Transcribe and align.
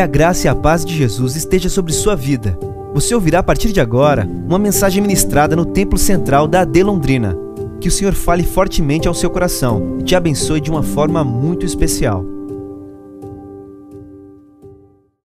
Que 0.00 0.04
a 0.04 0.06
graça 0.06 0.46
e 0.46 0.48
a 0.48 0.54
paz 0.54 0.82
de 0.82 0.96
Jesus 0.96 1.36
esteja 1.36 1.68
sobre 1.68 1.92
sua 1.92 2.16
vida. 2.16 2.58
Você 2.94 3.14
ouvirá 3.14 3.40
a 3.40 3.42
partir 3.42 3.70
de 3.70 3.82
agora 3.82 4.24
uma 4.24 4.58
mensagem 4.58 5.02
ministrada 5.02 5.54
no 5.54 5.66
Templo 5.66 5.98
Central 5.98 6.48
da 6.48 6.62
AD 6.62 6.82
Londrina. 6.82 7.36
Que 7.82 7.88
o 7.88 7.90
Senhor 7.90 8.14
fale 8.14 8.42
fortemente 8.42 9.06
ao 9.06 9.12
seu 9.12 9.28
coração 9.28 9.98
e 10.00 10.02
te 10.02 10.16
abençoe 10.16 10.58
de 10.58 10.70
uma 10.70 10.82
forma 10.82 11.22
muito 11.22 11.66
especial. 11.66 12.24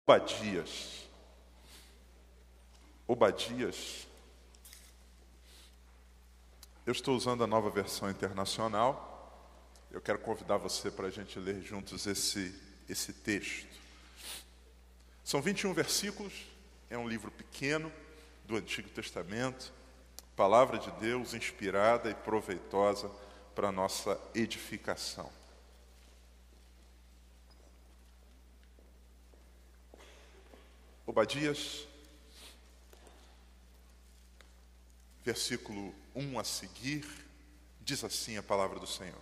Obadias. 0.07 1.07
Obadias. 3.07 4.07
Eu 6.85 6.91
estou 6.91 7.17
usando 7.17 7.43
a 7.43 7.47
nova 7.47 7.71
versão 7.71 8.07
internacional. 8.07 9.49
Eu 9.91 9.99
quero 9.99 10.19
convidar 10.19 10.57
você 10.57 10.91
para 10.91 11.07
a 11.07 11.09
gente 11.09 11.39
ler 11.39 11.59
juntos 11.59 12.05
esse, 12.05 12.53
esse 12.87 13.11
texto. 13.11 13.68
São 15.29 15.43
21 15.43 15.75
versículos, 15.75 16.33
é 16.89 16.97
um 16.97 17.07
livro 17.07 17.29
pequeno 17.29 17.93
do 18.45 18.55
Antigo 18.55 18.89
Testamento, 18.89 19.71
palavra 20.35 20.79
de 20.79 20.89
Deus 20.93 21.35
inspirada 21.35 22.09
e 22.09 22.15
proveitosa 22.15 23.07
para 23.53 23.67
a 23.67 23.71
nossa 23.71 24.19
edificação. 24.33 25.31
Obadias, 31.05 31.85
versículo 35.23 35.93
1 36.15 36.39
a 36.39 36.43
seguir, 36.43 37.05
diz 37.81 38.03
assim 38.03 38.35
a 38.35 38.41
palavra 38.41 38.79
do 38.79 38.87
Senhor. 38.87 39.21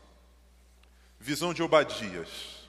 Visão 1.19 1.53
de 1.53 1.61
Obadias. 1.61 2.65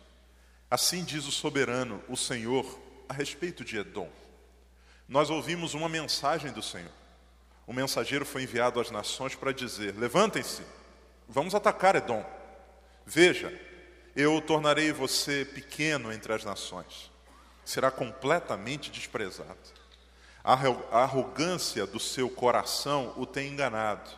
Assim 0.68 1.04
diz 1.04 1.24
o 1.24 1.30
soberano, 1.30 2.02
o 2.08 2.16
Senhor, 2.16 2.87
a 3.08 3.12
respeito 3.12 3.64
de 3.64 3.78
Edom. 3.78 4.10
Nós 5.08 5.30
ouvimos 5.30 5.74
uma 5.74 5.88
mensagem 5.88 6.52
do 6.52 6.62
Senhor. 6.62 6.92
O 7.66 7.72
mensageiro 7.72 8.26
foi 8.26 8.42
enviado 8.42 8.80
às 8.80 8.90
nações 8.90 9.34
para 9.34 9.52
dizer: 9.52 9.96
Levantem-se, 9.96 10.62
vamos 11.28 11.54
atacar 11.54 11.96
Edom. 11.96 12.24
Veja, 13.06 13.52
eu 14.14 14.40
tornarei 14.40 14.92
você 14.92 15.44
pequeno 15.44 16.12
entre 16.12 16.32
as 16.32 16.44
nações, 16.44 17.10
será 17.64 17.90
completamente 17.90 18.90
desprezado. 18.90 19.78
A 20.44 21.02
arrogância 21.02 21.86
do 21.86 22.00
seu 22.00 22.28
coração 22.30 23.12
o 23.16 23.26
tem 23.26 23.52
enganado. 23.52 24.10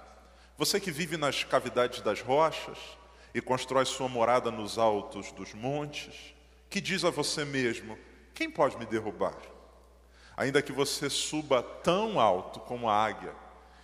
Você 0.57 0.79
que 0.79 0.91
vive 0.91 1.17
nas 1.17 1.43
cavidades 1.43 2.03
das 2.03 2.21
rochas 2.21 2.79
e 3.35 3.41
constrói 3.41 3.85
sua 3.85 4.09
morada 4.09 4.51
nos 4.51 4.79
altos 4.79 5.33
dos 5.33 5.55
montes, 5.55 6.35
que 6.69 6.81
diz 6.81 7.05
a 7.05 7.11
você 7.11 7.45
mesmo: 7.45 7.99
quem 8.41 8.51
pode 8.51 8.79
me 8.79 8.87
derrubar? 8.87 9.37
Ainda 10.35 10.63
que 10.63 10.73
você 10.73 11.11
suba 11.11 11.63
tão 11.63 12.19
alto 12.19 12.59
como 12.61 12.89
a 12.89 12.97
águia 12.97 13.35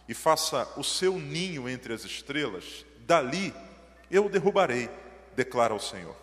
e 0.08 0.14
faça 0.14 0.66
o 0.78 0.82
seu 0.82 1.18
ninho 1.18 1.68
entre 1.68 1.92
as 1.92 2.04
estrelas, 2.04 2.86
dali 3.00 3.52
eu 4.10 4.24
o 4.24 4.28
derrubarei, 4.30 4.88
declara 5.34 5.74
o 5.74 5.78
Senhor. 5.78 6.16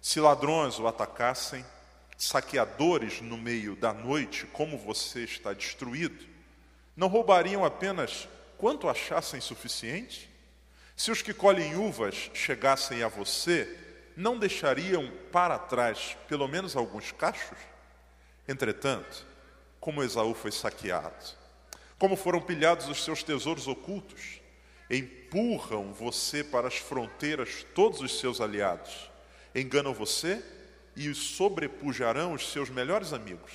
Se 0.00 0.18
ladrões 0.18 0.78
o 0.78 0.86
atacassem, 0.86 1.62
saqueadores 2.16 3.20
no 3.20 3.36
meio 3.36 3.76
da 3.76 3.92
noite, 3.92 4.46
como 4.46 4.78
você 4.78 5.24
está 5.24 5.52
destruído, 5.52 6.24
não 6.96 7.08
roubariam 7.08 7.66
apenas 7.66 8.26
quanto 8.56 8.88
achassem 8.88 9.42
suficiente? 9.42 10.30
Se 10.96 11.10
os 11.10 11.20
que 11.20 11.34
colhem 11.34 11.76
uvas 11.76 12.30
chegassem 12.32 13.02
a 13.02 13.08
você, 13.08 13.87
não 14.18 14.36
deixariam 14.36 15.08
para 15.30 15.56
trás 15.56 16.16
pelo 16.26 16.48
menos 16.48 16.74
alguns 16.74 17.12
cachos? 17.12 17.56
Entretanto, 18.48 19.24
como 19.78 20.02
Esaú 20.02 20.34
foi 20.34 20.50
saqueado, 20.50 21.24
como 21.96 22.16
foram 22.16 22.40
pilhados 22.40 22.88
os 22.88 23.04
seus 23.04 23.22
tesouros 23.22 23.68
ocultos, 23.68 24.40
empurram 24.90 25.92
você 25.92 26.42
para 26.42 26.66
as 26.66 26.78
fronteiras 26.78 27.64
todos 27.76 28.00
os 28.00 28.18
seus 28.18 28.40
aliados, 28.40 29.08
enganam 29.54 29.94
você 29.94 30.44
e 30.96 31.14
sobrepujarão 31.14 32.32
os 32.32 32.50
seus 32.50 32.68
melhores 32.68 33.12
amigos, 33.12 33.52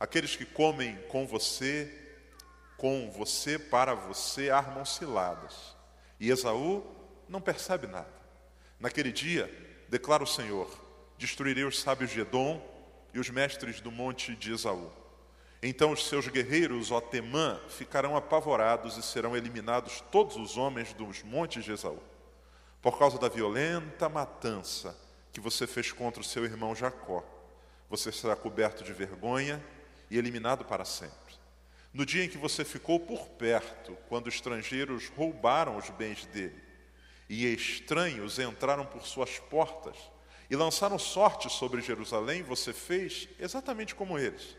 aqueles 0.00 0.34
que 0.34 0.44
comem 0.44 0.96
com 1.08 1.28
você, 1.28 1.96
com 2.76 3.08
você, 3.08 3.56
para 3.56 3.94
você, 3.94 4.50
armam 4.50 4.84
ciladas. 4.84 5.76
E 6.18 6.28
Esaú 6.28 6.84
não 7.28 7.40
percebe 7.40 7.86
nada. 7.86 8.10
Naquele 8.80 9.12
dia, 9.12 9.61
Declara 9.92 10.24
o 10.24 10.26
Senhor: 10.26 10.70
destruirei 11.18 11.64
os 11.64 11.78
sábios 11.78 12.10
de 12.10 12.20
Edom 12.20 12.66
e 13.12 13.20
os 13.20 13.28
mestres 13.28 13.78
do 13.78 13.92
monte 13.92 14.34
de 14.34 14.50
Esaú. 14.50 14.90
Então 15.62 15.92
os 15.92 16.08
seus 16.08 16.26
guerreiros, 16.28 16.90
ó 16.90 16.98
Temã, 16.98 17.60
ficarão 17.68 18.16
apavorados 18.16 18.96
e 18.96 19.02
serão 19.02 19.36
eliminados 19.36 20.02
todos 20.10 20.36
os 20.36 20.56
homens 20.56 20.94
dos 20.94 21.22
montes 21.22 21.62
de 21.62 21.72
Esaú, 21.72 22.02
por 22.80 22.98
causa 22.98 23.18
da 23.18 23.28
violenta 23.28 24.08
matança 24.08 24.98
que 25.30 25.40
você 25.40 25.66
fez 25.66 25.92
contra 25.92 26.22
o 26.22 26.24
seu 26.24 26.46
irmão 26.46 26.74
Jacó. 26.74 27.22
Você 27.90 28.10
será 28.10 28.34
coberto 28.34 28.82
de 28.82 28.94
vergonha 28.94 29.62
e 30.10 30.16
eliminado 30.16 30.64
para 30.64 30.86
sempre. 30.86 31.34
No 31.92 32.06
dia 32.06 32.24
em 32.24 32.30
que 32.30 32.38
você 32.38 32.64
ficou 32.64 32.98
por 32.98 33.28
perto, 33.28 33.94
quando 34.08 34.30
estrangeiros 34.30 35.08
roubaram 35.14 35.76
os 35.76 35.90
bens 35.90 36.24
dele, 36.24 36.71
e 37.32 37.54
estranhos 37.54 38.38
entraram 38.38 38.84
por 38.84 39.06
suas 39.06 39.38
portas 39.38 39.96
e 40.50 40.54
lançaram 40.54 40.98
sorte 40.98 41.50
sobre 41.50 41.80
Jerusalém, 41.80 42.42
você 42.42 42.74
fez 42.74 43.26
exatamente 43.38 43.94
como 43.94 44.18
eles. 44.18 44.54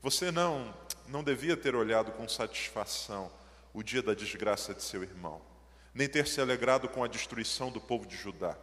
Você 0.00 0.30
não, 0.30 0.72
não 1.08 1.24
devia 1.24 1.56
ter 1.56 1.74
olhado 1.74 2.12
com 2.12 2.28
satisfação 2.28 3.32
o 3.72 3.82
dia 3.82 4.00
da 4.00 4.14
desgraça 4.14 4.72
de 4.72 4.84
seu 4.84 5.02
irmão, 5.02 5.42
nem 5.92 6.08
ter 6.08 6.28
se 6.28 6.40
alegrado 6.40 6.88
com 6.88 7.02
a 7.02 7.08
destruição 7.08 7.72
do 7.72 7.80
povo 7.80 8.06
de 8.06 8.16
Judá. 8.16 8.56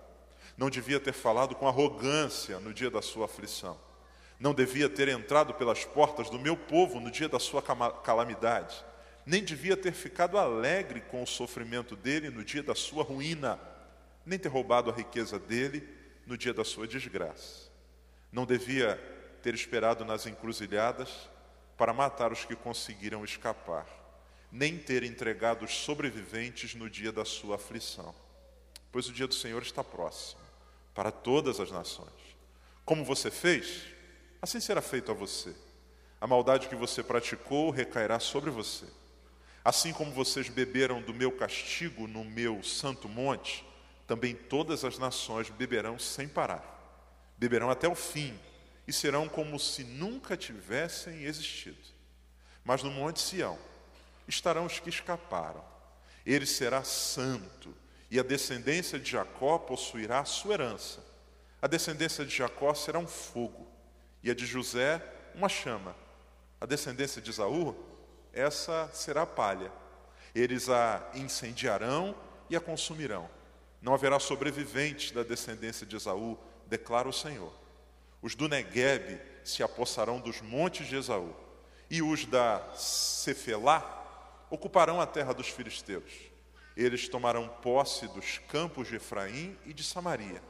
Não 0.56 0.70
devia 0.70 1.00
ter 1.02 1.12
falado 1.12 1.54
com 1.54 1.68
arrogância 1.68 2.58
no 2.62 2.74
dia 2.74 2.90
da 2.90 3.02
sua 3.02 3.26
aflição. 3.26 3.78
Não 4.40 4.54
devia 4.54 4.88
ter 4.88 5.10
entrado 5.10 5.54
pelas 5.56 5.84
portas 5.84 6.30
do 6.30 6.40
meu 6.40 6.56
povo 6.56 7.02
no 7.02 7.12
dia 7.12 7.28
da 7.28 7.38
sua 7.38 7.62
calamidade 7.62 8.82
nem 9.26 9.44
devia 9.44 9.78
ter 9.78 9.94
ficado 9.94 10.38
alegre 10.38 11.02
com 11.02 11.22
o 11.22 11.28
sofrimento 11.28 11.96
dele 11.96 12.30
no 12.30 12.44
dia 12.44 12.64
da 12.64 12.76
sua 12.76 13.04
ruína, 13.04 13.60
nem 14.26 14.40
ter 14.40 14.50
roubado 14.50 14.90
a 14.90 14.94
riqueza 14.94 15.38
dele 15.38 15.88
no 16.26 16.38
dia 16.38 16.54
da 16.54 16.64
sua 16.64 16.88
desgraça. 16.88 17.70
Não 18.32 18.46
devia 18.46 18.96
ter 19.42 19.54
esperado 19.54 20.06
nas 20.06 20.26
encruzilhadas 20.26 21.30
para 21.78 21.94
matar 21.94 22.32
os 22.32 22.46
que 22.46 22.56
conseguiram 22.56 23.24
escapar, 23.24 23.88
nem 24.52 24.78
ter 24.78 25.04
entregado 25.04 25.66
os 25.66 25.74
sobreviventes 25.74 26.76
no 26.76 26.90
dia 26.90 27.12
da 27.12 27.26
sua 27.26 27.56
aflição. 27.56 28.14
Pois 28.92 29.08
o 29.08 29.14
dia 29.14 29.28
do 29.28 29.34
Senhor 29.34 29.62
está 29.62 29.84
próximo 29.84 30.42
para 30.94 31.12
todas 31.12 31.60
as 31.60 31.72
nações. 31.72 32.10
Como 32.86 33.06
você 33.06 33.32
fez, 33.32 33.84
assim 34.42 34.60
será 34.60 34.82
feito 34.82 35.12
a 35.12 35.16
você. 35.16 35.56
A 36.20 36.28
maldade 36.28 36.68
que 36.68 36.76
você 36.76 37.02
praticou 37.02 37.72
recairá 37.72 38.20
sobre 38.20 38.50
você. 38.50 38.86
Assim 39.64 39.94
como 39.94 40.12
vocês 40.12 40.50
beberam 40.50 41.02
do 41.02 41.14
meu 41.14 41.32
castigo 41.32 42.08
no 42.08 42.26
meu 42.26 42.64
santo 42.64 43.08
monte, 43.08 43.64
também 44.08 44.36
todas 44.36 44.84
as 44.84 44.98
nações 44.98 45.50
beberão 45.50 46.00
sem 46.00 46.28
parar. 46.28 46.68
Beberão 47.38 47.70
até 47.70 47.88
o 47.88 47.96
fim 47.96 48.38
e 48.88 48.94
serão 48.94 49.30
como 49.30 49.60
se 49.60 49.84
nunca 49.84 50.36
tivessem 50.36 51.24
existido. 51.24 51.78
Mas 52.64 52.84
no 52.84 52.92
monte 52.92 53.22
Sião 53.22 53.58
estarão 54.28 54.66
os 54.66 54.80
que 54.80 54.90
escaparam. 54.90 55.64
Ele 56.26 56.46
será 56.46 56.84
santo 56.84 57.74
e 58.10 58.20
a 58.20 58.24
descendência 58.24 59.00
de 59.00 59.12
Jacó 59.12 59.58
possuirá 59.58 60.20
a 60.20 60.26
sua 60.26 60.56
herança. 60.56 61.04
A 61.62 61.68
descendência 61.68 62.26
de 62.26 62.36
Jacó 62.36 62.74
será 62.74 63.00
um 63.00 63.08
fogo 63.08 63.68
e 64.24 64.32
a 64.32 64.36
de 64.36 64.46
José 64.46 65.02
uma 65.36 65.48
chama. 65.48 65.96
A 66.60 66.66
descendência 66.66 67.22
de 67.22 67.30
Esaú 67.30 67.91
essa 68.34 68.90
será 68.94 69.24
a 69.24 69.28
palha. 69.28 69.72
Eles 70.34 70.70
a 70.70 71.10
incendiarão 71.14 72.16
e 72.50 72.56
a 72.56 72.62
consumirão. 72.62 73.30
Não 73.82 73.94
haverá 73.94 74.20
sobreviventes 74.20 75.12
da 75.12 75.24
descendência 75.24 75.86
de 75.86 75.96
Esaú, 75.96 76.38
declara 76.68 77.10
o 77.10 77.14
Senhor. 77.14 77.54
Os 78.22 78.36
do 78.36 78.48
Negueb 78.48 79.20
se 79.44 79.64
apossarão 79.64 80.20
dos 80.20 80.40
montes 80.42 80.88
de 80.88 80.96
Esaú, 80.96 81.36
e 81.90 82.02
os 82.02 82.26
da 82.26 82.64
Cefelá 82.76 84.46
ocuparão 84.50 85.02
a 85.02 85.08
terra 85.08 85.34
dos 85.34 85.50
filisteus. 85.50 86.14
Eles 86.78 87.10
tomarão 87.10 87.48
posse 87.48 88.08
dos 88.08 88.38
campos 88.38 88.88
de 88.88 88.96
Efraim 88.96 89.58
e 89.66 89.74
de 89.74 89.84
Samaria, 89.84 90.42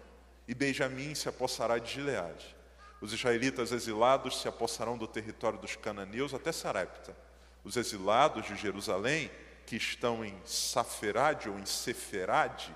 e 0.47 0.53
Benjamim 0.53 1.15
se 1.15 1.29
apossará 1.29 1.79
de 1.79 1.93
Gileade. 1.93 2.55
Os 2.99 3.13
israelitas 3.13 3.71
exilados 3.71 4.41
se 4.41 4.47
apossarão 4.47 4.97
do 4.97 5.07
território 5.07 5.57
dos 5.57 5.75
cananeus 5.75 6.33
até 6.33 6.51
Sarepta 6.51 7.15
os 7.63 7.77
exilados 7.77 8.45
de 8.45 8.55
Jerusalém, 8.55 9.31
que 9.65 9.75
estão 9.75 10.25
em 10.25 10.35
Saferade 10.45 11.49
ou 11.49 11.57
em 11.59 11.65
Seferade, 11.65 12.75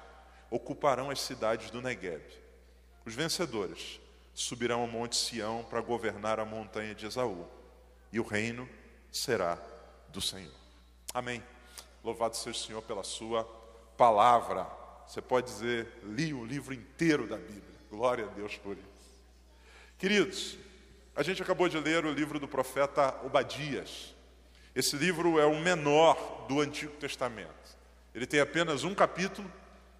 ocuparão 0.49 1.09
as 1.09 1.21
cidades 1.21 1.69
do 1.71 1.81
Negueb. 1.81 2.23
Os 3.05 3.13
vencedores 3.13 3.99
subirão 4.33 4.81
ao 4.81 4.87
monte 4.87 5.15
Sião 5.15 5.63
para 5.69 5.81
governar 5.81 6.39
a 6.39 6.45
montanha 6.45 6.95
de 6.95 7.05
Esaú, 7.05 7.47
e 8.11 8.19
o 8.19 8.23
reino 8.23 8.67
será 9.11 9.57
do 10.09 10.21
Senhor. 10.21 10.53
Amém. 11.13 11.43
Louvado 12.03 12.35
seja 12.35 12.57
o 12.57 12.61
Senhor 12.61 12.81
pela 12.81 13.03
sua 13.03 13.43
palavra. 13.97 14.67
Você 15.07 15.21
pode 15.21 15.47
dizer, 15.47 15.87
li 16.03 16.33
o 16.33 16.45
livro 16.45 16.73
inteiro 16.73 17.27
da 17.27 17.37
Bíblia. 17.37 17.75
Glória 17.89 18.25
a 18.25 18.29
Deus 18.29 18.57
por 18.57 18.77
isso. 18.77 18.85
Queridos, 19.97 20.57
a 21.15 21.23
gente 21.23 21.41
acabou 21.41 21.69
de 21.69 21.77
ler 21.77 22.05
o 22.05 22.11
livro 22.11 22.39
do 22.39 22.47
profeta 22.47 23.19
Obadias. 23.23 24.14
Esse 24.75 24.97
livro 24.97 25.39
é 25.39 25.45
o 25.45 25.57
menor 25.57 26.45
do 26.49 26.59
Antigo 26.59 26.91
Testamento. 26.97 27.49
Ele 28.13 28.25
tem 28.25 28.41
apenas 28.41 28.83
um 28.83 28.93
capítulo, 28.93 29.49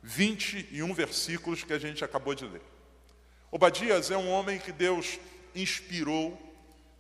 21 0.03 0.93
versículos 0.93 1.63
que 1.63 1.71
a 1.71 1.79
gente 1.79 2.03
acabou 2.03 2.35
de 2.35 2.45
ler. 2.45 2.61
Obadias 3.49 4.11
é 4.11 4.17
um 4.17 4.29
homem 4.29 4.59
que 4.59 4.73
Deus 4.73 5.17
inspirou 5.55 6.37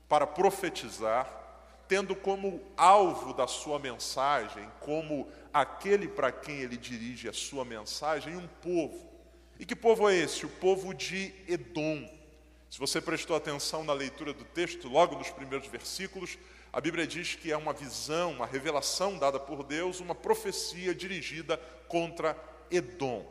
para 0.07 0.25
profetizar, 0.25 1.29
tendo 1.85 2.15
como 2.15 2.63
alvo 2.77 3.33
da 3.33 3.45
sua 3.45 3.77
mensagem, 3.77 4.69
como 4.79 5.27
aquele 5.53 6.07
para 6.07 6.31
quem 6.31 6.55
ele 6.61 6.77
dirige 6.77 7.27
a 7.27 7.33
sua 7.33 7.65
mensagem, 7.65 8.37
um 8.37 8.47
povo. 8.61 9.05
E 9.59 9.65
que 9.65 9.75
povo 9.75 10.09
é 10.09 10.15
esse? 10.15 10.45
O 10.45 10.49
povo 10.49 10.93
de 10.93 11.33
Edom. 11.45 12.09
Se 12.69 12.79
você 12.79 13.01
prestou 13.01 13.35
atenção 13.35 13.83
na 13.83 13.93
leitura 13.93 14.31
do 14.31 14.45
texto, 14.45 14.87
logo 14.87 15.17
nos 15.17 15.29
primeiros 15.29 15.67
versículos, 15.67 16.37
a 16.75 16.81
Bíblia 16.81 17.07
diz 17.07 17.35
que 17.35 17.53
é 17.53 17.55
uma 17.55 17.71
visão, 17.71 18.33
uma 18.33 18.45
revelação 18.45 19.17
dada 19.17 19.39
por 19.39 19.63
Deus, 19.63 20.01
uma 20.01 20.13
profecia 20.13 20.93
dirigida 20.93 21.55
contra 21.87 22.37
Edom. 22.69 23.25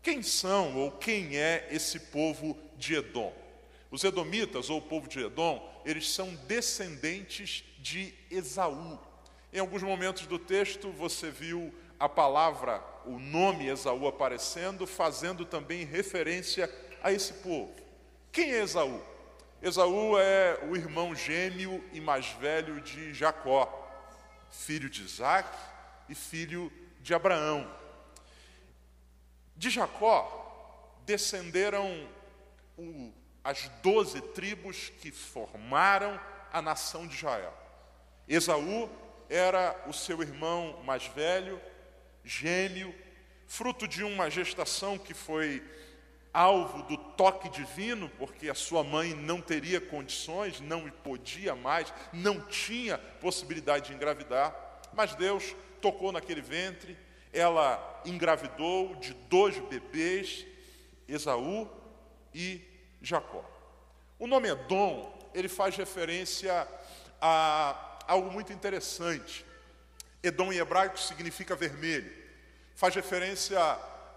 Quem 0.00 0.22
são 0.22 0.76
ou 0.76 0.92
quem 0.92 1.36
é 1.36 1.66
esse 1.72 1.98
povo 1.98 2.56
de 2.76 2.94
Edom? 2.94 3.34
Os 3.90 4.04
edomitas, 4.04 4.70
ou 4.70 4.78
o 4.78 4.82
povo 4.82 5.08
de 5.08 5.18
Edom, 5.18 5.82
eles 5.84 6.08
são 6.08 6.32
descendentes 6.46 7.64
de 7.80 8.14
Esaú. 8.30 8.96
Em 9.52 9.58
alguns 9.58 9.82
momentos 9.82 10.28
do 10.28 10.38
texto 10.38 10.92
você 10.92 11.32
viu 11.32 11.74
a 11.98 12.08
palavra, 12.08 12.80
o 13.04 13.18
nome 13.18 13.66
Esaú 13.66 14.06
aparecendo, 14.06 14.86
fazendo 14.86 15.44
também 15.44 15.84
referência 15.84 16.72
a 17.02 17.10
esse 17.10 17.32
povo. 17.32 17.74
Quem 18.30 18.52
é 18.52 18.62
Esaú? 18.62 19.02
Esaú 19.60 20.16
é 20.16 20.60
o 20.70 20.76
irmão 20.76 21.14
gêmeo 21.16 21.84
e 21.92 22.00
mais 22.00 22.28
velho 22.32 22.80
de 22.80 23.12
Jacó, 23.12 23.66
filho 24.50 24.88
de 24.88 25.02
Isaac 25.02 25.48
e 26.08 26.14
filho 26.14 26.72
de 27.00 27.12
Abraão. 27.12 27.68
De 29.56 29.68
Jacó 29.68 31.00
descenderam 31.04 32.08
o, 32.76 33.12
as 33.42 33.68
doze 33.82 34.20
tribos 34.20 34.90
que 35.00 35.10
formaram 35.10 36.20
a 36.52 36.62
nação 36.62 37.08
de 37.08 37.16
Israel. 37.16 37.52
Esaú 38.28 38.88
era 39.28 39.74
o 39.88 39.92
seu 39.92 40.22
irmão 40.22 40.80
mais 40.84 41.04
velho, 41.08 41.60
gêmeo, 42.22 42.94
fruto 43.48 43.88
de 43.88 44.04
uma 44.04 44.30
gestação 44.30 44.96
que 44.96 45.14
foi 45.14 45.62
alvo 46.32 46.82
do 46.84 46.96
toque 46.96 47.48
divino, 47.48 48.08
porque 48.18 48.48
a 48.48 48.54
sua 48.54 48.84
mãe 48.84 49.14
não 49.14 49.40
teria 49.40 49.80
condições, 49.80 50.60
não 50.60 50.88
podia 50.90 51.54
mais, 51.54 51.92
não 52.12 52.40
tinha 52.40 52.98
possibilidade 52.98 53.88
de 53.88 53.94
engravidar, 53.94 54.54
mas 54.92 55.14
Deus 55.14 55.54
tocou 55.80 56.12
naquele 56.12 56.40
ventre 56.40 56.96
ela 57.32 58.02
engravidou 58.04 58.94
de 58.96 59.12
dois 59.14 59.58
bebês, 59.58 60.46
Esaú 61.06 61.68
e 62.34 62.62
Jacó. 63.00 63.44
O 64.18 64.26
nome 64.26 64.48
Edom, 64.48 65.16
ele 65.34 65.48
faz 65.48 65.76
referência 65.76 66.66
a 67.20 67.98
algo 68.06 68.30
muito 68.30 68.52
interessante. 68.52 69.44
Edom 70.22 70.52
em 70.52 70.58
hebraico 70.58 70.98
significa 70.98 71.54
vermelho. 71.54 72.10
Faz 72.74 72.94
referência 72.94 73.58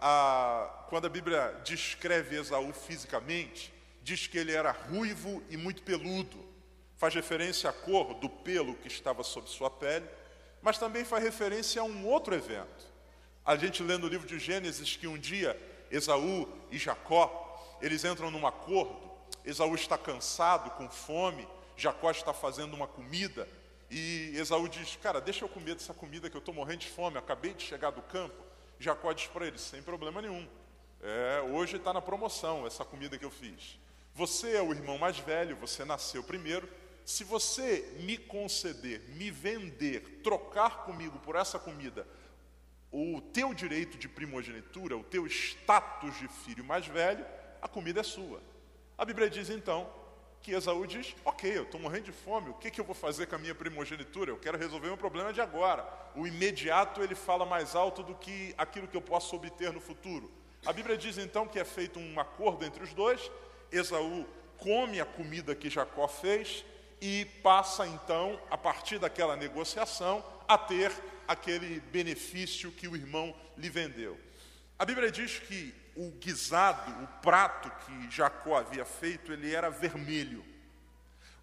a 0.01 0.86
quando 0.89 1.06
a 1.06 1.09
Bíblia 1.09 1.62
descreve 1.63 2.38
Esaú 2.38 2.74
fisicamente, 2.74 3.74
diz 4.03 4.27
que 4.27 4.38
ele 4.38 4.51
era 4.51 4.71
ruivo 4.71 5.42
e 5.50 5.56
muito 5.56 5.83
peludo. 5.83 6.44
Faz 6.98 7.13
referência 7.13 7.69
à 7.69 7.74
cor 7.74 8.15
do 8.15 8.30
pelo 8.30 8.75
que 8.75 8.89
estava 8.89 9.24
sobre 9.24 9.50
sua 9.50 9.69
pele, 9.69 10.06
mas 10.62 10.77
também 10.77 11.06
faz 11.06 11.24
referência 11.24 11.81
a 11.81 11.86
um 11.86 12.06
outro 12.06 12.36
evento. 12.36 12.92
A 13.45 13.56
gente 13.56 13.81
lê 13.81 13.98
no 13.98 14.07
livro 14.07 14.27
de 14.27 14.38
Gênesis 14.38 14.98
que 14.98 15.07
um 15.07 15.18
dia 15.18 15.57
Esaú 15.89 16.47
e 16.69 16.77
Jacó, 16.77 17.77
eles 17.81 18.04
entram 18.04 18.30
num 18.30 18.45
acordo. 18.45 19.12
Esaú 19.45 19.74
está 19.75 19.97
cansado, 19.97 20.71
com 20.71 20.89
fome, 20.89 21.47
Jacó 21.77 22.12
está 22.12 22.33
fazendo 22.33 22.74
uma 22.74 22.88
comida 22.88 23.47
e 23.89 24.33
Esaú 24.36 24.68
diz: 24.68 24.97
Cara, 25.01 25.19
deixa 25.19 25.45
eu 25.45 25.50
comer 25.50 25.75
dessa 25.75 25.94
comida 25.94 26.30
que 26.30 26.36
eu 26.36 26.39
estou 26.39 26.54
morrendo 26.54 26.80
de 26.80 26.89
fome, 26.89 27.18
acabei 27.18 27.54
de 27.54 27.63
chegar 27.63 27.92
do 27.92 28.01
campo. 28.01 28.50
Jacó 28.81 29.13
diz 29.13 29.28
para 29.28 29.48
ele: 29.48 29.57
Sem 29.57 29.81
problema 29.81 30.22
nenhum, 30.22 30.48
é, 31.01 31.42
hoje 31.51 31.78
está 31.78 31.94
na 31.94 32.01
promoção 32.01 32.66
essa 32.66 32.83
comida 32.83 33.18
que 33.18 33.25
eu 33.25 33.31
fiz. 33.31 33.80
Você 34.13 34.56
é 34.56 34.62
o 34.62 34.72
irmão 34.72 34.98
mais 34.98 35.18
velho, 35.19 35.56
você 35.56 35.86
nasceu 35.86 36.24
primeiro. 36.24 36.68
Se 37.06 37.24
você 37.24 37.98
me 38.01 38.18
conceder, 38.18 39.01
me 39.16 39.31
vender, 39.31 40.22
trocar 40.24 40.83
comigo 40.83 41.18
por 41.19 41.36
essa 41.36 41.57
comida 41.57 42.06
o 42.92 43.22
teu 43.22 43.54
direito 43.54 43.98
de 43.98 44.10
primogenitura, 44.10 44.98
o 44.98 45.04
teu 45.04 45.25
status 45.25 46.18
de 46.19 46.28
filho 46.28 46.63
mais 46.63 46.86
velho, 46.86 47.25
a 47.62 47.68
comida 47.68 48.01
é 48.01 48.04
sua. 48.04 48.42
A 48.98 49.06
Bíblia 49.06 49.30
diz 49.30 49.50
então 49.50 49.89
que 50.42 50.52
Esaú 50.52 50.86
diz: 50.86 51.16
Ok, 51.24 51.58
eu 51.58 51.64
estou 51.64 51.80
morrendo 51.80 52.06
de 52.06 52.12
fome, 52.12 52.50
o 52.50 52.54
que, 52.54 52.72
que 52.72 52.82
eu 52.82 52.86
vou 52.86 52.96
fazer 52.96 53.28
com 53.28 53.36
a 53.36 53.38
minha 53.38 53.56
primogenitura? 53.56 54.32
Eu 54.32 54.38
quero 54.38 54.58
resolver 54.58 54.88
meu 54.88 54.98
problema 54.98 55.32
de 55.32 55.42
agora. 55.42 55.88
O 56.16 56.28
imediato 56.28 57.02
ele 57.02 57.16
fala 57.16 57.46
mais 57.46 57.76
alto 57.76 58.04
do 58.04 58.16
que 58.16 58.54
aquilo 58.58 58.88
que 58.88 58.98
eu 58.98 59.02
posso 59.02 59.36
obter 59.36 59.72
no 59.72 59.80
futuro. 59.80 60.32
A 60.66 60.74
Bíblia 60.74 60.98
diz 60.98 61.18
então 61.18 61.48
que 61.48 61.60
é 61.60 61.66
feito 61.66 62.00
um 62.00 62.20
acordo 62.20 62.66
entre 62.66 62.84
os 62.84 62.94
dois. 62.94 63.32
Esaú 63.72 64.26
come 64.58 65.00
a 65.00 65.06
comida 65.06 65.56
que 65.56 65.70
Jacó 65.70 66.08
fez 66.08 66.64
e 67.00 67.26
passa 67.42 67.88
então, 67.88 68.40
a 68.50 68.58
partir 68.58 69.00
daquela 69.00 69.36
negociação, 69.36 70.24
a 70.48 70.58
ter 70.58 70.92
aquele 71.28 71.80
benefício 71.80 72.72
que 72.72 72.88
o 72.88 72.96
irmão 72.96 73.36
lhe 73.58 73.70
vendeu. 73.70 74.20
A 74.78 74.86
Bíblia 74.86 75.12
diz 75.12 75.40
que 75.40 75.74
o 75.96 76.12
guisado, 76.12 77.04
o 77.04 77.08
prato 77.22 77.70
que 77.86 78.12
Jacó 78.12 78.58
havia 78.58 78.86
feito, 78.86 79.32
ele 79.32 79.54
era 79.54 79.70
vermelho. 79.70 80.44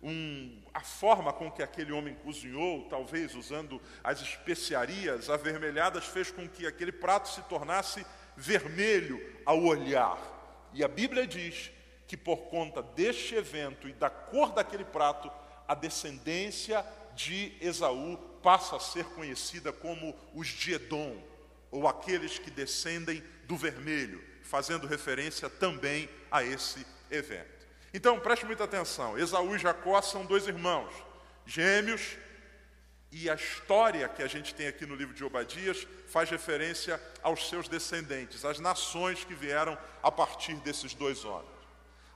Um, 0.02 0.62
a 0.72 0.80
forma 0.80 1.32
com 1.32 1.50
que 1.50 1.62
aquele 1.62 1.92
homem 1.92 2.14
cozinhou, 2.14 2.88
talvez 2.88 3.34
usando 3.34 3.80
as 4.02 4.20
especiarias 4.20 5.28
avermelhadas, 5.28 6.04
fez 6.04 6.30
com 6.30 6.48
que 6.48 6.66
aquele 6.66 6.92
prato 6.92 7.28
se 7.28 7.42
tornasse 7.42 8.06
vermelho 8.36 9.20
ao 9.44 9.62
olhar. 9.62 10.18
E 10.72 10.84
a 10.84 10.88
Bíblia 10.88 11.26
diz 11.26 11.70
que 12.06 12.16
por 12.16 12.48
conta 12.48 12.82
deste 12.82 13.34
evento 13.34 13.88
e 13.88 13.92
da 13.92 14.08
cor 14.08 14.52
daquele 14.52 14.84
prato, 14.84 15.30
a 15.66 15.74
descendência 15.74 16.84
de 17.14 17.52
Esaú 17.60 18.16
passa 18.42 18.76
a 18.76 18.80
ser 18.80 19.04
conhecida 19.06 19.72
como 19.72 20.16
os 20.32 20.46
de 20.46 20.74
Edom, 20.74 21.16
ou 21.70 21.86
aqueles 21.86 22.38
que 22.38 22.50
descendem 22.50 23.22
do 23.44 23.56
vermelho, 23.56 24.22
fazendo 24.48 24.86
referência 24.86 25.48
também 25.50 26.08
a 26.30 26.42
esse 26.42 26.86
evento. 27.10 27.66
Então, 27.92 28.18
preste 28.18 28.46
muita 28.46 28.64
atenção: 28.64 29.18
Esaú 29.18 29.54
e 29.54 29.58
Jacó 29.58 30.00
são 30.00 30.24
dois 30.24 30.46
irmãos, 30.46 30.92
gêmeos, 31.46 32.16
e 33.10 33.28
a 33.30 33.34
história 33.34 34.08
que 34.08 34.22
a 34.22 34.26
gente 34.26 34.54
tem 34.54 34.66
aqui 34.66 34.84
no 34.84 34.94
livro 34.94 35.14
de 35.14 35.24
Obadias 35.24 35.86
faz 36.08 36.28
referência 36.28 37.00
aos 37.22 37.48
seus 37.48 37.68
descendentes, 37.68 38.44
às 38.44 38.58
nações 38.58 39.24
que 39.24 39.34
vieram 39.34 39.78
a 40.02 40.10
partir 40.10 40.54
desses 40.56 40.94
dois 40.94 41.24
homens. 41.24 41.58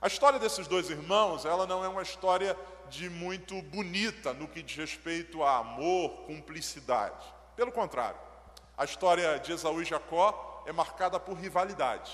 A 0.01 0.07
história 0.07 0.37
desses 0.37 0.67
dois 0.67 0.89
irmãos, 0.89 1.45
ela 1.45 1.65
não 1.65 1.83
é 1.83 1.87
uma 1.87 2.01
história 2.01 2.57
de 2.89 3.09
muito 3.09 3.59
bonita 3.63 4.33
no 4.33 4.47
que 4.47 4.61
diz 4.61 4.77
respeito 4.77 5.41
a 5.41 5.57
amor, 5.59 6.25
cumplicidade. 6.25 7.25
Pelo 7.55 7.71
contrário, 7.71 8.19
a 8.77 8.85
história 8.85 9.39
de 9.39 9.53
Esaú 9.53 9.81
e 9.81 9.85
Jacó 9.85 10.52
é 10.65 10.71
marcada 10.71 11.19
por 11.19 11.37
rivalidade, 11.37 12.11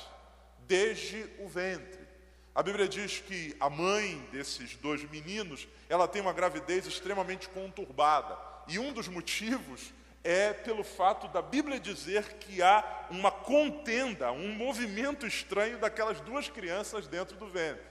desde 0.60 1.30
o 1.40 1.48
ventre. 1.48 2.08
A 2.54 2.64
Bíblia 2.64 2.88
diz 2.88 3.20
que 3.20 3.56
a 3.60 3.70
mãe 3.70 4.28
desses 4.32 4.76
dois 4.76 5.04
meninos, 5.10 5.68
ela 5.88 6.08
tem 6.08 6.22
uma 6.22 6.34
gravidez 6.34 6.86
extremamente 6.86 7.48
conturbada. 7.50 8.38
E 8.68 8.78
um 8.78 8.92
dos 8.92 9.08
motivos 9.08 9.94
é 10.24 10.52
pelo 10.52 10.84
fato 10.84 11.28
da 11.30 11.42
Bíblia 11.42 11.80
dizer 11.80 12.34
que 12.34 12.62
há 12.62 13.08
uma 13.10 13.32
contenda, 13.32 14.32
um 14.32 14.52
movimento 14.54 15.26
estranho 15.26 15.78
daquelas 15.80 16.20
duas 16.22 16.50
crianças 16.50 17.08
dentro 17.08 17.38
do 17.38 17.48
ventre. 17.48 17.84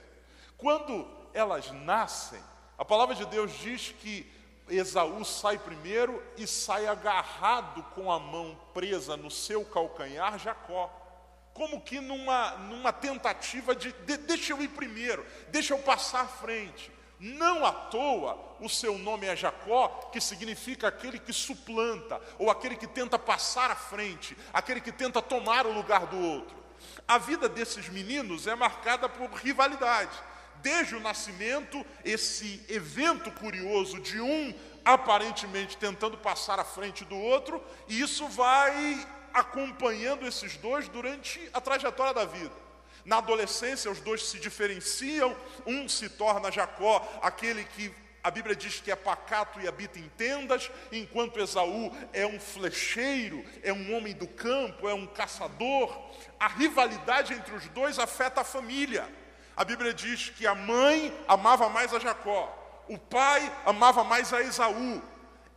Quando 0.57 1.07
elas 1.33 1.71
nascem, 1.71 2.39
a 2.77 2.85
palavra 2.85 3.15
de 3.15 3.25
Deus 3.25 3.51
diz 3.59 3.93
que 3.99 4.29
Esaú 4.69 5.25
sai 5.25 5.57
primeiro 5.57 6.23
e 6.37 6.45
sai 6.45 6.87
agarrado 6.87 7.83
com 7.95 8.11
a 8.11 8.19
mão 8.19 8.59
presa 8.73 9.17
no 9.17 9.31
seu 9.31 9.65
calcanhar 9.65 10.37
Jacó. 10.37 10.89
como 11.53 11.81
que 11.81 11.99
numa, 11.99 12.51
numa 12.51 12.93
tentativa 12.93 13.75
de, 13.75 13.91
de 13.91 14.15
deixa 14.15 14.53
eu 14.53 14.61
ir 14.61 14.69
primeiro, 14.69 15.25
deixa 15.49 15.73
eu 15.73 15.79
passar 15.79 16.21
à 16.21 16.27
frente. 16.27 16.89
Não 17.19 17.65
à 17.65 17.73
toa 17.73 18.39
o 18.61 18.69
seu 18.69 18.97
nome 18.97 19.27
é 19.27 19.35
Jacó, 19.35 20.09
que 20.11 20.21
significa 20.21 20.87
aquele 20.87 21.19
que 21.19 21.33
suplanta, 21.33 22.21
ou 22.37 22.49
aquele 22.49 22.77
que 22.77 22.87
tenta 22.87 23.19
passar 23.19 23.69
à 23.69 23.75
frente, 23.75 24.37
aquele 24.53 24.79
que 24.79 24.91
tenta 24.91 25.21
tomar 25.21 25.65
o 25.65 25.73
lugar 25.73 26.05
do 26.05 26.17
outro. 26.17 26.55
A 27.05 27.17
vida 27.17 27.49
desses 27.49 27.89
meninos 27.89 28.47
é 28.47 28.55
marcada 28.55 29.09
por 29.09 29.29
rivalidade. 29.31 30.17
Desde 30.61 30.95
o 30.95 30.99
nascimento, 30.99 31.85
esse 32.03 32.63
evento 32.67 33.31
curioso 33.31 33.99
de 33.99 34.19
um 34.19 34.53
aparentemente 34.83 35.77
tentando 35.77 36.17
passar 36.17 36.59
à 36.59 36.63
frente 36.63 37.05
do 37.05 37.17
outro, 37.17 37.63
e 37.87 38.01
isso 38.01 38.27
vai 38.27 39.07
acompanhando 39.33 40.25
esses 40.25 40.57
dois 40.57 40.87
durante 40.87 41.39
a 41.53 41.61
trajetória 41.61 42.13
da 42.13 42.25
vida. 42.25 42.51
Na 43.05 43.17
adolescência, 43.17 43.89
os 43.89 43.99
dois 44.01 44.25
se 44.25 44.39
diferenciam, 44.39 45.35
um 45.65 45.87
se 45.87 46.09
torna 46.09 46.51
Jacó, 46.51 47.07
aquele 47.21 47.63
que 47.63 47.93
a 48.21 48.29
Bíblia 48.29 48.55
diz 48.55 48.81
que 48.81 48.91
é 48.91 48.95
pacato 48.95 49.61
e 49.61 49.67
habita 49.67 49.97
em 49.97 50.09
tendas, 50.09 50.69
enquanto 50.91 51.39
Esaú 51.39 51.95
é 52.11 52.25
um 52.25 52.39
flecheiro, 52.39 53.45
é 53.63 53.71
um 53.71 53.95
homem 53.95 54.13
do 54.13 54.27
campo, 54.27 54.89
é 54.89 54.93
um 54.93 55.07
caçador. 55.07 55.97
A 56.37 56.47
rivalidade 56.47 57.33
entre 57.33 57.55
os 57.55 57.67
dois 57.69 57.97
afeta 57.97 58.41
a 58.41 58.43
família. 58.43 59.07
A 59.59 59.65
Bíblia 59.65 59.93
diz 59.93 60.29
que 60.29 60.47
a 60.47 60.55
mãe 60.55 61.13
amava 61.27 61.67
mais 61.67 61.93
a 61.93 61.99
Jacó, 61.99 62.47
o 62.87 62.97
pai 62.97 63.53
amava 63.65 64.05
mais 64.05 64.31
a 64.31 64.39
Esaú. 64.39 65.03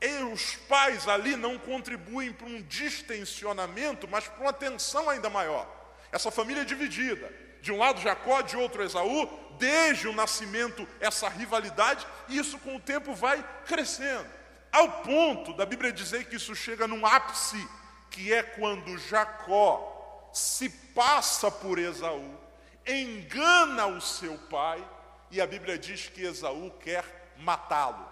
E 0.01 0.25
os 0.25 0.57
pais 0.69 1.07
ali 1.07 1.37
não 1.37 1.57
contribuem 1.57 2.33
para 2.33 2.49
um 2.49 2.61
distensionamento, 2.63 4.09
mas 4.09 4.27
para 4.27 4.41
uma 4.43 4.53
tensão 4.53 5.09
ainda 5.09 5.31
maior. 5.31 5.69
Essa 6.11 6.33
família 6.33 6.63
é 6.63 6.65
dividida. 6.65 7.33
De 7.61 7.71
um 7.71 7.79
lado 7.79 8.01
Jacó, 8.01 8.43
de 8.43 8.57
outro 8.57 8.83
Esaú, 8.83 9.29
desde 9.57 10.09
o 10.09 10.13
nascimento 10.13 10.85
essa 10.99 11.29
rivalidade, 11.29 12.05
e 12.27 12.39
isso 12.39 12.59
com 12.59 12.75
o 12.75 12.81
tempo 12.81 13.15
vai 13.15 13.41
crescendo. 13.67 14.27
Ao 14.73 14.91
ponto 15.03 15.53
da 15.53 15.65
Bíblia 15.65 15.93
dizer 15.93 16.25
que 16.25 16.35
isso 16.35 16.57
chega 16.57 16.89
num 16.89 17.07
ápice, 17.07 17.69
que 18.11 18.33
é 18.33 18.43
quando 18.43 18.99
Jacó 18.99 20.29
se 20.33 20.69
passa 20.69 21.53
por 21.53 21.79
Esaú, 21.79 22.42
engana 22.87 23.87
o 23.87 24.01
seu 24.01 24.37
pai, 24.51 24.85
e 25.31 25.41
a 25.41 25.47
Bíblia 25.47 25.79
diz 25.79 26.09
que 26.09 26.23
Esaú 26.23 26.71
quer 26.81 27.35
matá-lo. 27.39 28.07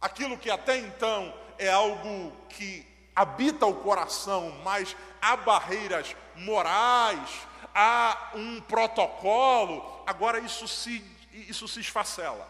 Aquilo 0.00 0.38
que 0.38 0.50
até 0.50 0.76
então 0.78 1.34
é 1.58 1.70
algo 1.70 2.32
que 2.48 2.86
habita 3.14 3.66
o 3.66 3.74
coração, 3.74 4.50
mas 4.64 4.96
há 5.20 5.36
barreiras 5.36 6.14
morais, 6.36 7.30
há 7.74 8.32
um 8.34 8.60
protocolo, 8.60 10.02
agora 10.06 10.38
isso 10.38 10.66
se, 10.66 11.04
isso 11.32 11.68
se 11.68 11.80
esfacela. 11.80 12.48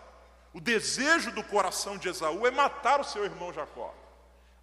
O 0.53 0.61
desejo 0.61 1.31
do 1.33 1.45
coração 1.45 1.97
de 1.97 2.09
Esaú 2.09 2.47
é 2.47 2.51
matar 2.51 3.01
o 3.01 3.05
seu 3.05 3.25
irmão 3.25 3.53
Jacó. 3.53 3.95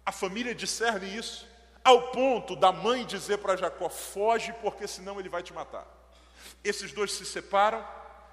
A 0.04 0.12
família 0.12 0.54
discerne 0.54 1.14
isso, 1.14 1.46
ao 1.84 2.10
ponto 2.10 2.54
da 2.54 2.72
mãe 2.72 3.04
dizer 3.04 3.38
para 3.38 3.56
Jacó: 3.56 3.88
foge, 3.88 4.52
porque 4.60 4.86
senão 4.86 5.18
ele 5.18 5.28
vai 5.28 5.42
te 5.42 5.52
matar. 5.52 5.86
Esses 6.62 6.92
dois 6.92 7.12
se 7.12 7.24
separam, 7.24 7.86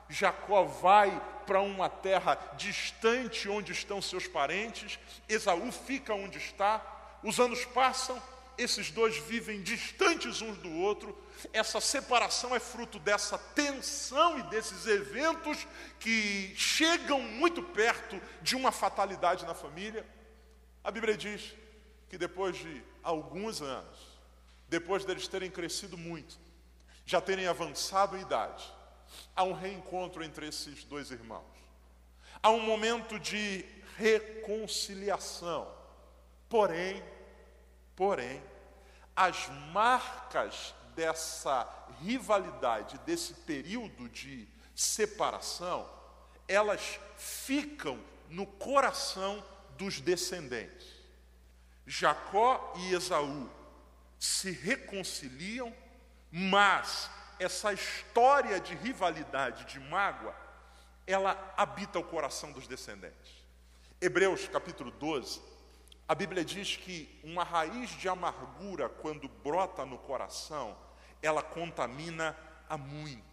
Jacó 0.09 0.63
vai 0.63 1.21
para 1.45 1.61
uma 1.61 1.89
terra 1.89 2.35
distante 2.57 3.47
onde 3.47 3.71
estão 3.71 4.01
seus 4.01 4.27
parentes, 4.27 4.99
Esaú 5.29 5.71
fica 5.71 6.13
onde 6.13 6.37
está, 6.37 6.83
os 7.23 7.39
anos 7.39 7.65
passam, 7.65 8.21
esses 8.57 8.89
dois 8.89 9.17
vivem 9.17 9.61
distantes 9.61 10.41
uns 10.41 10.57
do 10.57 10.71
outro, 10.71 11.17
essa 11.51 11.81
separação 11.81 12.55
é 12.55 12.59
fruto 12.59 12.97
dessa 12.99 13.37
tensão 13.37 14.39
e 14.39 14.43
desses 14.43 14.85
eventos 14.85 15.67
que 15.99 16.53
chegam 16.55 17.21
muito 17.21 17.61
perto 17.61 18.19
de 18.41 18.55
uma 18.55 18.71
fatalidade 18.71 19.45
na 19.45 19.53
família. 19.53 20.05
A 20.83 20.89
Bíblia 20.89 21.17
diz 21.17 21.53
que 22.09 22.17
depois 22.17 22.57
de 22.57 22.81
alguns 23.03 23.61
anos, 23.61 23.99
depois 24.69 25.03
deles 25.03 25.27
terem 25.27 25.51
crescido 25.51 25.97
muito, 25.97 26.37
já 27.05 27.21
terem 27.21 27.47
avançado 27.47 28.17
em 28.17 28.21
idade, 28.21 28.65
há 29.35 29.43
um 29.43 29.53
reencontro 29.53 30.23
entre 30.23 30.47
esses 30.47 30.83
dois 30.83 31.11
irmãos. 31.11 31.43
Há 32.41 32.49
um 32.49 32.59
momento 32.59 33.19
de 33.19 33.65
reconciliação. 33.97 35.67
Porém, 36.49 37.03
porém, 37.95 38.41
as 39.15 39.47
marcas 39.71 40.73
dessa 40.95 41.67
rivalidade, 42.01 42.97
desse 42.99 43.33
período 43.33 44.09
de 44.09 44.47
separação, 44.75 45.89
elas 46.47 46.99
ficam 47.17 47.99
no 48.29 48.45
coração 48.45 49.43
dos 49.77 49.99
descendentes. 49.99 50.87
Jacó 51.85 52.73
e 52.77 52.93
Esaú 52.93 53.49
se 54.19 54.51
reconciliam, 54.51 55.73
mas 56.37 57.09
essa 57.39 57.71
história 57.71 58.59
de 58.59 58.75
rivalidade, 58.75 59.63
de 59.71 59.79
mágoa, 59.79 60.35
ela 61.07 61.53
habita 61.55 61.97
o 61.97 62.03
coração 62.03 62.51
dos 62.51 62.67
descendentes. 62.67 63.31
Hebreus 64.01 64.45
capítulo 64.49 64.91
12, 64.91 65.41
a 66.05 66.13
Bíblia 66.13 66.43
diz 66.43 66.75
que 66.75 67.21
uma 67.23 67.45
raiz 67.45 67.89
de 67.91 68.09
amargura, 68.09 68.89
quando 68.89 69.29
brota 69.29 69.85
no 69.85 69.97
coração, 69.97 70.77
ela 71.21 71.41
contamina 71.41 72.37
a 72.67 72.77
muitos. 72.77 73.23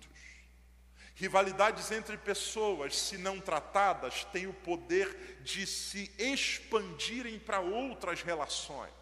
Rivalidades 1.17 1.91
entre 1.91 2.17
pessoas, 2.17 2.97
se 2.97 3.19
não 3.19 3.41
tratadas, 3.41 4.25
têm 4.27 4.47
o 4.47 4.55
poder 4.55 5.41
de 5.43 5.67
se 5.67 6.09
expandirem 6.17 7.41
para 7.41 7.59
outras 7.59 8.23
relações. 8.23 8.93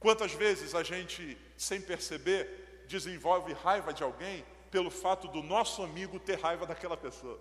Quantas 0.00 0.32
vezes 0.32 0.74
a 0.74 0.82
gente, 0.82 1.38
sem 1.56 1.80
perceber, 1.80 2.61
desenvolve 2.92 3.54
raiva 3.54 3.92
de 3.92 4.02
alguém 4.02 4.44
pelo 4.70 4.90
fato 4.90 5.26
do 5.28 5.42
nosso 5.42 5.82
amigo 5.82 6.20
ter 6.20 6.38
raiva 6.38 6.66
daquela 6.66 6.96
pessoa. 6.96 7.40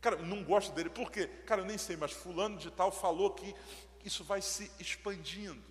Cara, 0.00 0.16
não 0.16 0.44
gosto 0.44 0.72
dele, 0.72 0.90
por 0.90 1.10
quê? 1.10 1.26
Cara, 1.46 1.62
eu 1.62 1.64
nem 1.64 1.78
sei, 1.78 1.96
mas 1.96 2.12
fulano 2.12 2.58
de 2.58 2.70
tal 2.70 2.92
falou 2.92 3.30
que 3.30 3.54
isso 4.04 4.22
vai 4.22 4.42
se 4.42 4.70
expandindo. 4.78 5.62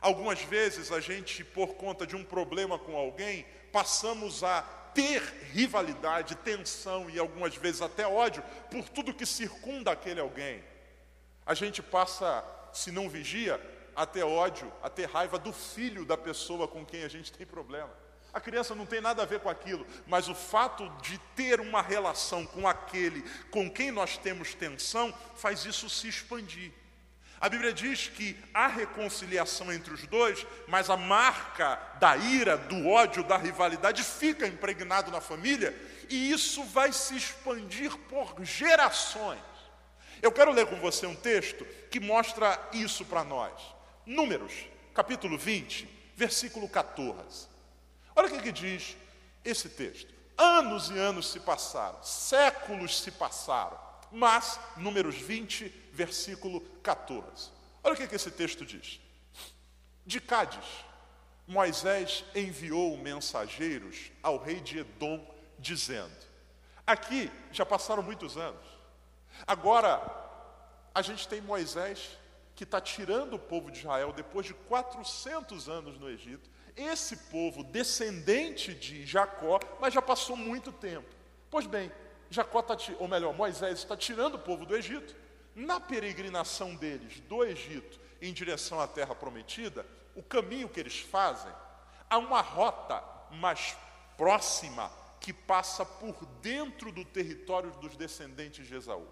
Algumas 0.00 0.40
vezes 0.42 0.92
a 0.92 1.00
gente, 1.00 1.42
por 1.42 1.74
conta 1.74 2.06
de 2.06 2.14
um 2.14 2.24
problema 2.24 2.78
com 2.78 2.96
alguém, 2.96 3.44
passamos 3.72 4.44
a 4.44 4.62
ter 4.94 5.20
rivalidade, 5.52 6.36
tensão 6.36 7.10
e 7.10 7.18
algumas 7.18 7.56
vezes 7.56 7.82
até 7.82 8.06
ódio 8.06 8.44
por 8.70 8.88
tudo 8.88 9.12
que 9.12 9.26
circunda 9.26 9.90
aquele 9.90 10.20
alguém. 10.20 10.62
A 11.44 11.54
gente 11.54 11.82
passa, 11.82 12.44
se 12.72 12.92
não 12.92 13.08
vigia, 13.08 13.60
a 13.96 14.06
ter 14.06 14.22
ódio, 14.22 14.72
a 14.82 14.88
ter 14.88 15.08
raiva 15.08 15.38
do 15.38 15.52
filho 15.52 16.04
da 16.04 16.16
pessoa 16.16 16.68
com 16.68 16.86
quem 16.86 17.02
a 17.02 17.08
gente 17.08 17.32
tem 17.32 17.46
problema. 17.46 18.03
A 18.34 18.40
criança 18.40 18.74
não 18.74 18.84
tem 18.84 19.00
nada 19.00 19.22
a 19.22 19.26
ver 19.26 19.38
com 19.38 19.48
aquilo, 19.48 19.86
mas 20.08 20.28
o 20.28 20.34
fato 20.34 20.88
de 21.00 21.18
ter 21.36 21.60
uma 21.60 21.80
relação 21.80 22.44
com 22.44 22.66
aquele 22.66 23.22
com 23.48 23.70
quem 23.70 23.92
nós 23.92 24.18
temos 24.18 24.54
tensão 24.54 25.14
faz 25.36 25.64
isso 25.64 25.88
se 25.88 26.08
expandir. 26.08 26.72
A 27.40 27.48
Bíblia 27.48 27.72
diz 27.72 28.08
que 28.08 28.36
há 28.52 28.66
reconciliação 28.66 29.72
entre 29.72 29.94
os 29.94 30.04
dois, 30.08 30.44
mas 30.66 30.90
a 30.90 30.96
marca 30.96 31.76
da 32.00 32.16
ira, 32.16 32.56
do 32.56 32.88
ódio, 32.88 33.22
da 33.22 33.36
rivalidade 33.36 34.02
fica 34.02 34.48
impregnado 34.48 35.12
na 35.12 35.20
família 35.20 35.72
e 36.10 36.32
isso 36.32 36.64
vai 36.64 36.92
se 36.92 37.16
expandir 37.16 37.96
por 38.08 38.34
gerações. 38.44 39.38
Eu 40.20 40.32
quero 40.32 40.50
ler 40.50 40.66
com 40.66 40.76
você 40.80 41.06
um 41.06 41.14
texto 41.14 41.64
que 41.88 42.00
mostra 42.00 42.58
isso 42.72 43.04
para 43.04 43.22
nós. 43.22 43.52
Números, 44.04 44.52
capítulo 44.92 45.38
20, 45.38 45.88
versículo 46.16 46.68
14. 46.68 47.53
Olha 48.16 48.28
o 48.28 48.30
que, 48.30 48.42
que 48.42 48.52
diz 48.52 48.96
esse 49.44 49.68
texto. 49.68 50.12
Anos 50.36 50.90
e 50.90 50.98
anos 50.98 51.30
se 51.30 51.38
passaram, 51.40 52.02
séculos 52.02 53.00
se 53.00 53.10
passaram, 53.12 53.78
mas, 54.10 54.58
Números 54.76 55.16
20, 55.16 55.68
versículo 55.92 56.60
14. 56.82 57.50
Olha 57.82 57.94
o 57.94 57.96
que, 57.96 58.06
que 58.06 58.16
esse 58.16 58.30
texto 58.30 58.64
diz. 58.64 59.00
De 60.04 60.20
Cádiz, 60.20 60.64
Moisés 61.46 62.24
enviou 62.34 62.96
mensageiros 62.96 64.10
ao 64.22 64.38
rei 64.38 64.60
de 64.60 64.78
Edom, 64.78 65.24
dizendo: 65.58 66.14
Aqui 66.86 67.30
já 67.52 67.64
passaram 67.64 68.02
muitos 68.02 68.36
anos, 68.36 68.66
agora 69.46 70.02
a 70.94 71.02
gente 71.02 71.28
tem 71.28 71.40
Moisés 71.40 72.18
que 72.54 72.64
está 72.64 72.80
tirando 72.80 73.34
o 73.34 73.38
povo 73.38 73.70
de 73.70 73.80
Israel 73.80 74.12
depois 74.12 74.46
de 74.46 74.54
400 74.54 75.68
anos 75.68 75.98
no 75.98 76.08
Egito 76.08 76.48
esse 76.76 77.16
povo 77.16 77.62
descendente 77.62 78.74
de 78.74 79.06
Jacó, 79.06 79.60
mas 79.80 79.94
já 79.94 80.02
passou 80.02 80.36
muito 80.36 80.72
tempo. 80.72 81.08
Pois 81.50 81.66
bem, 81.66 81.90
Jacó 82.30 82.60
está, 82.60 82.76
ou 82.98 83.06
melhor, 83.06 83.32
Moisés 83.34 83.78
está 83.78 83.96
tirando 83.96 84.34
o 84.34 84.38
povo 84.38 84.66
do 84.66 84.76
Egito. 84.76 85.14
Na 85.54 85.78
peregrinação 85.78 86.74
deles 86.74 87.20
do 87.20 87.44
Egito 87.44 88.00
em 88.20 88.32
direção 88.32 88.80
à 88.80 88.88
terra 88.88 89.14
prometida, 89.14 89.86
o 90.16 90.22
caminho 90.22 90.68
que 90.68 90.80
eles 90.80 90.98
fazem, 90.98 91.52
há 92.10 92.18
uma 92.18 92.40
rota 92.40 93.02
mais 93.30 93.76
próxima 94.16 94.90
que 95.20 95.32
passa 95.32 95.84
por 95.84 96.26
dentro 96.42 96.92
do 96.92 97.04
território 97.04 97.70
dos 97.80 97.96
descendentes 97.96 98.66
de 98.66 98.74
Esaú. 98.74 99.06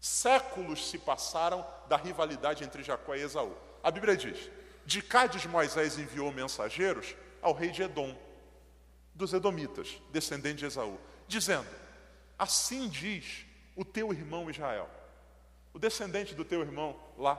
Séculos 0.00 0.90
se 0.90 0.98
passaram 0.98 1.66
da 1.88 1.96
rivalidade 1.96 2.62
entre 2.62 2.82
Jacó 2.82 3.14
e 3.14 3.22
Esaú. 3.22 3.56
A 3.82 3.90
Bíblia 3.90 4.16
diz: 4.16 4.50
de 4.88 5.02
Cádiz 5.02 5.44
Moisés 5.44 5.98
enviou 5.98 6.32
mensageiros 6.32 7.14
ao 7.42 7.52
rei 7.52 7.70
de 7.70 7.82
Edom, 7.82 8.18
dos 9.14 9.34
Edomitas, 9.34 10.00
descendente 10.10 10.60
de 10.60 10.64
Esaú, 10.64 10.98
dizendo: 11.26 11.68
Assim 12.38 12.88
diz 12.88 13.44
o 13.76 13.84
teu 13.84 14.14
irmão 14.14 14.50
Israel, 14.50 14.88
o 15.74 15.78
descendente 15.78 16.34
do 16.34 16.42
teu 16.42 16.62
irmão 16.62 16.98
lá, 17.18 17.36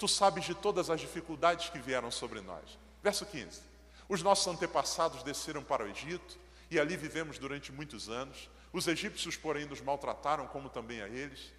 tu 0.00 0.08
sabes 0.08 0.44
de 0.44 0.52
todas 0.52 0.90
as 0.90 1.00
dificuldades 1.00 1.70
que 1.70 1.78
vieram 1.78 2.10
sobre 2.10 2.40
nós. 2.40 2.76
Verso 3.00 3.24
15: 3.24 3.62
Os 4.08 4.20
nossos 4.20 4.52
antepassados 4.52 5.22
desceram 5.22 5.62
para 5.62 5.84
o 5.84 5.88
Egito 5.88 6.36
e 6.68 6.80
ali 6.80 6.96
vivemos 6.96 7.38
durante 7.38 7.70
muitos 7.70 8.08
anos. 8.08 8.50
Os 8.72 8.88
egípcios, 8.88 9.36
porém, 9.36 9.64
nos 9.64 9.80
maltrataram, 9.80 10.48
como 10.48 10.68
também 10.68 11.00
a 11.02 11.08
eles. 11.08 11.52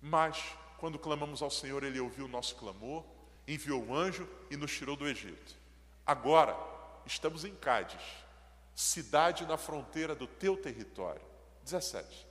Mas, 0.00 0.42
quando 0.78 0.98
clamamos 0.98 1.42
ao 1.42 1.50
Senhor, 1.50 1.84
Ele 1.84 2.00
ouviu 2.00 2.24
o 2.24 2.28
nosso 2.28 2.54
clamor, 2.56 3.04
enviou 3.46 3.84
o 3.84 3.94
anjo 3.94 4.28
e 4.50 4.56
nos 4.56 4.72
tirou 4.72 4.96
do 4.96 5.06
Egito. 5.06 5.54
Agora, 6.04 6.56
estamos 7.04 7.44
em 7.44 7.54
Cádiz, 7.54 8.00
cidade 8.74 9.46
na 9.46 9.56
fronteira 9.56 10.14
do 10.14 10.26
teu 10.26 10.56
território. 10.56 11.22
17. 11.62 12.26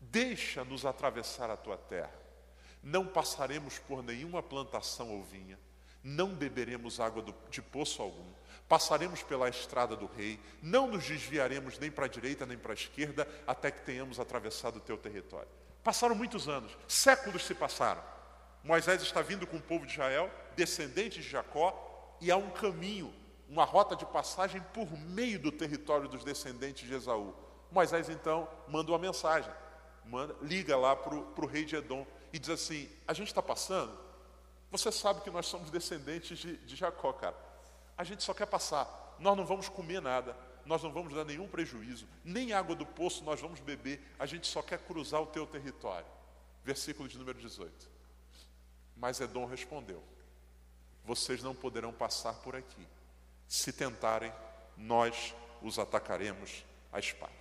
Deixa-nos 0.00 0.86
atravessar 0.86 1.50
a 1.50 1.56
tua 1.56 1.76
terra. 1.76 2.14
Não 2.82 3.06
passaremos 3.06 3.78
por 3.78 4.02
nenhuma 4.02 4.42
plantação 4.42 5.10
ou 5.10 5.22
vinha, 5.22 5.58
não 6.02 6.34
beberemos 6.34 6.98
água 6.98 7.22
de 7.50 7.60
poço 7.60 8.00
algum, 8.00 8.32
passaremos 8.66 9.22
pela 9.22 9.50
estrada 9.50 9.94
do 9.94 10.06
rei, 10.06 10.40
não 10.62 10.86
nos 10.86 11.04
desviaremos 11.04 11.78
nem 11.78 11.90
para 11.90 12.06
a 12.06 12.08
direita 12.08 12.46
nem 12.46 12.56
para 12.56 12.72
a 12.72 12.74
esquerda, 12.74 13.28
até 13.46 13.70
que 13.70 13.82
tenhamos 13.82 14.18
atravessado 14.18 14.76
o 14.76 14.80
teu 14.80 14.96
território. 14.96 15.48
Passaram 15.84 16.14
muitos 16.14 16.48
anos, 16.48 16.76
séculos 16.88 17.44
se 17.44 17.54
passaram. 17.54 18.02
Moisés 18.62 19.00
está 19.02 19.22
vindo 19.22 19.46
com 19.46 19.56
o 19.56 19.62
povo 19.62 19.86
de 19.86 19.92
Israel, 19.92 20.30
descendentes 20.54 21.24
de 21.24 21.30
Jacó, 21.30 22.16
e 22.20 22.30
há 22.30 22.36
um 22.36 22.50
caminho, 22.50 23.12
uma 23.48 23.64
rota 23.64 23.96
de 23.96 24.04
passagem 24.04 24.60
por 24.74 24.90
meio 24.92 25.38
do 25.38 25.50
território 25.50 26.08
dos 26.08 26.22
descendentes 26.22 26.86
de 26.86 26.94
Esaú. 26.94 27.34
Moisés 27.70 28.08
então 28.08 28.48
manda 28.68 28.92
uma 28.92 28.98
mensagem, 28.98 29.52
manda, 30.04 30.36
liga 30.42 30.76
lá 30.76 30.94
para 30.94 31.14
o 31.14 31.46
rei 31.46 31.64
de 31.64 31.76
Edom 31.76 32.06
e 32.32 32.38
diz 32.38 32.50
assim: 32.50 32.88
A 33.08 33.14
gente 33.14 33.28
está 33.28 33.42
passando, 33.42 33.96
você 34.70 34.92
sabe 34.92 35.22
que 35.22 35.30
nós 35.30 35.46
somos 35.46 35.70
descendentes 35.70 36.38
de, 36.38 36.56
de 36.58 36.76
Jacó, 36.76 37.12
cara. 37.12 37.36
A 37.96 38.04
gente 38.04 38.22
só 38.22 38.34
quer 38.34 38.46
passar, 38.46 39.16
nós 39.18 39.36
não 39.36 39.44
vamos 39.44 39.68
comer 39.68 40.02
nada, 40.02 40.36
nós 40.66 40.82
não 40.82 40.92
vamos 40.92 41.14
dar 41.14 41.24
nenhum 41.24 41.48
prejuízo, 41.48 42.06
nem 42.24 42.52
água 42.52 42.76
do 42.76 42.84
poço 42.84 43.24
nós 43.24 43.40
vamos 43.40 43.60
beber, 43.60 44.00
a 44.18 44.26
gente 44.26 44.46
só 44.46 44.62
quer 44.62 44.78
cruzar 44.80 45.22
o 45.22 45.26
teu 45.26 45.46
território. 45.46 46.06
Versículo 46.62 47.08
de 47.08 47.16
número 47.16 47.38
18. 47.38 47.99
Mas 49.00 49.18
Edom 49.18 49.46
respondeu: 49.46 50.02
Vocês 51.04 51.42
não 51.42 51.54
poderão 51.54 51.92
passar 51.92 52.34
por 52.34 52.54
aqui. 52.54 52.86
Se 53.48 53.72
tentarem, 53.72 54.32
nós 54.76 55.34
os 55.62 55.78
atacaremos 55.78 56.64
à 56.92 56.98
espada. 56.98 57.32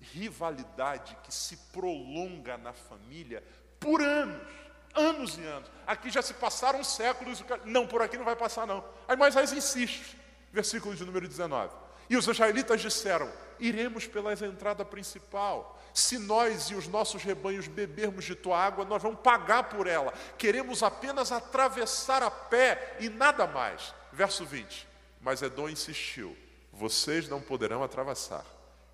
Rivalidade 0.00 1.16
que 1.22 1.34
se 1.34 1.56
prolonga 1.72 2.56
na 2.56 2.72
família 2.72 3.42
por 3.78 4.00
anos, 4.00 4.48
anos 4.94 5.36
e 5.36 5.42
anos. 5.42 5.70
Aqui 5.86 6.10
já 6.10 6.22
se 6.22 6.34
passaram 6.34 6.82
séculos, 6.82 7.44
não, 7.64 7.86
por 7.86 8.00
aqui 8.00 8.16
não 8.16 8.24
vai 8.24 8.36
passar 8.36 8.66
não. 8.66 8.84
Aí 9.06 9.16
Moisés 9.16 9.52
insiste 9.52 10.16
versículo 10.52 10.94
de 10.94 11.04
número 11.04 11.26
19. 11.26 11.74
E 12.08 12.16
os 12.16 12.26
israelitas 12.26 12.80
disseram: 12.80 13.30
Iremos 13.58 14.06
pela 14.06 14.32
entrada 14.32 14.84
principal. 14.84 15.81
Se 15.94 16.18
nós 16.18 16.70
e 16.70 16.74
os 16.74 16.88
nossos 16.88 17.22
rebanhos 17.22 17.68
bebermos 17.68 18.24
de 18.24 18.34
tua 18.34 18.58
água, 18.58 18.84
nós 18.84 19.02
vamos 19.02 19.20
pagar 19.20 19.64
por 19.64 19.86
ela. 19.86 20.12
Queremos 20.38 20.82
apenas 20.82 21.30
atravessar 21.30 22.22
a 22.22 22.30
pé 22.30 22.96
e 23.00 23.08
nada 23.08 23.46
mais. 23.46 23.94
Verso 24.12 24.44
20. 24.44 24.88
Mas 25.20 25.42
Edom 25.42 25.68
insistiu: 25.68 26.36
Vocês 26.72 27.28
não 27.28 27.40
poderão 27.40 27.82
atravessar. 27.82 28.44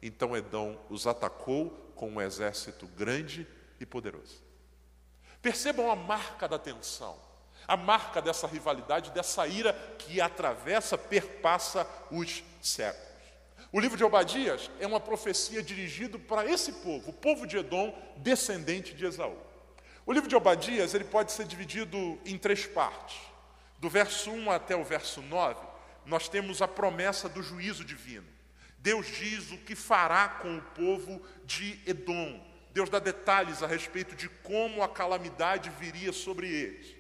Então 0.03 0.37
Edom 0.37 0.79
os 0.89 1.07
atacou 1.07 1.71
com 1.95 2.11
um 2.11 2.21
exército 2.21 2.87
grande 2.87 3.47
e 3.81 3.87
poderoso. 3.87 4.43
Percebam 5.41 5.91
a 5.91 5.97
marca 5.97 6.49
da 6.49 6.59
tensão 6.59 7.29
a 7.69 7.77
marca 7.77 8.23
dessa 8.23 8.47
rivalidade, 8.47 9.11
dessa 9.11 9.47
ira 9.47 9.75
que 9.99 10.23
atravessa, 10.23 10.97
perpassa 10.97 11.87
os 12.11 12.43
séculos. 12.63 13.08
O 13.71 13.79
livro 13.79 13.99
de 13.99 14.05
Obadias 14.05 14.71
é 14.81 14.87
uma 14.87 14.99
profecia 14.99 15.63
dirigida 15.63 16.19
para 16.19 16.51
esse 16.51 16.73
povo, 16.73 17.11
o 17.11 17.13
povo 17.13 17.47
de 17.47 17.59
Edom, 17.59 17.95
descendente 18.17 18.95
de 18.95 19.05
Esaú. 19.05 19.37
O 20.07 20.13
livro 20.13 20.27
de 20.27 20.35
Obadias 20.35 20.95
ele 20.95 21.05
pode 21.05 21.33
ser 21.33 21.45
dividido 21.45 22.19
em 22.25 22.39
três 22.39 22.65
partes. 22.65 23.19
Do 23.79 23.91
verso 23.91 24.31
1 24.31 24.51
até 24.51 24.75
o 24.75 24.83
verso 24.83 25.21
9, 25.21 25.61
nós 26.07 26.31
temos 26.31 26.63
a 26.63 26.67
promessa 26.67 27.29
do 27.29 27.43
juízo 27.43 27.85
divino. 27.85 28.27
Deus 28.79 29.07
diz 29.07 29.53
o 29.53 29.59
que 29.59 29.75
fará 29.75 30.29
com 30.29 30.57
o 30.57 30.63
povo 30.63 31.21
de 31.45 31.79
Edom. 31.87 32.43
Deus 32.73 32.89
dá 32.89 32.99
detalhes 32.99 33.63
a 33.63 33.67
respeito 33.67 34.17
de 34.17 34.31
como 34.31 34.83
a 34.83 34.89
calamidade 34.89 35.69
viria 35.79 36.13
sobre 36.13 36.49
eles. 36.49 36.97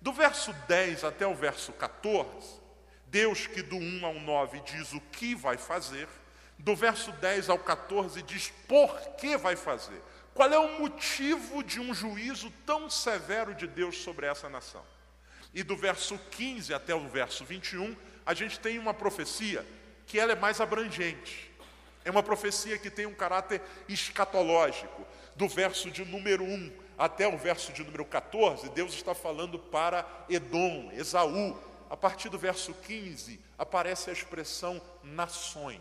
Do 0.00 0.12
verso 0.12 0.52
10 0.66 1.04
até 1.04 1.26
o 1.26 1.34
verso 1.34 1.72
14, 1.72 2.60
Deus 3.10 3.46
que 3.46 3.62
do 3.62 3.76
1 3.76 4.04
ao 4.04 4.14
9 4.14 4.60
diz 4.60 4.92
o 4.92 5.00
que 5.00 5.34
vai 5.34 5.56
fazer, 5.56 6.08
do 6.58 6.74
verso 6.74 7.12
10 7.12 7.48
ao 7.48 7.58
14 7.58 8.20
diz 8.22 8.52
por 8.66 8.98
que 9.16 9.36
vai 9.36 9.56
fazer. 9.56 10.02
Qual 10.34 10.52
é 10.52 10.58
o 10.58 10.80
motivo 10.80 11.62
de 11.62 11.80
um 11.80 11.94
juízo 11.94 12.52
tão 12.66 12.90
severo 12.90 13.54
de 13.54 13.66
Deus 13.66 13.98
sobre 13.98 14.26
essa 14.26 14.48
nação? 14.48 14.84
E 15.54 15.62
do 15.62 15.76
verso 15.76 16.18
15 16.30 16.74
até 16.74 16.94
o 16.94 17.08
verso 17.08 17.44
21, 17.44 17.96
a 18.24 18.34
gente 18.34 18.60
tem 18.60 18.78
uma 18.78 18.92
profecia 18.92 19.64
que 20.06 20.18
ela 20.18 20.32
é 20.32 20.36
mais 20.36 20.60
abrangente. 20.60 21.50
É 22.04 22.10
uma 22.10 22.22
profecia 22.22 22.78
que 22.78 22.90
tem 22.90 23.06
um 23.06 23.14
caráter 23.14 23.60
escatológico. 23.88 25.06
Do 25.34 25.48
verso 25.48 25.90
de 25.90 26.04
número 26.04 26.44
1 26.44 26.72
até 26.98 27.28
o 27.28 27.38
verso 27.38 27.72
de 27.72 27.84
número 27.84 28.04
14, 28.04 28.68
Deus 28.70 28.92
está 28.92 29.14
falando 29.14 29.58
para 29.58 30.06
Edom, 30.28 30.90
Esaú. 30.92 31.56
A 31.90 31.96
partir 31.96 32.28
do 32.28 32.38
verso 32.38 32.74
15, 32.74 33.40
aparece 33.56 34.10
a 34.10 34.12
expressão 34.12 34.80
nações, 35.02 35.80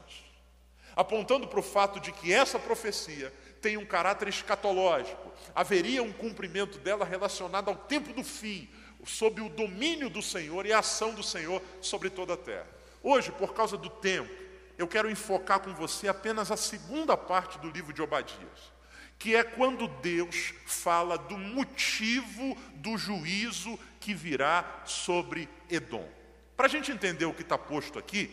apontando 0.95 1.47
para 1.47 1.59
o 1.59 1.63
fato 1.63 1.99
de 1.99 2.11
que 2.11 2.33
essa 2.33 2.57
profecia 2.57 3.33
tem 3.61 3.77
um 3.77 3.85
caráter 3.85 4.27
escatológico. 4.27 5.31
Haveria 5.53 6.01
um 6.01 6.13
cumprimento 6.13 6.77
dela 6.79 7.03
relacionado 7.03 7.69
ao 7.69 7.75
tempo 7.75 8.13
do 8.13 8.23
fim, 8.23 8.69
sob 9.05 9.41
o 9.41 9.49
domínio 9.49 10.09
do 10.09 10.21
Senhor 10.21 10.65
e 10.65 10.73
a 10.73 10.79
ação 10.79 11.13
do 11.13 11.23
Senhor 11.23 11.61
sobre 11.81 12.09
toda 12.09 12.33
a 12.33 12.37
terra. 12.37 12.67
Hoje, 13.03 13.31
por 13.31 13.53
causa 13.53 13.77
do 13.77 13.89
tempo, 13.89 14.31
eu 14.77 14.87
quero 14.87 15.09
enfocar 15.09 15.59
com 15.59 15.73
você 15.73 16.07
apenas 16.07 16.51
a 16.51 16.57
segunda 16.57 17.15
parte 17.15 17.57
do 17.59 17.69
livro 17.69 17.93
de 17.93 18.01
Obadias 18.01 18.77
que 19.19 19.35
é 19.35 19.43
quando 19.43 19.87
Deus 19.87 20.53
fala 20.65 21.17
do 21.17 21.37
motivo 21.37 22.55
do 22.75 22.97
juízo 22.97 23.77
que 24.07 24.13
virá 24.13 24.83
sobre 24.85 25.49
Edom. 25.69 26.07
Para 26.55 26.67
a 26.67 26.69
gente 26.69 26.93
entender 26.93 27.25
o 27.25 27.33
que 27.33 27.41
está 27.41 27.57
posto 27.57 27.99
aqui, 27.99 28.31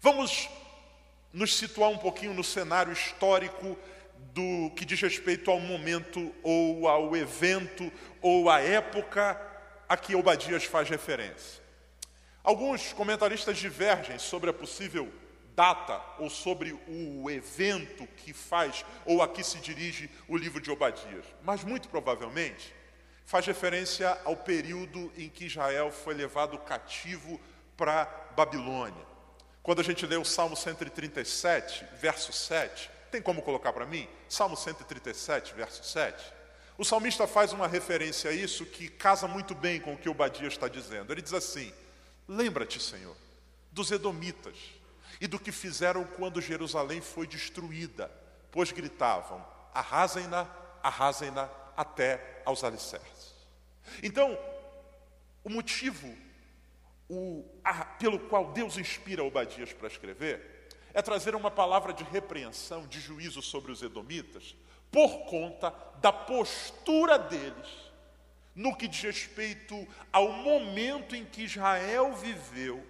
vamos 0.00 0.48
nos 1.34 1.54
situar 1.54 1.90
um 1.90 1.98
pouquinho 1.98 2.32
no 2.32 2.42
cenário 2.42 2.90
histórico 2.90 3.76
do 4.32 4.70
que 4.74 4.86
diz 4.86 4.98
respeito 4.98 5.50
ao 5.50 5.60
momento 5.60 6.34
ou 6.42 6.88
ao 6.88 7.14
evento 7.14 7.92
ou 8.22 8.48
à 8.48 8.60
época 8.60 9.38
a 9.86 9.98
que 9.98 10.16
Obadias 10.16 10.64
faz 10.64 10.88
referência. 10.88 11.62
Alguns 12.42 12.94
comentaristas 12.94 13.58
divergem 13.58 14.18
sobre 14.18 14.48
a 14.48 14.54
possível 14.54 15.12
data 15.54 16.02
ou 16.18 16.30
sobre 16.30 16.72
o 16.88 17.30
evento 17.30 18.06
que 18.16 18.32
faz 18.32 18.82
ou 19.04 19.22
a 19.22 19.28
que 19.28 19.44
se 19.44 19.58
dirige 19.58 20.08
o 20.26 20.38
livro 20.38 20.58
de 20.58 20.70
Obadias, 20.70 21.26
mas 21.44 21.62
muito 21.62 21.86
provavelmente 21.90 22.79
faz 23.30 23.46
referência 23.46 24.20
ao 24.24 24.36
período 24.36 25.12
em 25.16 25.28
que 25.28 25.44
Israel 25.44 25.92
foi 25.92 26.14
levado 26.14 26.58
cativo 26.58 27.40
para 27.76 28.04
Babilônia. 28.34 29.06
Quando 29.62 29.78
a 29.78 29.84
gente 29.84 30.04
lê 30.04 30.16
o 30.16 30.24
Salmo 30.24 30.56
137, 30.56 31.86
verso 32.00 32.32
7, 32.32 32.90
tem 33.08 33.22
como 33.22 33.40
colocar 33.40 33.72
para 33.72 33.86
mim? 33.86 34.08
Salmo 34.28 34.56
137, 34.56 35.54
verso 35.54 35.84
7. 35.84 36.20
O 36.76 36.84
salmista 36.84 37.24
faz 37.28 37.52
uma 37.52 37.68
referência 37.68 38.32
a 38.32 38.34
isso 38.34 38.66
que 38.66 38.88
casa 38.88 39.28
muito 39.28 39.54
bem 39.54 39.80
com 39.80 39.94
o 39.94 39.96
que 39.96 40.08
Obadias 40.08 40.54
está 40.54 40.66
dizendo. 40.66 41.12
Ele 41.12 41.22
diz 41.22 41.32
assim: 41.32 41.72
Lembra-te, 42.26 42.82
Senhor, 42.82 43.16
dos 43.70 43.92
Edomitas 43.92 44.56
e 45.20 45.28
do 45.28 45.38
que 45.38 45.52
fizeram 45.52 46.02
quando 46.02 46.40
Jerusalém 46.40 47.00
foi 47.00 47.28
destruída, 47.28 48.10
pois 48.50 48.72
gritavam: 48.72 49.46
arrasem-na, 49.72 50.48
arrasem-na 50.82 51.48
até 51.80 52.42
aos 52.44 52.62
alicerces. 52.62 53.34
Então, 54.02 54.38
o 55.42 55.48
motivo 55.48 56.14
o, 57.08 57.42
a, 57.64 57.86
pelo 57.86 58.18
qual 58.18 58.52
Deus 58.52 58.76
inspira 58.76 59.24
Obadias 59.24 59.72
para 59.72 59.88
escrever 59.88 60.68
é 60.92 61.00
trazer 61.00 61.34
uma 61.34 61.50
palavra 61.50 61.94
de 61.94 62.04
repreensão, 62.04 62.86
de 62.86 63.00
juízo 63.00 63.40
sobre 63.40 63.72
os 63.72 63.80
edomitas, 63.80 64.54
por 64.92 65.24
conta 65.24 65.72
da 66.02 66.12
postura 66.12 67.18
deles 67.18 67.90
no 68.54 68.76
que 68.76 68.86
diz 68.86 69.00
respeito 69.00 69.88
ao 70.12 70.30
momento 70.32 71.16
em 71.16 71.24
que 71.24 71.44
Israel 71.44 72.12
viveu 72.12 72.86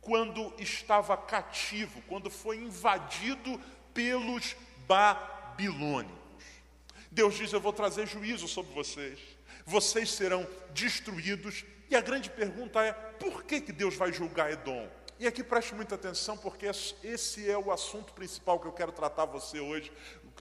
quando 0.00 0.54
estava 0.58 1.14
cativo, 1.14 2.00
quando 2.08 2.30
foi 2.30 2.56
invadido 2.56 3.60
pelos 3.92 4.56
babilônicos. 4.86 6.19
Deus 7.10 7.34
diz: 7.36 7.52
Eu 7.52 7.60
vou 7.60 7.72
trazer 7.72 8.06
juízo 8.06 8.46
sobre 8.46 8.72
vocês, 8.72 9.18
vocês 9.64 10.10
serão 10.10 10.46
destruídos. 10.72 11.64
E 11.90 11.96
a 11.96 12.00
grande 12.00 12.30
pergunta 12.30 12.82
é: 12.82 12.92
por 12.92 13.42
que, 13.44 13.60
que 13.60 13.72
Deus 13.72 13.96
vai 13.96 14.12
julgar 14.12 14.52
Edom? 14.52 14.88
E 15.18 15.26
aqui 15.26 15.44
preste 15.44 15.74
muita 15.74 15.96
atenção, 15.96 16.36
porque 16.38 16.66
esse 17.02 17.50
é 17.50 17.58
o 17.58 17.70
assunto 17.70 18.12
principal 18.14 18.58
que 18.58 18.66
eu 18.66 18.72
quero 18.72 18.90
tratar 18.90 19.26
você 19.26 19.60
hoje, 19.60 19.92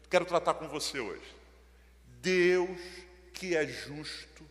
quero 0.10 0.26
tratar 0.26 0.54
com 0.54 0.70
você 0.70 1.00
hoje. 1.00 1.36
Deus, 2.22 2.80
que 3.34 3.58
é 3.58 3.68
justo, 3.68 4.46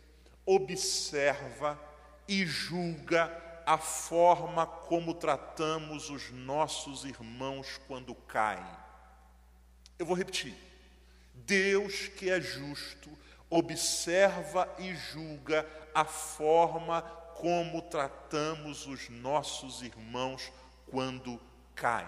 observa 0.45 1.79
e 2.27 2.45
julga 2.45 3.31
a 3.65 3.77
forma 3.77 4.67
como 4.67 5.13
tratamos 5.13 6.09
os 6.09 6.29
nossos 6.31 7.05
irmãos 7.05 7.79
quando 7.87 8.13
caem. 8.13 8.65
Eu 9.97 10.05
vou 10.05 10.15
repetir. 10.15 10.68
Deus, 11.45 12.07
que 12.07 12.29
é 12.29 12.39
justo, 12.39 13.09
observa 13.49 14.73
e 14.77 14.93
julga 14.95 15.67
a 15.93 16.05
forma 16.05 17.01
como 17.35 17.81
tratamos 17.83 18.85
os 18.85 19.09
nossos 19.09 19.81
irmãos 19.81 20.51
quando 20.87 21.39
caem. 21.75 22.07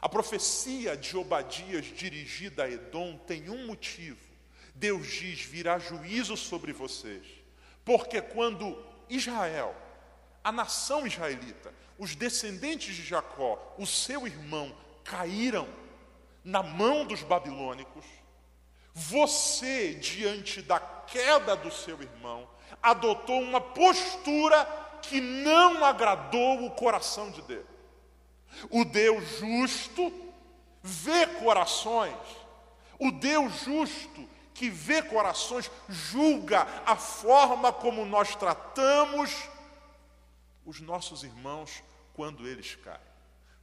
A 0.00 0.08
profecia 0.08 0.96
de 0.96 1.16
Obadias 1.16 1.86
dirigida 1.86 2.64
a 2.64 2.70
Edom 2.70 3.16
tem 3.16 3.50
um 3.50 3.66
motivo. 3.66 4.20
Deus 4.74 5.06
diz: 5.06 5.40
virá 5.40 5.78
juízo 5.78 6.36
sobre 6.36 6.72
vocês, 6.72 7.26
porque 7.84 8.22
quando 8.22 8.82
Israel 9.08 9.74
a 10.42 10.52
nação 10.52 11.06
israelita, 11.06 11.74
os 11.98 12.14
descendentes 12.14 12.94
de 12.94 13.02
Jacó, 13.02 13.74
o 13.76 13.86
seu 13.86 14.26
irmão, 14.26 14.74
caíram 15.04 15.68
na 16.48 16.62
mão 16.62 17.04
dos 17.04 17.22
babilônicos, 17.22 18.06
você, 18.94 19.94
diante 19.94 20.62
da 20.62 20.80
queda 20.80 21.54
do 21.54 21.70
seu 21.70 22.00
irmão, 22.00 22.48
adotou 22.82 23.38
uma 23.42 23.60
postura 23.60 24.64
que 25.02 25.20
não 25.20 25.84
agradou 25.84 26.64
o 26.64 26.70
coração 26.70 27.30
de 27.30 27.42
Deus. 27.42 27.66
O 28.70 28.82
Deus 28.82 29.38
justo 29.38 30.10
vê 30.82 31.26
corações, 31.26 32.16
o 32.98 33.10
Deus 33.12 33.64
justo 33.64 34.26
que 34.54 34.70
vê 34.70 35.02
corações 35.02 35.70
julga 35.86 36.66
a 36.86 36.96
forma 36.96 37.70
como 37.70 38.06
nós 38.06 38.34
tratamos 38.34 39.30
os 40.64 40.80
nossos 40.80 41.22
irmãos 41.22 41.84
quando 42.14 42.48
eles 42.48 42.74
caem. 42.76 42.98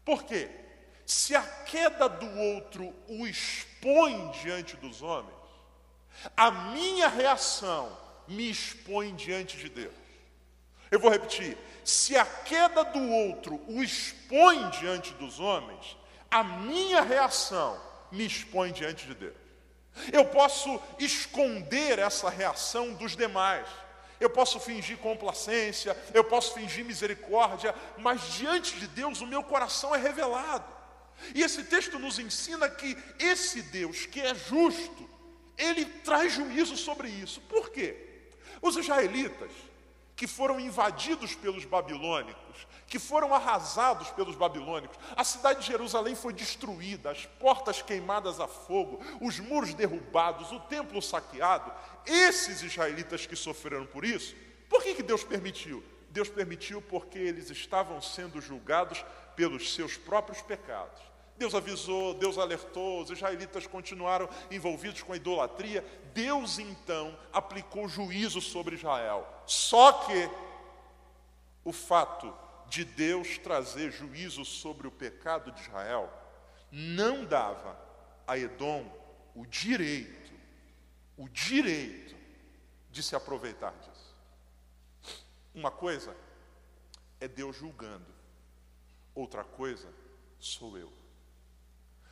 Por 0.05 0.23
quê? 0.23 0.64
Se 1.05 1.35
a 1.35 1.41
queda 1.41 2.09
do 2.09 2.39
outro 2.39 2.93
o 3.07 3.27
expõe 3.27 4.31
diante 4.41 4.75
dos 4.77 5.01
homens, 5.01 5.35
a 6.35 6.49
minha 6.49 7.07
reação 7.07 7.95
me 8.27 8.49
expõe 8.49 9.13
diante 9.13 9.57
de 9.57 9.69
Deus. 9.69 9.93
Eu 10.89 10.99
vou 10.99 11.11
repetir: 11.11 11.57
se 11.83 12.17
a 12.17 12.25
queda 12.25 12.83
do 12.83 13.11
outro 13.11 13.61
o 13.67 13.83
expõe 13.83 14.69
diante 14.71 15.13
dos 15.13 15.39
homens, 15.39 15.97
a 16.31 16.43
minha 16.43 17.01
reação 17.01 17.79
me 18.11 18.25
expõe 18.25 18.71
diante 18.71 19.05
de 19.05 19.13
Deus. 19.13 19.35
Eu 20.11 20.25
posso 20.25 20.81
esconder 20.99 21.99
essa 21.99 22.29
reação 22.29 22.93
dos 22.93 23.15
demais 23.15 23.67
eu 24.19 24.29
posso 24.29 24.59
fingir 24.59 24.97
complacência, 24.97 25.95
eu 26.13 26.23
posso 26.23 26.53
fingir 26.53 26.85
misericórdia, 26.85 27.75
mas 27.97 28.21
diante 28.33 28.79
de 28.79 28.87
Deus 28.87 29.21
o 29.21 29.27
meu 29.27 29.43
coração 29.43 29.93
é 29.93 29.97
revelado. 29.97 30.65
E 31.33 31.41
esse 31.41 31.63
texto 31.63 31.97
nos 31.99 32.19
ensina 32.19 32.69
que 32.69 32.97
esse 33.19 33.61
Deus, 33.61 34.05
que 34.05 34.21
é 34.21 34.35
justo, 34.35 35.09
ele 35.57 35.85
traz 35.85 36.33
juízo 36.33 36.75
sobre 36.75 37.07
isso. 37.09 37.41
Por 37.41 37.69
quê? 37.69 37.97
Os 38.61 38.75
israelitas, 38.75 39.51
que 40.15 40.27
foram 40.27 40.59
invadidos 40.59 41.35
pelos 41.35 41.65
babilônicos, 41.65 42.67
que 42.87 42.97
foram 42.97 43.33
arrasados 43.33 44.09
pelos 44.11 44.35
babilônicos. 44.35 44.97
A 45.15 45.23
cidade 45.23 45.61
de 45.61 45.67
Jerusalém 45.67 46.15
foi 46.15 46.31
destruída, 46.31 47.11
as 47.11 47.25
portas 47.25 47.81
queimadas 47.81 48.39
a 48.39 48.47
fogo, 48.47 49.03
os 49.19 49.39
muros 49.39 49.73
derrubados, 49.73 50.51
o 50.51 50.59
templo 50.61 51.01
saqueado. 51.01 51.71
Esses 52.05 52.61
israelitas 52.61 53.25
que 53.25 53.35
sofreram 53.35 53.85
por 53.85 54.05
isso, 54.05 54.35
por 54.69 54.81
que, 54.81 54.95
que 54.95 55.03
Deus 55.03 55.23
permitiu? 55.23 55.83
Deus 56.09 56.29
permitiu 56.29 56.81
porque 56.81 57.19
eles 57.19 57.49
estavam 57.49 58.01
sendo 58.01 58.39
julgados 58.39 59.03
pelos 59.35 59.73
seus 59.73 59.97
próprios 59.97 60.41
pecados. 60.41 61.01
Deus 61.37 61.53
avisou, 61.53 62.13
Deus 62.13 62.37
alertou, 62.37 63.01
os 63.01 63.09
israelitas 63.09 63.67
continuaram 63.67 64.29
envolvidos 64.49 65.01
com 65.01 65.11
a 65.11 65.17
idolatria. 65.17 65.85
Deus 66.13 66.59
então 66.59 67.17
aplicou 67.33 67.89
juízo 67.89 68.39
sobre 68.39 68.75
Israel. 68.75 69.27
Só 69.45 69.91
que 69.91 70.29
o 71.63 71.73
fato 71.73 72.33
de 72.67 72.85
Deus 72.85 73.37
trazer 73.37 73.91
juízo 73.91 74.45
sobre 74.45 74.87
o 74.87 74.91
pecado 74.91 75.51
de 75.51 75.61
Israel 75.61 76.11
não 76.71 77.25
dava 77.25 77.77
a 78.25 78.37
Edom 78.37 78.89
o 79.35 79.45
direito, 79.45 80.31
o 81.17 81.27
direito 81.27 82.15
de 82.89 83.03
se 83.03 83.15
aproveitar 83.15 83.73
disso. 83.73 84.15
Uma 85.53 85.69
coisa 85.69 86.15
é 87.19 87.27
Deus 87.27 87.55
julgando, 87.55 88.05
outra 89.15 89.43
coisa 89.43 89.87
sou 90.39 90.77
eu. 90.77 90.91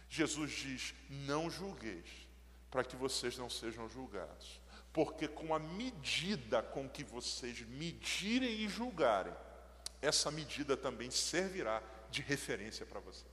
Jesus 0.09 0.51
diz: 0.51 0.95
Não 1.09 1.49
julgueis, 1.49 2.07
para 2.71 2.83
que 2.83 2.95
vocês 2.95 3.37
não 3.37 3.49
sejam 3.49 3.89
julgados, 3.89 4.61
porque 4.91 5.27
com 5.27 5.53
a 5.53 5.59
medida 5.59 6.63
com 6.63 6.89
que 6.89 7.03
vocês 7.03 7.61
medirem 7.61 8.61
e 8.61 8.69
julgarem, 8.69 9.33
essa 10.01 10.31
medida 10.31 10.75
também 10.75 11.11
servirá 11.11 11.81
de 12.09 12.21
referência 12.21 12.85
para 12.85 12.99
você. 12.99 13.25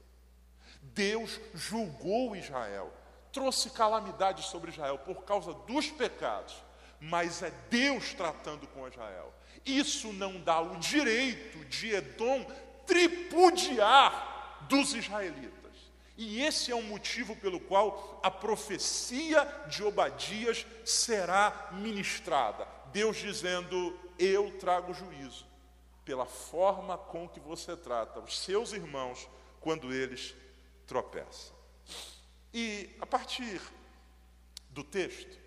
Deus 0.82 1.38
julgou 1.54 2.34
Israel, 2.34 2.92
trouxe 3.32 3.70
calamidade 3.70 4.42
sobre 4.44 4.70
Israel 4.70 4.98
por 4.98 5.24
causa 5.24 5.52
dos 5.52 5.90
pecados, 5.90 6.54
mas 7.00 7.42
é 7.42 7.50
Deus 7.68 8.14
tratando 8.14 8.66
com 8.68 8.88
Israel. 8.88 9.34
Isso 9.64 10.12
não 10.12 10.40
dá 10.40 10.60
o 10.60 10.78
direito 10.78 11.64
de 11.66 11.90
Edom 11.94 12.46
tripudiar 12.90 14.66
dos 14.68 14.94
israelitas. 14.94 15.60
E 16.16 16.42
esse 16.42 16.72
é 16.72 16.74
o 16.74 16.82
motivo 16.82 17.36
pelo 17.36 17.60
qual 17.60 18.20
a 18.20 18.30
profecia 18.30 19.44
de 19.68 19.84
Obadias 19.84 20.66
será 20.84 21.68
ministrada. 21.70 22.66
Deus 22.92 23.16
dizendo: 23.16 23.96
Eu 24.18 24.58
trago 24.58 24.92
juízo 24.92 25.46
pela 26.04 26.26
forma 26.26 26.98
com 26.98 27.28
que 27.28 27.38
você 27.38 27.76
trata 27.76 28.18
os 28.18 28.40
seus 28.40 28.72
irmãos 28.72 29.28
quando 29.60 29.92
eles 29.92 30.34
tropeçam. 30.84 31.54
E 32.52 32.90
a 33.00 33.06
partir 33.06 33.62
do 34.70 34.82
texto, 34.82 35.38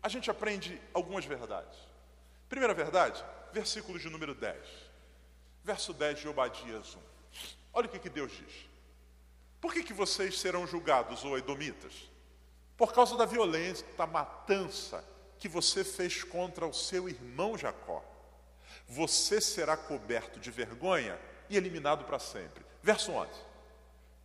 a 0.00 0.08
gente 0.08 0.30
aprende 0.30 0.80
algumas 0.92 1.24
verdades. 1.24 1.76
Primeira 2.48 2.72
verdade, 2.72 3.22
versículo 3.52 3.98
de 3.98 4.08
número 4.08 4.34
10. 4.34 4.83
Verso 5.64 5.92
10 5.92 6.20
de 6.20 6.28
Obadias 6.28 6.94
1. 6.94 7.00
Olha 7.72 7.86
o 7.86 7.90
que, 7.90 7.98
que 7.98 8.10
Deus 8.10 8.30
diz. 8.30 8.68
Por 9.60 9.72
que, 9.72 9.82
que 9.82 9.92
vocês 9.92 10.38
serão 10.38 10.66
julgados, 10.66 11.24
ou 11.24 11.36
edomitas? 11.36 12.08
Por 12.76 12.92
causa 12.92 13.16
da 13.16 13.24
violência, 13.24 13.86
da 13.96 14.06
matança 14.06 15.04
que 15.38 15.48
você 15.48 15.82
fez 15.82 16.22
contra 16.22 16.66
o 16.66 16.72
seu 16.72 17.08
irmão 17.08 17.58
Jacó 17.58 18.04
você 18.88 19.40
será 19.40 19.76
coberto 19.76 20.38
de 20.38 20.50
vergonha 20.50 21.18
e 21.48 21.56
eliminado 21.56 22.04
para 22.04 22.18
sempre. 22.18 22.64
Verso 22.82 23.12
11: 23.12 23.30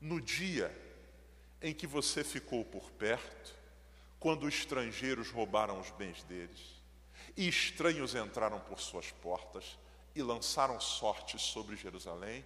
No 0.01 0.19
dia 0.19 0.75
em 1.61 1.73
que 1.73 1.87
você 1.87 2.23
ficou 2.23 2.63
por 2.65 2.91
perto, 2.91 3.55
quando 4.19 4.47
estrangeiros 4.47 5.29
roubaram 5.29 5.79
os 5.79 5.89
bens 5.91 6.23
deles, 6.23 6.81
e 7.35 7.47
estranhos 7.47 8.15
entraram 8.15 8.59
por 8.59 8.79
suas 8.79 9.11
portas 9.11 9.77
e 10.19 10.23
lançaram 10.23 10.79
sorte 10.79 11.39
sobre 11.39 11.75
Jerusalém, 11.75 12.45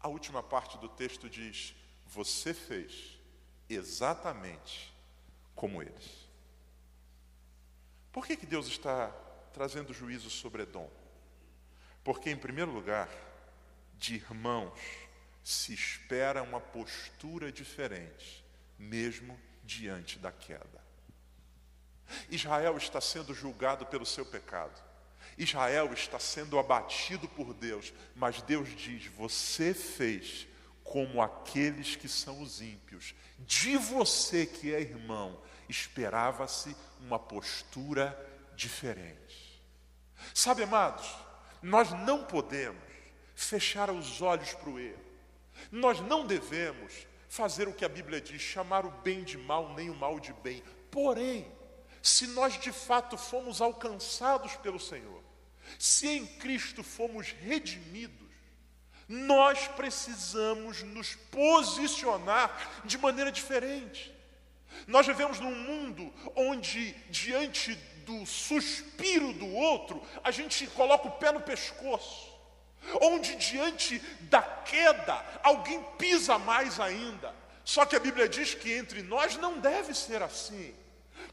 a 0.00 0.08
última 0.08 0.42
parte 0.42 0.78
do 0.78 0.88
texto 0.88 1.28
diz: 1.28 1.74
Você 2.06 2.54
fez 2.54 3.18
exatamente 3.68 4.94
como 5.54 5.82
eles. 5.82 6.26
Por 8.12 8.26
que, 8.26 8.36
que 8.36 8.46
Deus 8.46 8.66
está 8.66 9.08
trazendo 9.52 9.92
juízo 9.92 10.30
sobre 10.30 10.62
Edom? 10.62 10.90
Porque, 12.02 12.30
em 12.30 12.36
primeiro 12.36 12.72
lugar, 12.72 13.08
de 13.94 14.14
irmãos 14.14 14.78
se 15.42 15.74
espera 15.74 16.42
uma 16.42 16.60
postura 16.60 17.52
diferente, 17.52 18.44
mesmo 18.78 19.38
diante 19.62 20.18
da 20.18 20.32
queda. 20.32 20.84
Israel 22.30 22.76
está 22.76 23.00
sendo 23.00 23.34
julgado 23.34 23.84
pelo 23.86 24.06
seu 24.06 24.24
pecado. 24.24 24.80
Israel 25.38 25.92
está 25.92 26.18
sendo 26.18 26.58
abatido 26.58 27.28
por 27.28 27.52
Deus, 27.52 27.92
mas 28.14 28.40
Deus 28.42 28.68
diz: 28.76 29.06
Você 29.16 29.74
fez 29.74 30.46
como 30.82 31.20
aqueles 31.20 31.96
que 31.96 32.08
são 32.08 32.40
os 32.40 32.60
ímpios. 32.60 33.14
De 33.38 33.76
você 33.76 34.46
que 34.46 34.74
é 34.74 34.80
irmão, 34.80 35.38
esperava-se 35.68 36.74
uma 37.00 37.18
postura 37.18 38.16
diferente. 38.54 39.62
Sabe, 40.32 40.62
amados, 40.62 41.06
nós 41.60 41.90
não 41.90 42.24
podemos 42.24 42.82
fechar 43.34 43.90
os 43.90 44.22
olhos 44.22 44.54
para 44.54 44.70
o 44.70 44.78
erro. 44.78 45.04
Nós 45.70 46.00
não 46.00 46.26
devemos 46.26 47.06
fazer 47.28 47.68
o 47.68 47.72
que 47.72 47.84
a 47.84 47.88
Bíblia 47.88 48.20
diz, 48.20 48.40
chamar 48.40 48.86
o 48.86 48.90
bem 48.90 49.22
de 49.22 49.36
mal, 49.36 49.74
nem 49.74 49.90
o 49.90 49.94
mal 49.94 50.18
de 50.18 50.32
bem. 50.32 50.62
Porém, 50.90 51.46
se 52.02 52.28
nós 52.28 52.58
de 52.58 52.72
fato 52.72 53.18
fomos 53.18 53.60
alcançados 53.60 54.54
pelo 54.56 54.78
Senhor, 54.78 55.22
se 55.78 56.08
em 56.08 56.26
Cristo 56.26 56.82
fomos 56.82 57.34
redimidos, 57.40 58.26
nós 59.08 59.68
precisamos 59.68 60.82
nos 60.82 61.14
posicionar 61.30 62.82
de 62.84 62.98
maneira 62.98 63.30
diferente. 63.30 64.12
Nós 64.86 65.06
vivemos 65.06 65.40
num 65.40 65.54
mundo 65.54 66.12
onde, 66.34 66.92
diante 67.08 67.74
do 68.04 68.26
suspiro 68.26 69.32
do 69.32 69.48
outro, 69.52 70.02
a 70.22 70.30
gente 70.30 70.66
coloca 70.68 71.08
o 71.08 71.12
pé 71.12 71.32
no 71.32 71.40
pescoço. 71.40 72.34
Onde, 73.00 73.34
diante 73.36 73.98
da 74.22 74.42
queda, 74.42 75.24
alguém 75.42 75.82
pisa 75.98 76.38
mais 76.38 76.78
ainda. 76.78 77.34
Só 77.64 77.84
que 77.84 77.96
a 77.96 78.00
Bíblia 78.00 78.28
diz 78.28 78.54
que 78.54 78.72
entre 78.72 79.02
nós 79.02 79.36
não 79.36 79.58
deve 79.58 79.92
ser 79.92 80.22
assim. 80.22 80.72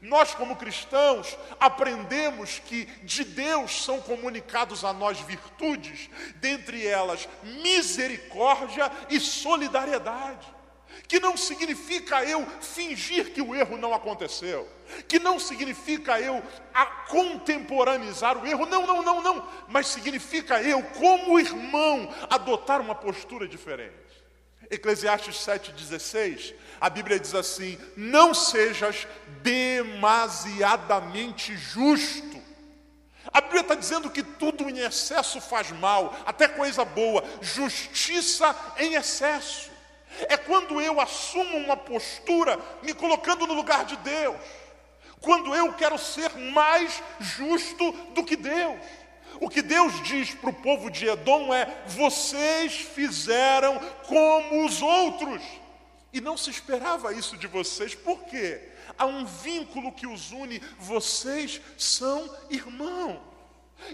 Nós, 0.00 0.34
como 0.34 0.56
cristãos, 0.56 1.36
aprendemos 1.58 2.58
que 2.58 2.86
de 3.02 3.24
Deus 3.24 3.84
são 3.84 4.00
comunicados 4.00 4.84
a 4.84 4.92
nós 4.92 5.18
virtudes, 5.20 6.10
dentre 6.36 6.86
elas 6.86 7.28
misericórdia 7.42 8.90
e 9.08 9.18
solidariedade. 9.20 10.54
Que 11.08 11.18
não 11.18 11.36
significa 11.36 12.24
eu 12.24 12.46
fingir 12.60 13.32
que 13.32 13.42
o 13.42 13.54
erro 13.54 13.76
não 13.76 13.92
aconteceu, 13.92 14.68
que 15.08 15.18
não 15.18 15.38
significa 15.38 16.20
eu 16.20 16.42
contemporaneizar 17.08 18.38
o 18.38 18.46
erro, 18.46 18.66
não, 18.66 18.86
não, 18.86 19.02
não, 19.02 19.22
não, 19.22 19.48
mas 19.68 19.88
significa 19.88 20.62
eu, 20.62 20.82
como 20.82 21.38
irmão, 21.38 22.12
adotar 22.30 22.80
uma 22.80 22.94
postura 22.94 23.46
diferente. 23.46 24.03
Eclesiastes 24.70 25.36
7,16, 25.36 26.54
a 26.80 26.88
Bíblia 26.90 27.18
diz 27.18 27.34
assim: 27.34 27.78
Não 27.96 28.34
sejas 28.34 29.06
demasiadamente 29.42 31.56
justo. 31.56 32.44
A 33.32 33.40
Bíblia 33.40 33.62
está 33.62 33.74
dizendo 33.74 34.10
que 34.10 34.22
tudo 34.22 34.68
em 34.68 34.80
excesso 34.80 35.40
faz 35.40 35.70
mal, 35.70 36.14
até 36.26 36.46
coisa 36.46 36.84
boa, 36.84 37.24
justiça 37.40 38.54
em 38.78 38.94
excesso. 38.94 39.70
É 40.28 40.36
quando 40.36 40.80
eu 40.80 41.00
assumo 41.00 41.56
uma 41.56 41.76
postura 41.76 42.58
me 42.82 42.92
colocando 42.92 43.46
no 43.46 43.54
lugar 43.54 43.84
de 43.84 43.96
Deus, 43.96 44.36
quando 45.20 45.54
eu 45.54 45.72
quero 45.72 45.98
ser 45.98 46.30
mais 46.36 47.02
justo 47.18 47.92
do 48.14 48.22
que 48.22 48.36
Deus. 48.36 48.78
O 49.40 49.48
que 49.48 49.62
Deus 49.62 50.02
diz 50.02 50.34
para 50.34 50.50
o 50.50 50.54
povo 50.54 50.90
de 50.90 51.06
Edom 51.06 51.52
é: 51.52 51.82
vocês 51.86 52.74
fizeram 52.74 53.78
como 54.06 54.64
os 54.64 54.80
outros. 54.80 55.42
E 56.12 56.20
não 56.20 56.36
se 56.36 56.48
esperava 56.48 57.12
isso 57.12 57.36
de 57.36 57.48
vocês, 57.48 57.94
por 57.94 58.22
quê? 58.24 58.68
Há 58.96 59.04
um 59.04 59.24
vínculo 59.24 59.90
que 59.90 60.06
os 60.06 60.30
une, 60.30 60.60
vocês 60.78 61.60
são 61.76 62.32
irmãos. 62.48 63.20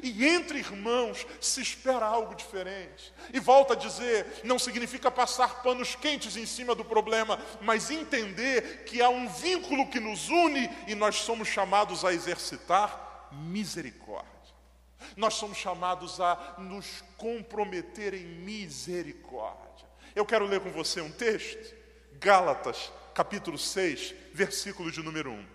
E 0.03 0.26
entre 0.26 0.59
irmãos 0.59 1.26
se 1.40 1.61
espera 1.62 2.05
algo 2.05 2.35
diferente. 2.35 3.12
E 3.33 3.40
volta 3.40 3.72
a 3.72 3.76
dizer, 3.76 4.42
não 4.44 4.59
significa 4.59 5.11
passar 5.11 5.62
panos 5.62 5.94
quentes 5.94 6.37
em 6.37 6.46
cima 6.46 6.74
do 6.74 6.85
problema, 6.85 7.40
mas 7.61 7.90
entender 7.90 8.85
que 8.85 9.00
há 9.00 9.09
um 9.09 9.29
vínculo 9.29 9.88
que 9.88 9.98
nos 9.98 10.29
une 10.29 10.70
e 10.87 10.94
nós 10.94 11.16
somos 11.16 11.48
chamados 11.48 12.05
a 12.05 12.12
exercitar 12.12 13.29
misericórdia. 13.33 14.39
Nós 15.16 15.35
somos 15.35 15.57
chamados 15.57 16.20
a 16.20 16.57
nos 16.59 17.03
comprometer 17.16 18.14
em 18.14 18.25
misericórdia. 18.25 19.87
Eu 20.14 20.27
quero 20.27 20.46
ler 20.46 20.61
com 20.61 20.70
você 20.70 21.01
um 21.01 21.11
texto, 21.11 21.75
Gálatas, 22.14 22.92
capítulo 23.14 23.59
6, 23.59 24.14
versículo 24.33 24.90
de 24.90 25.03
número 25.03 25.31
1. 25.31 25.46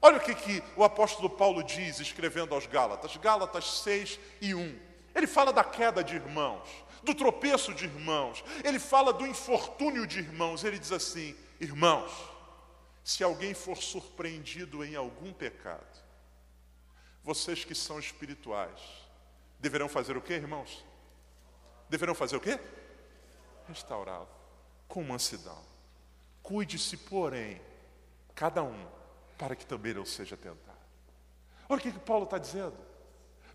Olha 0.00 0.16
o 0.16 0.20
que, 0.20 0.34
que 0.34 0.62
o 0.76 0.82
apóstolo 0.82 1.30
Paulo 1.30 1.62
diz 1.62 2.00
escrevendo 2.00 2.54
aos 2.54 2.66
Gálatas, 2.66 3.16
Gálatas 3.16 3.82
6 3.82 4.18
e 4.40 4.54
1. 4.54 4.78
Ele 5.14 5.26
fala 5.26 5.52
da 5.52 5.62
queda 5.62 6.02
de 6.02 6.16
irmãos, 6.16 6.68
do 7.02 7.14
tropeço 7.14 7.74
de 7.74 7.84
irmãos, 7.84 8.44
ele 8.64 8.78
fala 8.78 9.12
do 9.12 9.26
infortúnio 9.26 10.06
de 10.06 10.18
irmãos. 10.18 10.64
Ele 10.64 10.78
diz 10.78 10.92
assim: 10.92 11.36
Irmãos, 11.60 12.12
se 13.04 13.22
alguém 13.22 13.54
for 13.54 13.76
surpreendido 13.76 14.84
em 14.84 14.94
algum 14.94 15.32
pecado, 15.32 16.02
vocês 17.22 17.64
que 17.64 17.74
são 17.74 17.98
espirituais, 17.98 18.80
deverão 19.62 19.88
fazer 19.88 20.16
o 20.16 20.20
que, 20.20 20.32
irmãos? 20.34 20.84
Deverão 21.88 22.14
fazer 22.14 22.36
o 22.36 22.40
quê? 22.40 22.58
Restaurá-lo 23.68 24.28
com 24.88 25.02
mansidão. 25.04 25.58
Cuide-se, 26.42 26.96
porém, 26.96 27.62
cada 28.34 28.62
um, 28.62 28.86
para 29.38 29.54
que 29.54 29.64
também 29.64 29.94
não 29.94 30.04
seja 30.04 30.36
tentado. 30.36 30.76
Olha 31.68 31.78
o 31.78 31.80
que, 31.80 31.92
que 31.92 31.98
Paulo 32.00 32.24
está 32.24 32.36
dizendo. 32.36 32.76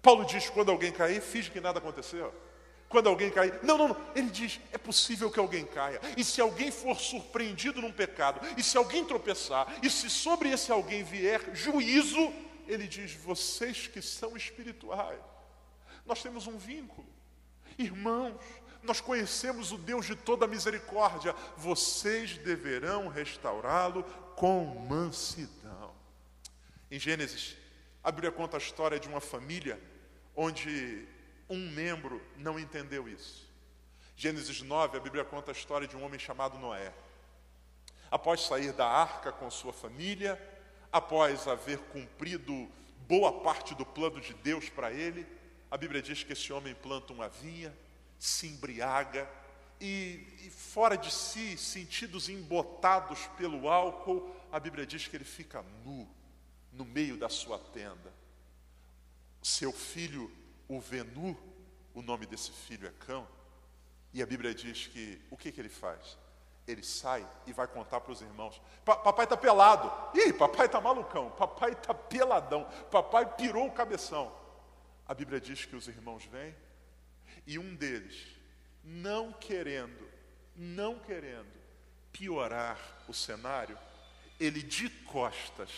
Paulo 0.01 0.25
diz: 0.25 0.49
quando 0.49 0.71
alguém 0.71 0.91
cair, 0.93 1.21
finge 1.21 1.51
que 1.51 1.59
nada 1.59 1.79
aconteceu. 1.79 2.33
Quando 2.87 3.09
alguém 3.09 3.29
cair, 3.29 3.59
não, 3.61 3.77
não, 3.77 3.89
não. 3.89 3.97
Ele 4.15 4.29
diz: 4.29 4.61
é 4.71 4.77
possível 4.77 5.29
que 5.29 5.39
alguém 5.39 5.65
caia. 5.65 5.99
E 6.15 6.23
se 6.23 6.39
alguém 6.39 6.71
for 6.71 6.97
surpreendido 6.97 7.81
num 7.81 7.91
pecado, 7.91 8.39
e 8.55 8.63
se 8.63 8.77
alguém 8.77 9.03
tropeçar, 9.03 9.77
e 9.83 9.89
se 9.89 10.09
sobre 10.09 10.49
esse 10.49 10.71
alguém 10.71 11.03
vier 11.03 11.53
juízo, 11.53 12.33
ele 12.65 12.87
diz: 12.87 13.13
vocês 13.13 13.87
que 13.87 14.01
são 14.01 14.37
espirituais, 14.37 15.19
nós 16.07 16.21
temos 16.23 16.47
um 16.47 16.57
vínculo. 16.57 17.07
Irmãos, 17.77 18.39
nós 18.81 19.01
conhecemos 19.01 19.71
o 19.71 19.77
Deus 19.77 20.05
de 20.05 20.15
toda 20.15 20.47
misericórdia, 20.47 21.35
vocês 21.57 22.37
deverão 22.37 23.07
restaurá-lo 23.07 24.03
com 24.35 24.65
mansidão. 24.87 25.93
Em 26.89 26.97
Gênesis, 26.97 27.57
a 28.03 28.11
Bíblia 28.11 28.31
conta 28.31 28.57
a 28.57 28.59
história 28.59 28.99
de 28.99 29.07
uma 29.07 29.19
família 29.19 29.79
onde 30.35 31.05
um 31.49 31.69
membro 31.71 32.21
não 32.37 32.57
entendeu 32.57 33.07
isso. 33.07 33.45
Gênesis 34.15 34.61
9, 34.61 34.97
a 34.97 35.01
Bíblia 35.01 35.25
conta 35.25 35.51
a 35.51 35.53
história 35.53 35.87
de 35.87 35.95
um 35.95 36.03
homem 36.03 36.19
chamado 36.19 36.57
Noé. 36.57 36.93
Após 38.09 38.41
sair 38.41 38.71
da 38.71 38.87
arca 38.87 39.31
com 39.31 39.51
sua 39.51 39.73
família, 39.73 40.41
após 40.91 41.47
haver 41.47 41.77
cumprido 41.91 42.69
boa 43.07 43.41
parte 43.41 43.75
do 43.75 43.85
plano 43.85 44.21
de 44.21 44.33
Deus 44.33 44.69
para 44.69 44.91
ele, 44.91 45.27
a 45.69 45.77
Bíblia 45.77 46.01
diz 46.01 46.23
que 46.23 46.33
esse 46.33 46.51
homem 46.53 46.73
planta 46.73 47.13
uma 47.13 47.27
vinha, 47.27 47.75
se 48.17 48.47
embriaga 48.47 49.29
e, 49.79 50.25
e, 50.45 50.49
fora 50.49 50.97
de 50.97 51.11
si, 51.11 51.57
sentidos 51.57 52.29
embotados 52.29 53.27
pelo 53.37 53.69
álcool, 53.69 54.35
a 54.51 54.59
Bíblia 54.59 54.85
diz 54.85 55.07
que 55.07 55.15
ele 55.15 55.25
fica 55.25 55.63
nu 55.85 56.07
no 56.71 56.85
meio 56.85 57.17
da 57.17 57.29
sua 57.29 57.59
tenda. 57.59 58.13
Seu 59.41 59.71
filho 59.71 60.31
o 60.67 60.79
vê 60.79 61.03
nu, 61.03 61.37
o 61.93 62.01
nome 62.01 62.25
desse 62.25 62.51
filho 62.51 62.87
é 62.87 62.91
cão, 63.05 63.27
e 64.13 64.21
a 64.21 64.25
Bíblia 64.25 64.53
diz 64.53 64.87
que 64.87 65.21
o 65.29 65.37
que, 65.37 65.51
que 65.51 65.61
ele 65.61 65.69
faz? 65.69 66.17
Ele 66.67 66.83
sai 66.83 67.25
e 67.45 67.53
vai 67.53 67.67
contar 67.67 68.01
para 68.01 68.11
os 68.11 68.21
irmãos: 68.21 68.61
Papai 68.83 69.25
está 69.25 69.37
pelado. 69.37 69.91
Ih, 70.13 70.33
papai 70.33 70.65
está 70.65 70.81
malucão. 70.81 71.29
Papai 71.31 71.71
está 71.71 71.93
peladão. 71.93 72.67
Papai 72.91 73.25
pirou 73.35 73.67
o 73.67 73.71
cabeção. 73.71 74.33
A 75.07 75.13
Bíblia 75.13 75.39
diz 75.39 75.65
que 75.65 75.75
os 75.75 75.87
irmãos 75.87 76.25
vêm 76.25 76.53
e 77.45 77.57
um 77.57 77.75
deles, 77.75 78.27
não 78.83 79.31
querendo, 79.31 80.09
não 80.55 80.99
querendo 80.99 81.57
piorar 82.11 83.05
o 83.07 83.13
cenário, 83.13 83.77
ele 84.39 84.61
de 84.61 84.89
costas 84.89 85.71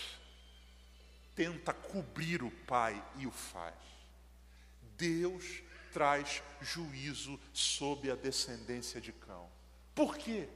tenta 1.35 1.73
cobrir 1.73 2.43
o 2.43 2.51
pai 2.51 3.01
e 3.17 3.27
o 3.27 3.31
faz. 3.31 3.75
Deus 4.97 5.61
traz 5.93 6.43
juízo 6.61 7.39
sobre 7.53 8.11
a 8.11 8.15
descendência 8.15 8.99
de 8.99 9.13
Cão. 9.13 9.49
Por 9.95 10.17
quê? 10.17 10.49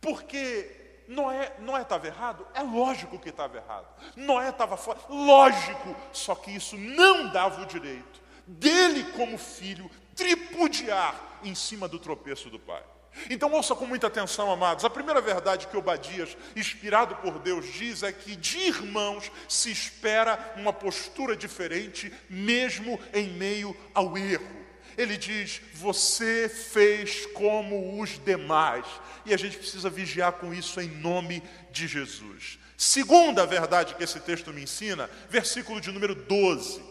Porque 0.00 0.79
Noé 1.10 1.52
Noé 1.58 1.82
estava 1.82 2.06
errado? 2.06 2.46
É 2.54 2.62
lógico 2.62 3.18
que 3.18 3.30
estava 3.30 3.56
errado. 3.56 3.86
Noé 4.14 4.50
estava 4.50 4.76
fora? 4.76 5.00
Lógico. 5.08 5.96
Só 6.12 6.36
que 6.36 6.52
isso 6.52 6.76
não 6.78 7.32
dava 7.32 7.62
o 7.62 7.66
direito 7.66 8.20
dele 8.46 9.04
como 9.16 9.36
filho 9.36 9.90
tripudiar 10.14 11.40
em 11.42 11.54
cima 11.54 11.88
do 11.88 11.98
tropeço 11.98 12.48
do 12.48 12.60
pai. 12.60 12.82
Então 13.28 13.52
ouça 13.52 13.74
com 13.74 13.86
muita 13.86 14.06
atenção, 14.06 14.52
amados. 14.52 14.84
A 14.84 14.90
primeira 14.90 15.20
verdade 15.20 15.66
que 15.66 15.76
Obadias, 15.76 16.36
inspirado 16.54 17.16
por 17.16 17.40
Deus, 17.40 17.66
diz 17.72 18.04
é 18.04 18.12
que 18.12 18.36
de 18.36 18.58
irmãos 18.58 19.32
se 19.48 19.72
espera 19.72 20.54
uma 20.56 20.72
postura 20.72 21.36
diferente, 21.36 22.12
mesmo 22.28 23.00
em 23.12 23.30
meio 23.30 23.76
ao 23.92 24.16
erro. 24.16 24.59
Ele 25.00 25.16
diz: 25.16 25.62
Você 25.74 26.46
fez 26.48 27.24
como 27.26 28.00
os 28.00 28.22
demais. 28.22 28.84
E 29.24 29.32
a 29.32 29.36
gente 29.36 29.56
precisa 29.56 29.88
vigiar 29.88 30.32
com 30.32 30.52
isso 30.52 30.80
em 30.80 30.88
nome 30.88 31.42
de 31.70 31.86
Jesus. 31.86 32.58
Segunda 32.76 33.46
verdade 33.46 33.94
que 33.94 34.04
esse 34.04 34.20
texto 34.20 34.52
me 34.52 34.62
ensina, 34.62 35.08
versículo 35.28 35.80
de 35.80 35.90
número 35.90 36.14
12, 36.14 36.82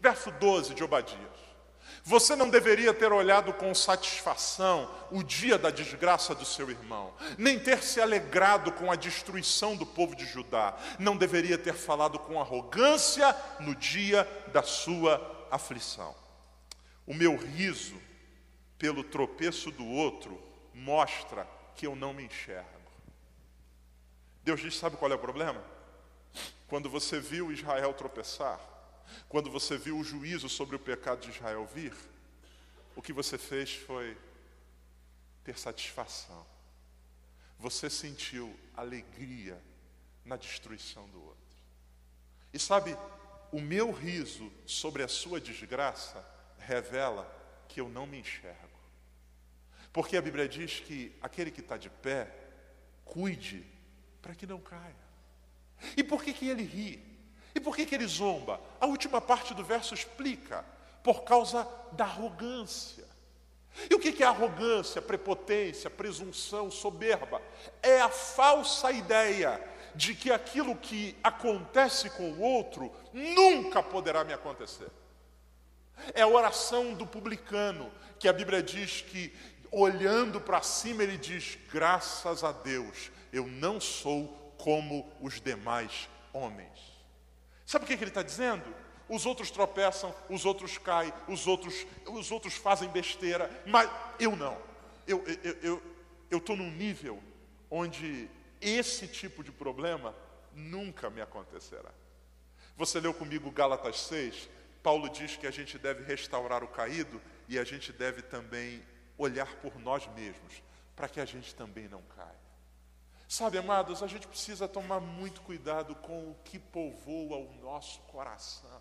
verso 0.00 0.30
12 0.30 0.74
de 0.74 0.84
Obadias. 0.84 1.20
Você 2.04 2.36
não 2.36 2.48
deveria 2.48 2.94
ter 2.94 3.12
olhado 3.12 3.52
com 3.52 3.74
satisfação 3.74 4.88
o 5.10 5.24
dia 5.24 5.58
da 5.58 5.70
desgraça 5.70 6.36
do 6.36 6.44
seu 6.44 6.70
irmão, 6.70 7.12
nem 7.36 7.58
ter 7.58 7.82
se 7.82 8.00
alegrado 8.00 8.70
com 8.70 8.92
a 8.92 8.96
destruição 8.96 9.74
do 9.74 9.84
povo 9.84 10.14
de 10.14 10.24
Judá. 10.24 10.76
Não 11.00 11.16
deveria 11.16 11.58
ter 11.58 11.74
falado 11.74 12.16
com 12.20 12.40
arrogância 12.40 13.34
no 13.58 13.74
dia 13.74 14.24
da 14.52 14.62
sua 14.62 15.48
aflição. 15.50 16.25
O 17.06 17.14
meu 17.14 17.36
riso 17.36 18.00
pelo 18.78 19.04
tropeço 19.04 19.70
do 19.70 19.86
outro 19.86 20.42
mostra 20.74 21.46
que 21.74 21.86
eu 21.86 21.94
não 21.94 22.12
me 22.12 22.24
enxergo. 22.24 22.90
Deus 24.42 24.60
diz: 24.60 24.76
sabe 24.76 24.96
qual 24.96 25.10
é 25.10 25.14
o 25.14 25.18
problema? 25.18 25.62
Quando 26.68 26.90
você 26.90 27.20
viu 27.20 27.52
Israel 27.52 27.94
tropeçar, 27.94 28.60
quando 29.28 29.50
você 29.50 29.78
viu 29.78 29.98
o 29.98 30.04
juízo 30.04 30.48
sobre 30.48 30.74
o 30.76 30.80
pecado 30.80 31.20
de 31.20 31.30
Israel 31.30 31.66
vir, 31.72 31.94
o 32.94 33.02
que 33.02 33.12
você 33.12 33.38
fez 33.38 33.74
foi 33.74 34.16
ter 35.44 35.56
satisfação. 35.58 36.44
Você 37.58 37.88
sentiu 37.88 38.54
alegria 38.76 39.60
na 40.24 40.36
destruição 40.36 41.08
do 41.08 41.22
outro. 41.22 41.36
E 42.52 42.58
sabe, 42.58 42.96
o 43.52 43.60
meu 43.60 43.92
riso 43.92 44.50
sobre 44.66 45.02
a 45.02 45.08
sua 45.08 45.40
desgraça 45.40 46.35
revela 46.58 47.30
que 47.68 47.80
eu 47.80 47.88
não 47.88 48.06
me 48.06 48.18
enxergo. 48.18 48.56
Porque 49.92 50.16
a 50.16 50.22
Bíblia 50.22 50.48
diz 50.48 50.80
que 50.80 51.16
aquele 51.22 51.50
que 51.50 51.60
está 51.60 51.76
de 51.76 51.88
pé, 51.88 52.30
cuide 53.04 53.64
para 54.20 54.34
que 54.34 54.46
não 54.46 54.60
caia. 54.60 55.06
E 55.96 56.02
por 56.02 56.22
que, 56.22 56.32
que 56.32 56.48
ele 56.48 56.64
ri? 56.64 57.02
E 57.54 57.60
por 57.60 57.74
que, 57.74 57.86
que 57.86 57.94
ele 57.94 58.06
zomba? 58.06 58.60
A 58.80 58.86
última 58.86 59.20
parte 59.20 59.54
do 59.54 59.64
verso 59.64 59.94
explica: 59.94 60.64
por 61.02 61.24
causa 61.24 61.66
da 61.92 62.04
arrogância. 62.04 63.06
E 63.90 63.94
o 63.94 63.98
que, 63.98 64.12
que 64.12 64.22
é 64.22 64.26
arrogância, 64.26 65.00
prepotência, 65.00 65.88
presunção, 65.88 66.70
soberba? 66.70 67.40
É 67.82 68.00
a 68.00 68.08
falsa 68.08 68.90
ideia 68.90 69.62
de 69.94 70.14
que 70.14 70.30
aquilo 70.30 70.76
que 70.76 71.16
acontece 71.22 72.10
com 72.10 72.32
o 72.32 72.40
outro 72.40 72.92
nunca 73.12 73.82
poderá 73.82 74.24
me 74.24 74.32
acontecer. 74.32 74.90
É 76.14 76.22
a 76.22 76.28
oração 76.28 76.94
do 76.94 77.06
publicano, 77.06 77.90
que 78.18 78.28
a 78.28 78.32
Bíblia 78.32 78.62
diz 78.62 79.02
que, 79.02 79.32
olhando 79.70 80.40
para 80.40 80.62
cima, 80.62 81.02
ele 81.02 81.16
diz: 81.16 81.58
graças 81.70 82.44
a 82.44 82.52
Deus, 82.52 83.10
eu 83.32 83.46
não 83.46 83.80
sou 83.80 84.54
como 84.58 85.10
os 85.20 85.40
demais 85.40 86.08
homens. 86.32 86.96
Sabe 87.64 87.84
o 87.84 87.88
que, 87.88 87.94
ele 87.94 88.06
está 88.06 88.22
dizendo? 88.22 88.64
Os 89.08 89.24
outros 89.24 89.50
tropeçam, 89.50 90.14
os 90.28 90.44
outros 90.44 90.78
caem, 90.78 91.12
os 91.28 91.46
outros, 91.46 91.86
os 92.06 92.30
outros 92.30 92.54
fazem 92.54 92.88
besteira, 92.88 93.50
mas 93.66 93.88
eu 94.18 94.34
não. 94.34 94.56
Eu 95.06 95.18
estou 95.18 95.34
eu, 95.44 95.50
eu, 95.62 95.82
eu, 96.30 96.42
eu 96.48 96.56
num 96.56 96.70
nível 96.70 97.22
onde 97.70 98.28
esse 98.60 99.06
tipo 99.06 99.44
de 99.44 99.52
problema 99.52 100.14
nunca 100.52 101.10
me 101.10 101.20
acontecerá. 101.20 101.90
Você 102.76 103.00
leu 103.00 103.14
comigo 103.14 103.50
Gálatas 103.50 104.00
6? 104.00 104.48
Paulo 104.86 105.10
diz 105.10 105.34
que 105.36 105.48
a 105.48 105.50
gente 105.50 105.76
deve 105.80 106.04
restaurar 106.04 106.62
o 106.62 106.68
caído 106.68 107.20
e 107.48 107.58
a 107.58 107.64
gente 107.64 107.92
deve 107.92 108.22
também 108.22 108.80
olhar 109.18 109.52
por 109.56 109.76
nós 109.80 110.06
mesmos, 110.14 110.62
para 110.94 111.08
que 111.08 111.20
a 111.20 111.24
gente 111.24 111.52
também 111.56 111.88
não 111.88 112.02
caia. 112.02 112.46
Sabe, 113.28 113.58
amados, 113.58 114.00
a 114.00 114.06
gente 114.06 114.28
precisa 114.28 114.68
tomar 114.68 115.00
muito 115.00 115.40
cuidado 115.40 115.96
com 115.96 116.30
o 116.30 116.36
que 116.44 116.60
povoa 116.60 117.36
o 117.36 117.52
nosso 117.60 117.98
coração. 118.02 118.80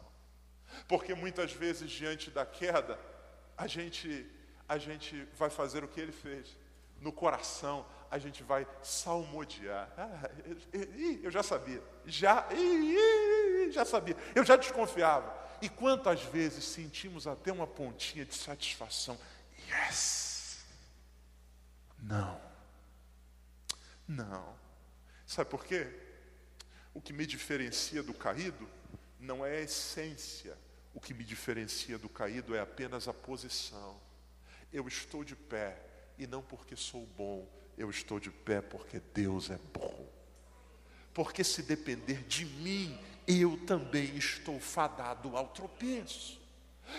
Porque 0.88 1.16
muitas 1.16 1.52
vezes, 1.52 1.90
diante 1.90 2.30
da 2.30 2.46
queda, 2.46 3.00
a 3.58 3.66
gente, 3.66 4.30
a 4.70 4.78
gente 4.78 5.28
vai 5.36 5.50
fazer 5.50 5.84
o 5.84 5.88
que 5.88 6.00
ele 6.00 6.12
fez. 6.12 6.56
No 7.02 7.12
coração, 7.12 7.84
a 8.12 8.20
gente 8.20 8.44
vai 8.44 8.68
salmodiar. 8.84 9.90
Ah, 9.98 10.30
eu 11.24 11.32
já 11.32 11.42
sabia, 11.42 11.82
já, 12.06 12.48
já 13.72 13.84
sabia, 13.84 14.16
eu 14.36 14.46
já 14.46 14.56
desconfiava. 14.56 15.45
E 15.62 15.70
quantas 15.70 16.22
vezes 16.24 16.66
sentimos 16.66 17.28
até 17.28 17.52
uma 17.52 17.68
pontinha 17.68 18.26
de 18.26 18.36
satisfação? 18.36 19.18
Yes! 19.68 20.66
Não. 22.00 22.40
Não. 24.08 24.56
Sabe 25.26 25.50
por 25.50 25.66
quê? 25.66 25.88
O 26.94 27.02
que 27.02 27.12
me 27.12 27.26
diferencia 27.26 28.04
do 28.04 28.14
caído 28.14 28.70
não 29.20 29.46
é 29.46 29.58
a 29.58 29.62
essência. 29.62 30.58
O 30.94 31.00
que 31.00 31.14
me 31.14 31.24
diferencia 31.24 31.98
do 31.98 32.08
caído 32.08 32.56
é 32.56 32.60
apenas 32.60 33.08
a 33.08 33.14
posição. 33.14 34.00
Eu 34.72 34.88
estou 34.88 35.24
de 35.24 35.36
pé 35.36 35.78
e 36.18 36.26
não 36.26 36.42
porque 36.42 36.76
sou 36.76 37.06
bom, 37.18 37.48
eu 37.78 37.90
estou 37.90 38.20
de 38.20 38.32
pé 38.32 38.62
porque 38.62 39.02
Deus 39.14 39.50
é 39.50 39.60
bom. 39.74 40.10
Porque 41.14 41.44
se 41.44 41.64
depender 41.64 42.24
de 42.24 42.46
mim, 42.46 42.98
eu 43.28 43.58
também 43.66 44.16
estou 44.16 44.60
fadado 44.60 45.36
ao 45.36 45.48
tropeço. 45.48 46.40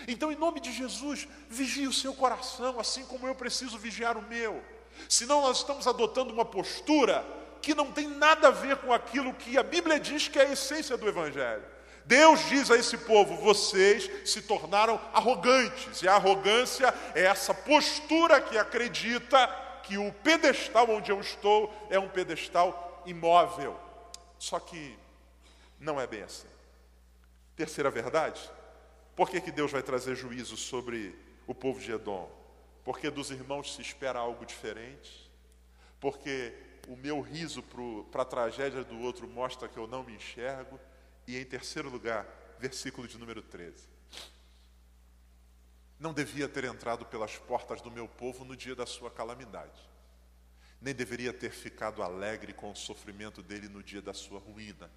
Então, 0.07 0.31
em 0.31 0.35
nome 0.35 0.59
de 0.59 0.71
Jesus, 0.71 1.27
vigie 1.49 1.87
o 1.87 1.93
seu 1.93 2.13
coração, 2.13 2.79
assim 2.79 3.05
como 3.05 3.27
eu 3.27 3.35
preciso 3.35 3.77
vigiar 3.77 4.17
o 4.17 4.21
meu. 4.21 4.63
Senão 5.07 5.41
nós 5.41 5.57
estamos 5.57 5.87
adotando 5.87 6.33
uma 6.33 6.45
postura 6.45 7.25
que 7.61 7.73
não 7.73 7.91
tem 7.91 8.07
nada 8.07 8.49
a 8.49 8.51
ver 8.51 8.77
com 8.77 8.91
aquilo 8.91 9.33
que 9.33 9.57
a 9.57 9.63
Bíblia 9.63 9.99
diz 9.99 10.27
que 10.27 10.39
é 10.39 10.43
a 10.43 10.51
essência 10.51 10.97
do 10.97 11.07
Evangelho. 11.07 11.63
Deus 12.05 12.47
diz 12.47 12.71
a 12.71 12.77
esse 12.77 12.97
povo: 12.97 13.35
vocês 13.37 14.09
se 14.29 14.41
tornaram 14.41 14.99
arrogantes, 15.13 16.01
e 16.01 16.07
a 16.07 16.15
arrogância 16.15 16.93
é 17.13 17.23
essa 17.23 17.53
postura 17.53 18.39
que 18.39 18.57
acredita 18.57 19.47
que 19.83 19.97
o 19.97 20.11
pedestal 20.11 20.89
onde 20.89 21.11
eu 21.11 21.19
estou 21.19 21.73
é 21.89 21.99
um 21.99 22.09
pedestal 22.09 23.01
imóvel. 23.05 23.77
Só 24.37 24.59
que 24.59 24.97
não 25.79 25.99
é 25.99 26.07
bem 26.07 26.23
assim. 26.23 26.47
Terceira 27.55 27.89
verdade: 27.89 28.41
por 29.15 29.29
que, 29.29 29.41
que 29.41 29.51
Deus 29.51 29.71
vai 29.71 29.83
trazer 29.83 30.15
juízo 30.15 30.57
sobre 30.57 31.17
o 31.45 31.55
povo 31.55 31.79
de 31.79 31.91
Edom? 31.91 32.37
porque 32.87 33.09
dos 33.09 33.31
irmãos 33.31 33.75
se 33.75 33.81
espera 33.81 34.17
algo 34.17 34.45
diferente, 34.45 35.29
porque 35.99 36.53
o 36.87 36.95
meu 36.95 37.19
riso 37.19 37.61
para 38.09 38.21
a 38.21 38.25
tragédia 38.25 38.81
do 38.81 38.97
outro 39.01 39.27
mostra 39.27 39.67
que 39.67 39.75
eu 39.75 39.85
não 39.85 40.05
me 40.05 40.15
enxergo, 40.15 40.79
e 41.27 41.37
em 41.37 41.43
terceiro 41.43 41.89
lugar, 41.89 42.25
versículo 42.57 43.05
de 43.05 43.17
número 43.17 43.41
13. 43.41 43.89
Não 45.99 46.13
devia 46.13 46.47
ter 46.47 46.63
entrado 46.63 47.05
pelas 47.05 47.35
portas 47.35 47.81
do 47.81 47.91
meu 47.91 48.07
povo 48.07 48.45
no 48.45 48.55
dia 48.55 48.73
da 48.73 48.85
sua 48.85 49.11
calamidade, 49.11 49.81
nem 50.81 50.95
deveria 50.95 51.33
ter 51.33 51.51
ficado 51.51 52.01
alegre 52.01 52.53
com 52.53 52.71
o 52.71 52.75
sofrimento 52.75 53.43
dele 53.43 53.67
no 53.67 53.83
dia 53.83 54.01
da 54.01 54.13
sua 54.13 54.39
ruína, 54.39 54.89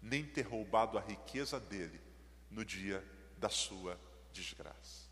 nem 0.00 0.24
ter 0.24 0.42
roubado 0.42 0.98
a 0.98 1.00
riqueza 1.00 1.58
dele 1.58 2.00
no 2.50 2.64
dia 2.64 3.04
da 3.38 3.48
sua 3.48 3.98
desgraça. 4.32 5.06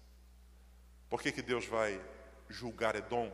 Por 1.09 1.21
que, 1.21 1.33
que 1.33 1.43
Deus 1.43 1.67
vai 1.67 2.03
julgar 2.49 2.95
Edom? 2.95 3.33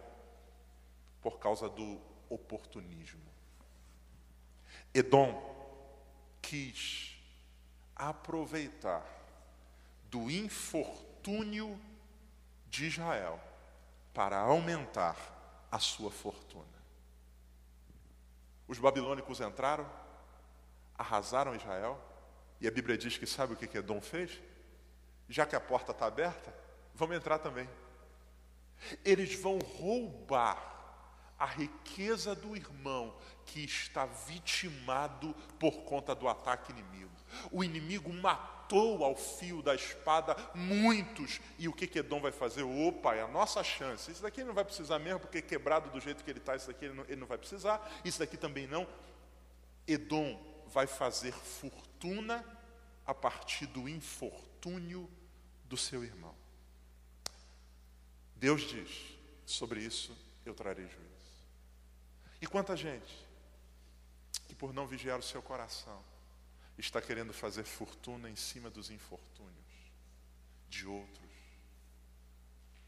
Por 1.21 1.39
causa 1.39 1.69
do 1.69 2.01
oportunismo. 2.29 3.21
Edom 4.95 5.51
quis 6.41 7.17
aproveitar 7.95 9.05
do 10.05 10.31
infortúnio 10.31 11.79
de 12.67 12.87
Israel 12.87 13.41
para 14.13 14.39
aumentar 14.39 15.17
a 15.71 15.79
sua 15.79 16.11
fortuna. 16.11 16.67
Os 18.67 18.79
babilônicos 18.79 19.41
entraram, 19.41 19.89
arrasaram 21.01 21.57
Israel, 21.57 21.99
e 22.61 22.69
a 22.69 22.71
Bíblia 22.71 22.99
diz 22.99 23.17
que 23.17 23.27
sabe 23.27 23.55
o 23.55 23.57
que 23.57 23.79
Edom 23.79 24.03
fez? 24.03 24.39
Já 25.31 25.47
que 25.47 25.57
a 25.57 25.61
porta 25.61 25.93
está 25.93 26.07
aberta, 26.07 26.55
vamos 26.95 27.17
entrar 27.17 27.39
também. 27.39 27.69
Eles 29.03 29.35
vão 29.35 29.59
roubar 29.59 30.69
a 31.39 31.47
riqueza 31.47 32.35
do 32.35 32.55
irmão 32.55 33.17
que 33.47 33.65
está 33.65 34.05
vitimado 34.05 35.35
por 35.59 35.85
conta 35.85 36.15
do 36.15 36.29
ataque 36.29 36.71
inimigo. 36.71 37.11
O 37.51 37.65
inimigo 37.65 38.13
matou 38.13 39.03
ao 39.03 39.17
fio 39.17 39.63
da 39.63 39.75
espada 39.75 40.37
muitos. 40.55 41.41
E 41.59 41.67
o 41.67 41.73
que, 41.73 41.99
Edom 41.99 42.21
vai 42.21 42.33
fazer? 42.33 42.63
Opa, 42.63 43.15
é 43.15 43.23
a 43.23 43.29
nossa 43.29 43.65
chance. 43.65 44.11
Isso 44.11 44.23
daqui 44.23 44.41
ele 44.41 44.49
não 44.49 44.55
vai 44.55 44.65
precisar 44.65 44.99
mesmo, 44.99 45.21
porque 45.21 45.41
quebrado 45.41 45.89
do 45.89 45.99
jeito 45.99 46.23
que 46.23 46.31
ele 46.31 46.41
está, 46.41 46.57
isso 46.57 46.67
daqui 46.67 46.85
ele 46.85 46.95
não, 46.95 47.05
ele 47.05 47.17
não 47.17 47.27
vai 47.27 47.39
precisar. 47.39 47.91
Isso 48.05 48.19
daqui 48.19 48.37
também 48.37 48.67
não. 48.67 48.87
Edom 49.87 50.50
vai 50.73 50.87
fazer 50.87 51.33
fortuna 51.33 52.45
a 53.07 53.13
partir 53.13 53.67
do 53.67 53.89
infortúnio 53.89 55.11
do 55.65 55.77
seu 55.77 56.03
irmão. 56.05 56.35
Deus 58.37 58.63
diz: 58.63 59.17
sobre 59.45 59.83
isso 59.83 60.17
eu 60.47 60.55
trarei 60.55 60.87
juízo. 60.87 61.11
E 62.41 62.47
quanta 62.47 62.77
gente 62.77 63.29
que, 64.49 64.55
por 64.55 64.73
não 64.73 64.87
vigiar 64.87 65.19
o 65.19 65.23
seu 65.23 65.43
coração, 65.43 66.03
está 66.79 67.01
querendo 67.01 67.33
fazer 67.33 67.65
fortuna 67.65 68.31
em 68.31 68.37
cima 68.37 68.71
dos 68.71 68.91
infortúnios 68.91 69.55
de 70.69 70.87
outros. 70.87 71.31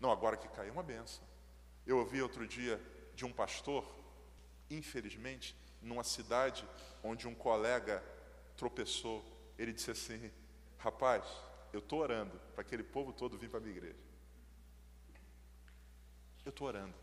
Não, 0.00 0.10
agora 0.10 0.36
que 0.36 0.48
caiu 0.48 0.72
uma 0.72 0.82
benção. 0.82 1.24
Eu 1.86 1.98
ouvi 1.98 2.22
outro 2.22 2.46
dia 2.46 2.80
de 3.14 3.24
um 3.24 3.32
pastor, 3.32 3.84
infelizmente, 4.70 5.54
numa 5.82 6.04
cidade 6.04 6.66
onde 7.02 7.26
um 7.26 7.34
colega 7.34 8.02
tropeçou. 8.56 9.24
Ele 9.58 9.72
disse 9.72 9.90
assim: 9.90 10.30
Rapaz, 10.78 11.24
eu 11.72 11.80
estou 11.80 12.00
orando 12.00 12.38
para 12.54 12.62
aquele 12.62 12.82
povo 12.82 13.12
todo 13.12 13.38
vir 13.38 13.48
para 13.48 13.58
a 13.58 13.62
minha 13.62 13.76
igreja. 13.76 13.98
Eu 16.44 16.50
estou 16.50 16.66
orando. 16.66 16.94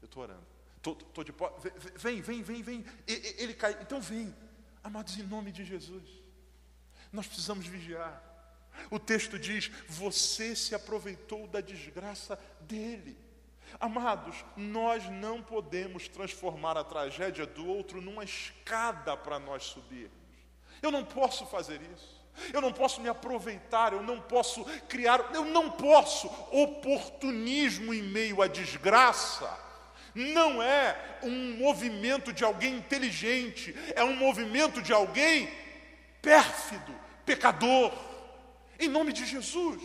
Eu 0.00 0.06
estou 0.06 0.22
orando. 0.22 0.46
Estou 0.76 1.24
de 1.24 1.32
porta. 1.32 1.70
Vem, 1.96 2.20
vem, 2.20 2.42
vem, 2.42 2.62
vem. 2.62 2.84
Ele 3.06 3.54
cai. 3.54 3.72
Então 3.80 4.00
vem. 4.00 4.34
Amados, 4.82 5.16
em 5.18 5.22
nome 5.22 5.50
de 5.50 5.64
Jesus. 5.64 6.04
Nós 7.10 7.26
precisamos 7.26 7.66
vigiar. 7.66 8.22
O 8.90 8.98
texto 8.98 9.38
diz: 9.38 9.68
Você 9.88 10.54
se 10.54 10.74
aproveitou 10.74 11.46
da 11.46 11.60
desgraça 11.60 12.38
dele. 12.60 13.16
Amados, 13.80 14.44
nós 14.56 15.04
não 15.10 15.42
podemos 15.42 16.08
transformar 16.08 16.76
a 16.76 16.84
tragédia 16.84 17.46
do 17.46 17.66
outro 17.66 18.00
numa 18.00 18.24
escada 18.24 19.16
para 19.16 19.38
nós 19.38 19.64
subirmos. 19.64 20.12
Eu 20.80 20.90
não 20.90 21.04
posso 21.04 21.46
fazer 21.46 21.80
isso. 21.94 22.24
Eu 22.52 22.60
não 22.60 22.72
posso 22.72 23.00
me 23.00 23.08
aproveitar, 23.08 23.92
eu 23.92 24.02
não 24.02 24.20
posso 24.20 24.64
criar, 24.88 25.30
eu 25.32 25.44
não 25.44 25.70
posso 25.70 26.26
oportunismo 26.50 27.94
em 27.94 28.02
meio 28.02 28.42
à 28.42 28.48
desgraça. 28.48 29.48
Não 30.14 30.62
é 30.62 31.18
um 31.22 31.56
movimento 31.56 32.32
de 32.32 32.44
alguém 32.44 32.76
inteligente, 32.76 33.74
é 33.94 34.04
um 34.04 34.16
movimento 34.16 34.82
de 34.82 34.92
alguém 34.92 35.52
pérfido, 36.20 36.94
pecador. 37.24 37.92
Em 38.78 38.88
nome 38.88 39.12
de 39.12 39.24
Jesus, 39.24 39.80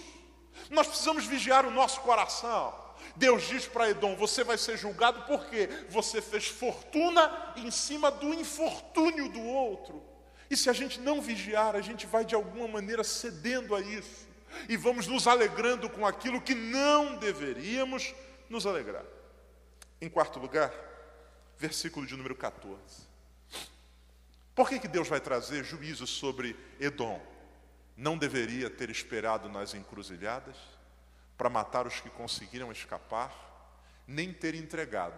nós 0.70 0.88
precisamos 0.88 1.26
vigiar 1.26 1.66
o 1.66 1.72
nosso 1.72 2.02
coração. 2.02 2.89
Deus 3.20 3.44
diz 3.50 3.68
para 3.68 3.90
Edom: 3.90 4.16
você 4.16 4.44
vai 4.44 4.58
ser 4.58 4.78
julgado 4.78 5.24
porque 5.24 5.68
você 5.90 6.22
fez 6.22 6.48
fortuna 6.48 7.54
em 7.58 7.70
cima 7.70 8.10
do 8.10 8.34
infortúnio 8.34 9.30
do 9.30 9.42
outro. 9.42 10.02
E 10.50 10.56
se 10.56 10.70
a 10.70 10.74
gente 10.74 11.00
não 11.00 11.22
vigiar, 11.22 11.76
a 11.76 11.82
gente 11.82 12.08
vai 12.08 12.26
de 12.26 12.34
alguma 12.34 12.68
maneira 12.68 13.04
cedendo 13.04 13.76
a 13.76 13.82
isso. 13.82 14.28
E 14.68 14.76
vamos 14.76 15.06
nos 15.06 15.28
alegrando 15.28 15.90
com 15.90 16.08
aquilo 16.08 16.42
que 16.42 16.56
não 16.56 17.18
deveríamos 17.18 18.16
nos 18.50 18.66
alegrar. 18.66 19.06
Em 20.02 20.10
quarto 20.10 20.40
lugar, 20.40 20.74
versículo 21.58 22.08
de 22.08 22.16
número 22.16 22.36
14. 22.36 22.80
Por 24.56 24.68
que, 24.68 24.80
que 24.80 24.88
Deus 24.88 25.08
vai 25.08 25.20
trazer 25.20 25.64
juízo 25.64 26.08
sobre 26.08 26.56
Edom? 26.80 27.22
Não 27.96 28.18
deveria 28.18 28.70
ter 28.70 28.90
esperado 28.90 29.50
nas 29.50 29.74
encruzilhadas 29.74 30.56
para 31.40 31.50
matar 31.50 31.88
os 31.88 32.02
que 32.02 32.10
conseguiram 32.10 32.70
escapar, 32.70 33.34
nem 34.06 34.34
ter 34.34 34.56
entregado 34.56 35.18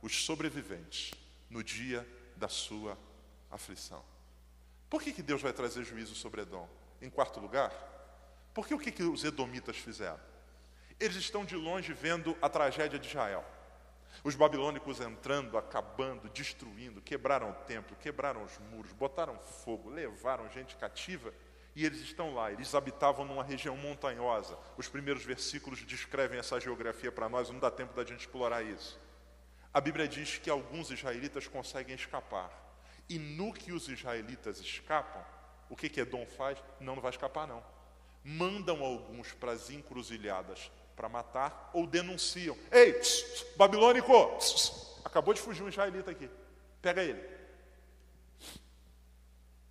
os 0.00 0.24
sobreviventes 0.24 1.12
no 1.50 1.62
dia 1.62 2.08
da 2.36 2.48
sua 2.48 2.96
aflição. 3.50 4.02
Por 4.88 5.02
que, 5.02 5.12
que 5.12 5.22
Deus 5.22 5.42
vai 5.42 5.52
trazer 5.52 5.84
juízo 5.84 6.14
sobre 6.14 6.40
Edom? 6.40 6.66
Em 7.02 7.10
quarto 7.10 7.38
lugar, 7.38 7.70
porque 8.54 8.72
o 8.72 8.78
que, 8.78 8.90
que 8.90 9.02
os 9.02 9.22
edomitas 9.24 9.76
fizeram? 9.76 10.18
Eles 10.98 11.16
estão 11.16 11.44
de 11.44 11.54
longe 11.54 11.92
vendo 11.92 12.34
a 12.40 12.48
tragédia 12.48 12.98
de 12.98 13.06
Israel. 13.06 13.44
Os 14.24 14.34
babilônicos 14.34 15.00
entrando, 15.00 15.58
acabando, 15.58 16.30
destruindo, 16.30 17.02
quebraram 17.02 17.50
o 17.50 17.54
templo, 17.66 17.94
quebraram 18.00 18.42
os 18.42 18.56
muros, 18.70 18.92
botaram 18.92 19.38
fogo, 19.38 19.90
levaram 19.90 20.50
gente 20.50 20.76
cativa 20.76 21.30
e 21.78 21.86
eles 21.86 22.00
estão 22.00 22.34
lá. 22.34 22.50
Eles 22.50 22.74
habitavam 22.74 23.24
numa 23.24 23.44
região 23.44 23.76
montanhosa. 23.76 24.58
Os 24.76 24.88
primeiros 24.88 25.22
versículos 25.22 25.78
descrevem 25.86 26.36
essa 26.36 26.58
geografia 26.58 27.12
para 27.12 27.28
nós, 27.28 27.50
não 27.50 27.60
dá 27.60 27.70
tempo 27.70 27.94
da 27.94 28.04
gente 28.04 28.22
explorar 28.22 28.64
isso. 28.64 29.00
A 29.72 29.80
Bíblia 29.80 30.08
diz 30.08 30.38
que 30.38 30.50
alguns 30.50 30.90
israelitas 30.90 31.46
conseguem 31.46 31.94
escapar. 31.94 32.50
E 33.08 33.16
no 33.16 33.52
que 33.52 33.70
os 33.70 33.88
israelitas 33.88 34.58
escapam, 34.58 35.24
o 35.70 35.76
que, 35.76 35.88
que 35.88 36.00
Edom 36.00 36.26
faz? 36.26 36.58
Não, 36.80 36.96
não 36.96 37.02
vai 37.02 37.12
escapar, 37.12 37.46
não. 37.46 37.64
Mandam 38.24 38.82
alguns 38.82 39.30
para 39.34 39.52
as 39.52 39.70
encruzilhadas 39.70 40.72
para 40.96 41.08
matar 41.08 41.70
ou 41.72 41.86
denunciam. 41.86 42.58
Ei, 42.72 42.92
pss, 42.94 43.54
babilônico, 43.56 44.36
pss, 44.36 45.00
acabou 45.04 45.32
de 45.32 45.40
fugir 45.40 45.62
um 45.62 45.68
israelita 45.68 46.10
aqui. 46.10 46.28
Pega 46.82 47.04
ele. 47.04 47.22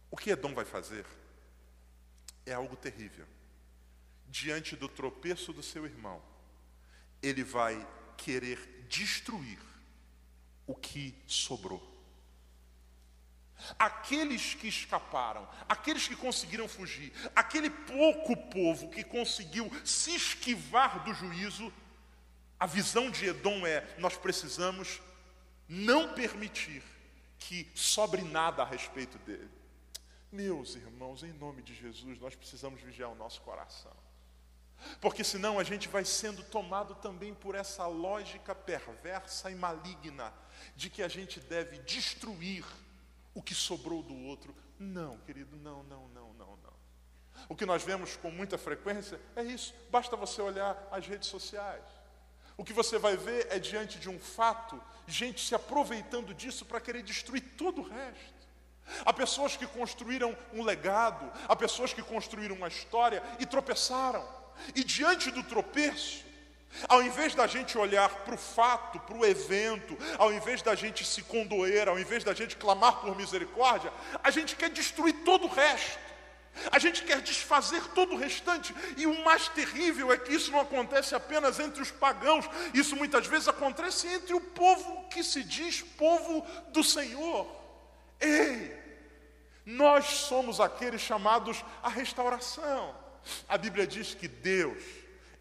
O 0.09 0.15
que 0.15 0.29
Edom 0.29 0.53
vai 0.53 0.63
fazer 0.63 1.05
é 2.47 2.53
algo 2.53 2.75
terrível. 2.75 3.27
Diante 4.27 4.75
do 4.75 4.87
tropeço 4.89 5.53
do 5.53 5.61
seu 5.61 5.85
irmão, 5.85 6.21
ele 7.21 7.43
vai 7.43 7.87
querer 8.15 8.85
destruir 8.89 9.59
o 10.65 10.73
que 10.73 11.15
sobrou. 11.27 11.95
Aqueles 13.77 14.53
que 14.53 14.67
escaparam, 14.67 15.47
aqueles 15.67 16.07
que 16.07 16.15
conseguiram 16.15 16.67
fugir, 16.67 17.11
aquele 17.35 17.69
pouco 17.69 18.35
povo 18.51 18.89
que 18.89 19.03
conseguiu 19.03 19.69
se 19.83 20.15
esquivar 20.15 21.03
do 21.03 21.13
juízo, 21.13 21.73
a 22.59 22.65
visão 22.65 23.09
de 23.09 23.25
Edom 23.25 23.65
é: 23.65 23.95
nós 23.97 24.15
precisamos 24.15 25.01
não 25.67 26.13
permitir 26.13 26.83
que 27.39 27.69
sobre 27.73 28.21
nada 28.21 28.61
a 28.61 28.65
respeito 28.65 29.17
dele. 29.19 29.56
Meus 30.31 30.75
irmãos, 30.75 31.23
em 31.23 31.31
nome 31.33 31.61
de 31.61 31.73
Jesus, 31.73 32.19
nós 32.19 32.35
precisamos 32.35 32.81
vigiar 32.81 33.09
o 33.09 33.15
nosso 33.15 33.41
coração. 33.41 33.95
Porque 35.01 35.23
senão 35.23 35.57
a 35.57 35.63
gente 35.63 35.87
vai 35.87 36.05
sendo 36.05 36.43
tomado 36.43 36.95
também 36.95 37.33
por 37.33 37.55
essa 37.55 37.87
lógica 37.87 38.53
perversa 38.53 39.49
e 39.49 39.55
maligna 39.55 40.33
de 40.75 40.89
que 40.89 41.01
a 41.01 41.07
gente 41.07 41.39
deve 41.39 41.79
destruir 41.79 42.65
o 43.33 43.41
que 43.41 43.55
sobrou 43.55 44.03
do 44.03 44.15
outro. 44.15 44.55
Não, 44.77 45.17
querido, 45.19 45.55
não, 45.57 45.83
não, 45.83 46.07
não, 46.09 46.33
não, 46.33 46.57
não. 46.57 46.73
O 47.49 47.55
que 47.55 47.65
nós 47.65 47.83
vemos 47.83 48.15
com 48.17 48.31
muita 48.31 48.57
frequência 48.57 49.19
é 49.35 49.43
isso. 49.43 49.73
Basta 49.89 50.15
você 50.15 50.41
olhar 50.41 50.87
as 50.91 51.07
redes 51.07 51.29
sociais. 51.29 51.83
O 52.57 52.63
que 52.63 52.73
você 52.73 52.97
vai 52.97 53.15
ver 53.15 53.47
é 53.51 53.59
diante 53.59 53.99
de 53.99 54.09
um 54.09 54.19
fato, 54.19 54.81
gente 55.05 55.45
se 55.45 55.53
aproveitando 55.53 56.33
disso 56.33 56.65
para 56.65 56.81
querer 56.81 57.03
destruir 57.03 57.41
todo 57.55 57.81
o 57.81 57.87
resto. 57.87 58.36
Há 59.05 59.13
pessoas 59.13 59.55
que 59.55 59.67
construíram 59.67 60.35
um 60.53 60.63
legado, 60.63 61.31
há 61.47 61.55
pessoas 61.55 61.93
que 61.93 62.01
construíram 62.01 62.55
uma 62.55 62.67
história 62.67 63.21
e 63.39 63.45
tropeçaram. 63.45 64.25
E 64.75 64.83
diante 64.83 65.31
do 65.31 65.43
tropeço, 65.43 66.25
ao 66.87 67.01
invés 67.01 67.33
da 67.33 67.47
gente 67.47 67.77
olhar 67.77 68.09
para 68.09 68.35
o 68.35 68.37
fato, 68.37 68.99
para 68.99 69.15
o 69.15 69.25
evento, 69.25 69.97
ao 70.17 70.31
invés 70.31 70.61
da 70.61 70.75
gente 70.75 71.05
se 71.05 71.21
condoer, 71.23 71.87
ao 71.87 71.99
invés 71.99 72.23
da 72.23 72.33
gente 72.33 72.55
clamar 72.55 72.97
por 72.97 73.15
misericórdia, 73.15 73.91
a 74.23 74.29
gente 74.29 74.55
quer 74.55 74.69
destruir 74.69 75.13
todo 75.23 75.45
o 75.45 75.49
resto. 75.49 76.07
A 76.71 76.79
gente 76.79 77.03
quer 77.03 77.21
desfazer 77.21 77.83
todo 77.93 78.15
o 78.15 78.17
restante. 78.17 78.73
E 78.97 79.05
o 79.05 79.23
mais 79.23 79.47
terrível 79.49 80.11
é 80.11 80.17
que 80.17 80.33
isso 80.33 80.51
não 80.51 80.59
acontece 80.59 81.13
apenas 81.13 81.59
entre 81.59 81.81
os 81.81 81.91
pagãos, 81.91 82.49
isso 82.73 82.95
muitas 82.95 83.27
vezes 83.27 83.47
acontece 83.47 84.07
entre 84.07 84.33
o 84.33 84.41
povo 84.41 85.07
que 85.09 85.23
se 85.23 85.43
diz 85.43 85.81
povo 85.81 86.45
do 86.69 86.83
Senhor. 86.83 87.56
Ei, 88.19 88.75
nós 89.65 90.05
somos 90.05 90.59
aqueles 90.59 91.01
chamados 91.01 91.63
à 91.83 91.89
restauração. 91.89 92.95
A 93.47 93.57
Bíblia 93.57 93.85
diz 93.85 94.13
que 94.13 94.27
Deus 94.27 94.81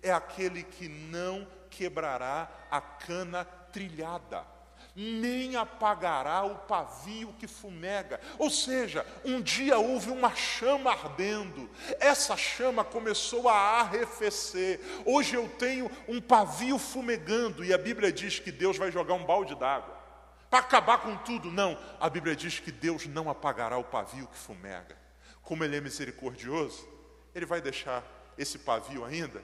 é 0.02 0.10
aquele 0.12 0.62
que 0.62 0.88
não 0.88 1.46
quebrará 1.70 2.48
a 2.70 2.80
cana 2.80 3.44
trilhada. 3.44 4.44
nem 4.96 5.56
apagará 5.56 6.44
o 6.44 6.56
pavio 6.56 7.34
que 7.38 7.46
fumega. 7.46 8.18
Ou 8.38 8.48
seja, 8.48 9.06
um 9.24 9.42
dia 9.42 9.78
houve 9.78 10.10
uma 10.10 10.34
chama 10.34 10.90
ardendo, 10.90 11.68
essa 12.00 12.34
chama 12.36 12.82
começou 12.82 13.46
a 13.46 13.80
arrefecer. 13.80 14.80
Hoje 15.04 15.34
eu 15.34 15.48
tenho 15.50 15.90
um 16.08 16.20
pavio 16.20 16.78
fumegando, 16.78 17.62
e 17.62 17.74
a 17.74 17.78
Bíblia 17.78 18.10
diz 18.10 18.38
que 18.38 18.50
Deus 18.50 18.78
vai 18.78 18.90
jogar 18.90 19.14
um 19.14 19.24
balde 19.24 19.54
d'água 19.54 19.95
para 20.56 20.60
acabar 20.60 20.98
com 20.98 21.14
tudo. 21.18 21.50
Não, 21.50 21.78
a 22.00 22.08
Bíblia 22.08 22.34
diz 22.34 22.58
que 22.58 22.72
Deus 22.72 23.06
não 23.06 23.28
apagará 23.28 23.76
o 23.76 23.84
pavio 23.84 24.26
que 24.26 24.38
fumega. 24.38 24.96
Como 25.42 25.62
Ele 25.62 25.76
é 25.76 25.80
misericordioso, 25.82 26.88
Ele 27.34 27.44
vai 27.44 27.60
deixar 27.60 28.02
esse 28.38 28.58
pavio 28.60 29.04
ainda, 29.04 29.42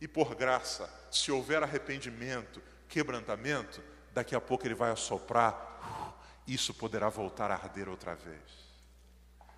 e 0.00 0.08
por 0.08 0.34
graça, 0.34 0.90
se 1.10 1.30
houver 1.32 1.62
arrependimento, 1.62 2.62
quebrantamento, 2.88 3.82
daqui 4.12 4.34
a 4.34 4.40
pouco 4.40 4.66
ele 4.66 4.74
vai 4.74 4.90
assoprar, 4.90 6.40
isso 6.46 6.72
poderá 6.72 7.08
voltar 7.08 7.50
a 7.50 7.54
arder 7.54 7.88
outra 7.88 8.14
vez. 8.14 8.40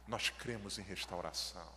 Nós 0.07 0.31
cremos 0.31 0.79
em 0.79 0.83
restauração. 0.83 1.69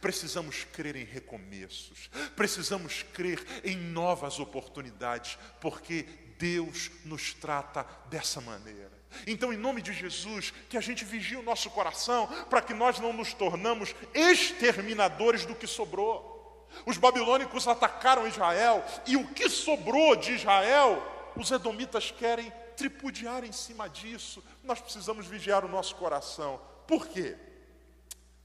Precisamos 0.00 0.64
crer 0.64 0.94
em 0.94 1.04
recomeços, 1.04 2.10
precisamos 2.36 3.02
crer 3.02 3.44
em 3.64 3.76
novas 3.76 4.38
oportunidades, 4.38 5.36
porque 5.60 6.06
Deus 6.40 6.90
nos 7.04 7.34
trata 7.34 7.86
dessa 8.06 8.40
maneira. 8.40 8.90
Então, 9.26 9.52
em 9.52 9.58
nome 9.58 9.82
de 9.82 9.92
Jesus, 9.92 10.54
que 10.70 10.78
a 10.78 10.80
gente 10.80 11.04
vigie 11.04 11.36
o 11.36 11.42
nosso 11.42 11.68
coração 11.68 12.26
para 12.48 12.62
que 12.62 12.72
nós 12.72 12.98
não 12.98 13.12
nos 13.12 13.34
tornamos 13.34 13.94
exterminadores 14.14 15.44
do 15.44 15.54
que 15.54 15.66
sobrou. 15.66 16.66
Os 16.86 16.96
babilônicos 16.96 17.68
atacaram 17.68 18.26
Israel 18.26 18.82
e 19.06 19.16
o 19.16 19.28
que 19.34 19.50
sobrou 19.50 20.16
de 20.16 20.32
Israel 20.32 21.06
os 21.36 21.50
edomitas 21.50 22.10
querem 22.10 22.50
tripudiar 22.76 23.44
em 23.44 23.52
cima 23.52 23.88
disso. 23.88 24.42
Nós 24.64 24.80
precisamos 24.80 25.26
vigiar 25.26 25.64
o 25.64 25.68
nosso 25.68 25.94
coração. 25.96 26.60
Por 26.86 27.06
quê? 27.06 27.36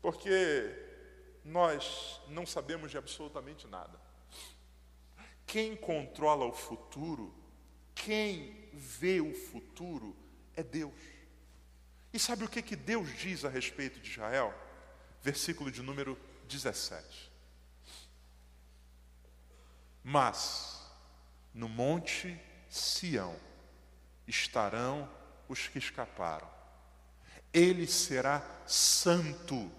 Porque 0.01 0.83
nós 1.43 2.21
não 2.27 2.45
sabemos 2.45 2.91
de 2.91 2.97
absolutamente 2.97 3.67
nada. 3.67 3.99
Quem 5.45 5.75
controla 5.75 6.45
o 6.45 6.51
futuro, 6.51 7.33
quem 7.95 8.69
vê 8.73 9.21
o 9.21 9.33
futuro, 9.33 10.15
é 10.55 10.61
Deus. 10.61 10.93
E 12.13 12.19
sabe 12.19 12.43
o 12.43 12.49
que, 12.49 12.61
que 12.61 12.75
Deus 12.75 13.09
diz 13.17 13.43
a 13.43 13.49
respeito 13.49 13.99
de 13.99 14.11
Israel? 14.11 14.53
Versículo 15.23 15.71
de 15.71 15.81
número 15.81 16.17
17. 16.47 17.31
Mas 20.03 20.81
no 21.53 21.67
monte 21.67 22.39
Sião 22.69 23.35
estarão 24.27 25.09
os 25.47 25.67
que 25.67 25.79
escaparam. 25.79 26.49
Ele 27.53 27.87
será 27.87 28.43
santo 28.67 29.71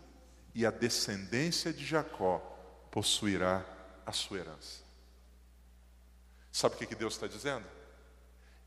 e 0.54 0.64
a 0.64 0.70
descendência 0.70 1.72
de 1.72 1.84
Jacó 1.84 2.38
possuirá 2.90 3.64
a 4.04 4.12
sua 4.12 4.38
herança. 4.38 4.82
Sabe 6.50 6.76
o 6.76 6.78
que 6.78 6.94
Deus 6.94 7.14
está 7.14 7.26
dizendo? 7.26 7.75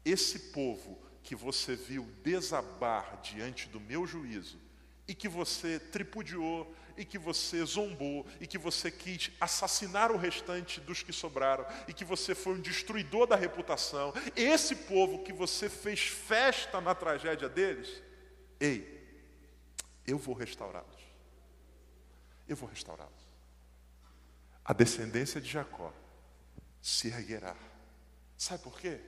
Esse 0.03 0.39
povo 0.51 0.99
que 1.23 1.35
você 1.35 1.75
viu 1.75 2.03
desabar 2.23 3.19
diante 3.21 3.67
do 3.69 3.79
meu 3.79 4.05
juízo 4.05 4.59
e 5.07 5.13
que 5.13 5.27
você 5.27 5.79
tripudiou 5.79 6.73
e 6.99 7.05
que 7.05 7.17
você 7.17 7.63
zombou, 7.63 8.27
e 8.41 8.45
que 8.45 8.57
você 8.57 8.91
quis 8.91 9.31
assassinar 9.39 10.11
o 10.11 10.17
restante 10.17 10.81
dos 10.81 11.01
que 11.01 11.13
sobraram, 11.13 11.65
e 11.87 11.93
que 11.93 12.03
você 12.03 12.35
foi 12.35 12.55
um 12.55 12.61
destruidor 12.61 13.25
da 13.25 13.37
reputação, 13.37 14.13
esse 14.35 14.75
povo 14.75 15.23
que 15.23 15.31
você 15.31 15.69
fez 15.69 16.01
festa 16.01 16.81
na 16.81 16.93
tragédia 16.93 17.47
deles, 17.47 18.03
ei, 18.59 18.99
eu 20.05 20.17
vou 20.17 20.35
restaurá-los. 20.35 21.01
Eu 22.45 22.57
vou 22.57 22.67
restaurá-los. 22.67 23.29
A 24.65 24.73
descendência 24.73 25.39
de 25.39 25.49
Jacó 25.49 25.93
se 26.81 27.07
erguerá. 27.07 27.55
Sabe 28.37 28.61
por 28.61 28.77
quê? 28.77 28.99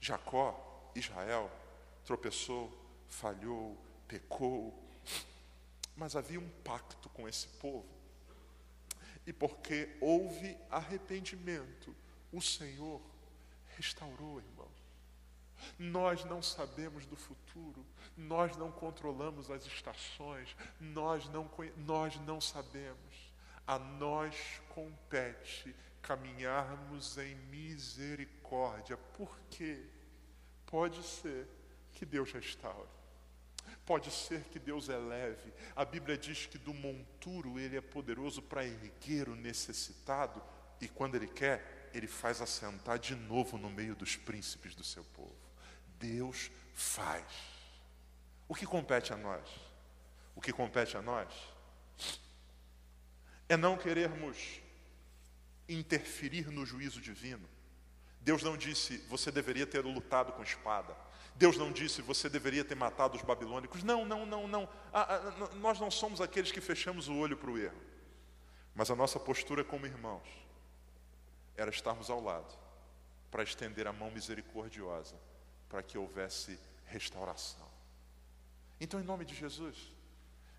Jacó, 0.00 0.90
Israel, 0.94 1.50
tropeçou, 2.04 2.72
falhou, 3.08 3.76
pecou, 4.08 4.74
mas 5.94 6.16
havia 6.16 6.40
um 6.40 6.48
pacto 6.64 7.08
com 7.10 7.28
esse 7.28 7.46
povo. 7.58 7.88
E 9.26 9.32
porque 9.32 9.96
houve 10.00 10.56
arrependimento, 10.70 11.94
o 12.32 12.40
Senhor 12.40 13.00
restaurou, 13.76 14.40
irmão. 14.40 14.68
Nós 15.78 16.24
não 16.24 16.42
sabemos 16.42 17.04
do 17.06 17.16
futuro, 17.16 17.84
nós 18.16 18.56
não 18.56 18.72
controlamos 18.72 19.50
as 19.50 19.66
estações, 19.66 20.56
nós 20.80 21.28
não, 21.28 21.50
nós 21.76 22.16
não 22.20 22.40
sabemos. 22.40 23.30
A 23.66 23.78
nós 23.78 24.34
compete 24.74 25.76
caminharmos 26.02 27.18
em 27.18 27.34
misericórdia, 27.50 28.96
porque 29.14 29.84
pode 30.66 31.02
ser 31.02 31.46
que 31.92 32.04
Deus 32.04 32.32
restaure. 32.32 32.88
Pode 33.84 34.10
ser 34.10 34.42
que 34.44 34.58
Deus 34.58 34.88
eleve. 34.88 35.52
A 35.74 35.84
Bíblia 35.84 36.16
diz 36.16 36.46
que 36.46 36.58
do 36.58 36.72
monturo 36.72 37.58
ele 37.58 37.76
é 37.76 37.80
poderoso 37.80 38.42
para 38.42 38.64
erguer 38.64 39.28
o 39.28 39.36
necessitado, 39.36 40.42
e 40.80 40.88
quando 40.88 41.14
ele 41.14 41.26
quer, 41.26 41.90
ele 41.92 42.06
faz 42.06 42.40
assentar 42.40 42.98
de 42.98 43.14
novo 43.14 43.58
no 43.58 43.68
meio 43.68 43.94
dos 43.94 44.16
príncipes 44.16 44.74
do 44.74 44.84
seu 44.84 45.04
povo. 45.04 45.34
Deus 45.98 46.50
faz. 46.72 47.26
O 48.48 48.54
que 48.54 48.64
compete 48.64 49.12
a 49.12 49.16
nós? 49.16 49.48
O 50.34 50.40
que 50.40 50.52
compete 50.52 50.96
a 50.96 51.02
nós 51.02 51.28
é 53.48 53.56
não 53.56 53.76
querermos 53.76 54.62
interferir 55.74 56.50
no 56.50 56.66
juízo 56.66 57.00
divino. 57.00 57.48
Deus 58.20 58.42
não 58.42 58.56
disse, 58.56 58.98
você 59.08 59.30
deveria 59.30 59.66
ter 59.66 59.84
lutado 59.84 60.32
com 60.32 60.42
espada. 60.42 60.94
Deus 61.36 61.56
não 61.56 61.72
disse 61.72 62.02
você 62.02 62.28
deveria 62.28 62.64
ter 62.64 62.74
matado 62.74 63.16
os 63.16 63.22
babilônicos. 63.22 63.82
Não, 63.82 64.04
não, 64.04 64.26
não, 64.26 64.46
não. 64.46 64.68
Ah, 64.92 65.14
ah, 65.14 65.54
nós 65.56 65.80
não 65.80 65.90
somos 65.90 66.20
aqueles 66.20 66.52
que 66.52 66.60
fechamos 66.60 67.08
o 67.08 67.16
olho 67.16 67.36
para 67.36 67.50
o 67.50 67.58
erro. 67.58 67.80
Mas 68.74 68.90
a 68.90 68.96
nossa 68.96 69.18
postura 69.18 69.64
como 69.64 69.86
irmãos 69.86 70.28
era 71.56 71.70
estarmos 71.70 72.10
ao 72.10 72.22
lado 72.22 72.58
para 73.30 73.42
estender 73.42 73.86
a 73.86 73.92
mão 73.92 74.10
misericordiosa 74.10 75.16
para 75.68 75.82
que 75.82 75.96
houvesse 75.96 76.58
restauração. 76.86 77.68
Então, 78.80 79.00
em 79.00 79.04
nome 79.04 79.24
de 79.24 79.34
Jesus, 79.34 79.76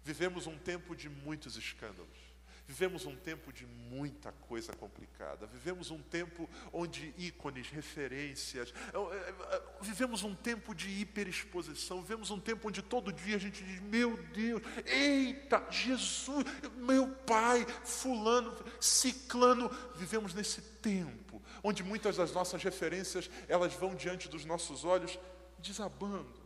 vivemos 0.04 0.48
um 0.48 0.58
tempo 0.58 0.96
de 0.96 1.10
muitos 1.10 1.58
escândalos. 1.58 2.31
Vivemos 2.68 3.06
um 3.06 3.16
tempo 3.16 3.52
de 3.52 3.66
muita 3.66 4.32
coisa 4.32 4.72
complicada. 4.74 5.46
Vivemos 5.48 5.92
um 5.92 6.02
tempo 6.02 6.50
onde 6.72 7.14
ícones, 7.18 7.68
referências. 7.70 8.74
É, 8.94 8.98
é, 8.98 9.56
é, 9.56 9.64
vivemos 9.82 10.24
um 10.24 10.34
tempo 10.34 10.74
de 10.74 10.90
hiperexposição. 10.90 12.02
Vivemos 12.02 12.32
um 12.32 12.40
tempo 12.40 12.70
onde 12.70 12.82
todo 12.82 13.12
dia 13.12 13.36
a 13.36 13.40
gente 13.40 13.64
diz: 13.64 13.82
Meu 13.82 14.16
Deus, 14.34 14.62
eita, 14.86 15.66
Jesus, 15.70 16.46
meu 16.78 17.10
Pai, 17.26 17.66
Fulano, 17.84 18.56
Ciclano. 18.80 19.70
Vivemos 19.96 20.34
nesse 20.34 20.62
tempo 20.62 21.42
onde 21.64 21.84
muitas 21.84 22.18
das 22.18 22.32
nossas 22.32 22.64
referências 22.64 23.30
elas 23.48 23.74
vão 23.74 23.96
diante 23.96 24.28
dos 24.28 24.46
nossos 24.46 24.84
olhos 24.84 25.20
desabando. 25.60 26.42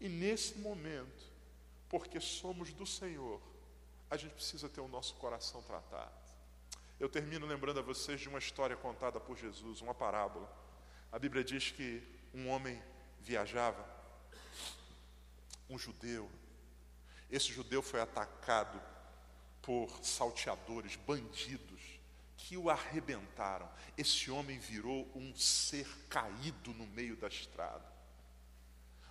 E 0.00 0.08
nesse 0.08 0.58
momento, 0.58 1.24
porque 1.88 2.20
somos 2.20 2.72
do 2.72 2.86
Senhor, 2.86 3.40
a 4.10 4.16
gente 4.16 4.34
precisa 4.34 4.68
ter 4.68 4.80
o 4.80 4.88
nosso 4.88 5.14
coração 5.14 5.62
tratado. 5.62 6.12
Eu 6.98 7.08
termino 7.08 7.46
lembrando 7.46 7.80
a 7.80 7.82
vocês 7.82 8.20
de 8.20 8.28
uma 8.28 8.38
história 8.38 8.76
contada 8.76 9.20
por 9.20 9.36
Jesus, 9.36 9.80
uma 9.80 9.94
parábola. 9.94 10.50
A 11.12 11.18
Bíblia 11.18 11.44
diz 11.44 11.70
que 11.70 12.02
um 12.32 12.48
homem 12.48 12.82
viajava, 13.20 13.84
um 15.68 15.78
judeu. 15.78 16.30
Esse 17.30 17.52
judeu 17.52 17.82
foi 17.82 18.00
atacado 18.00 18.80
por 19.60 19.90
salteadores, 20.02 20.96
bandidos, 20.96 21.82
que 22.36 22.56
o 22.56 22.70
arrebentaram. 22.70 23.68
Esse 23.98 24.30
homem 24.30 24.58
virou 24.58 25.10
um 25.14 25.34
ser 25.34 25.86
caído 26.08 26.72
no 26.74 26.86
meio 26.86 27.16
da 27.16 27.26
estrada, 27.26 27.84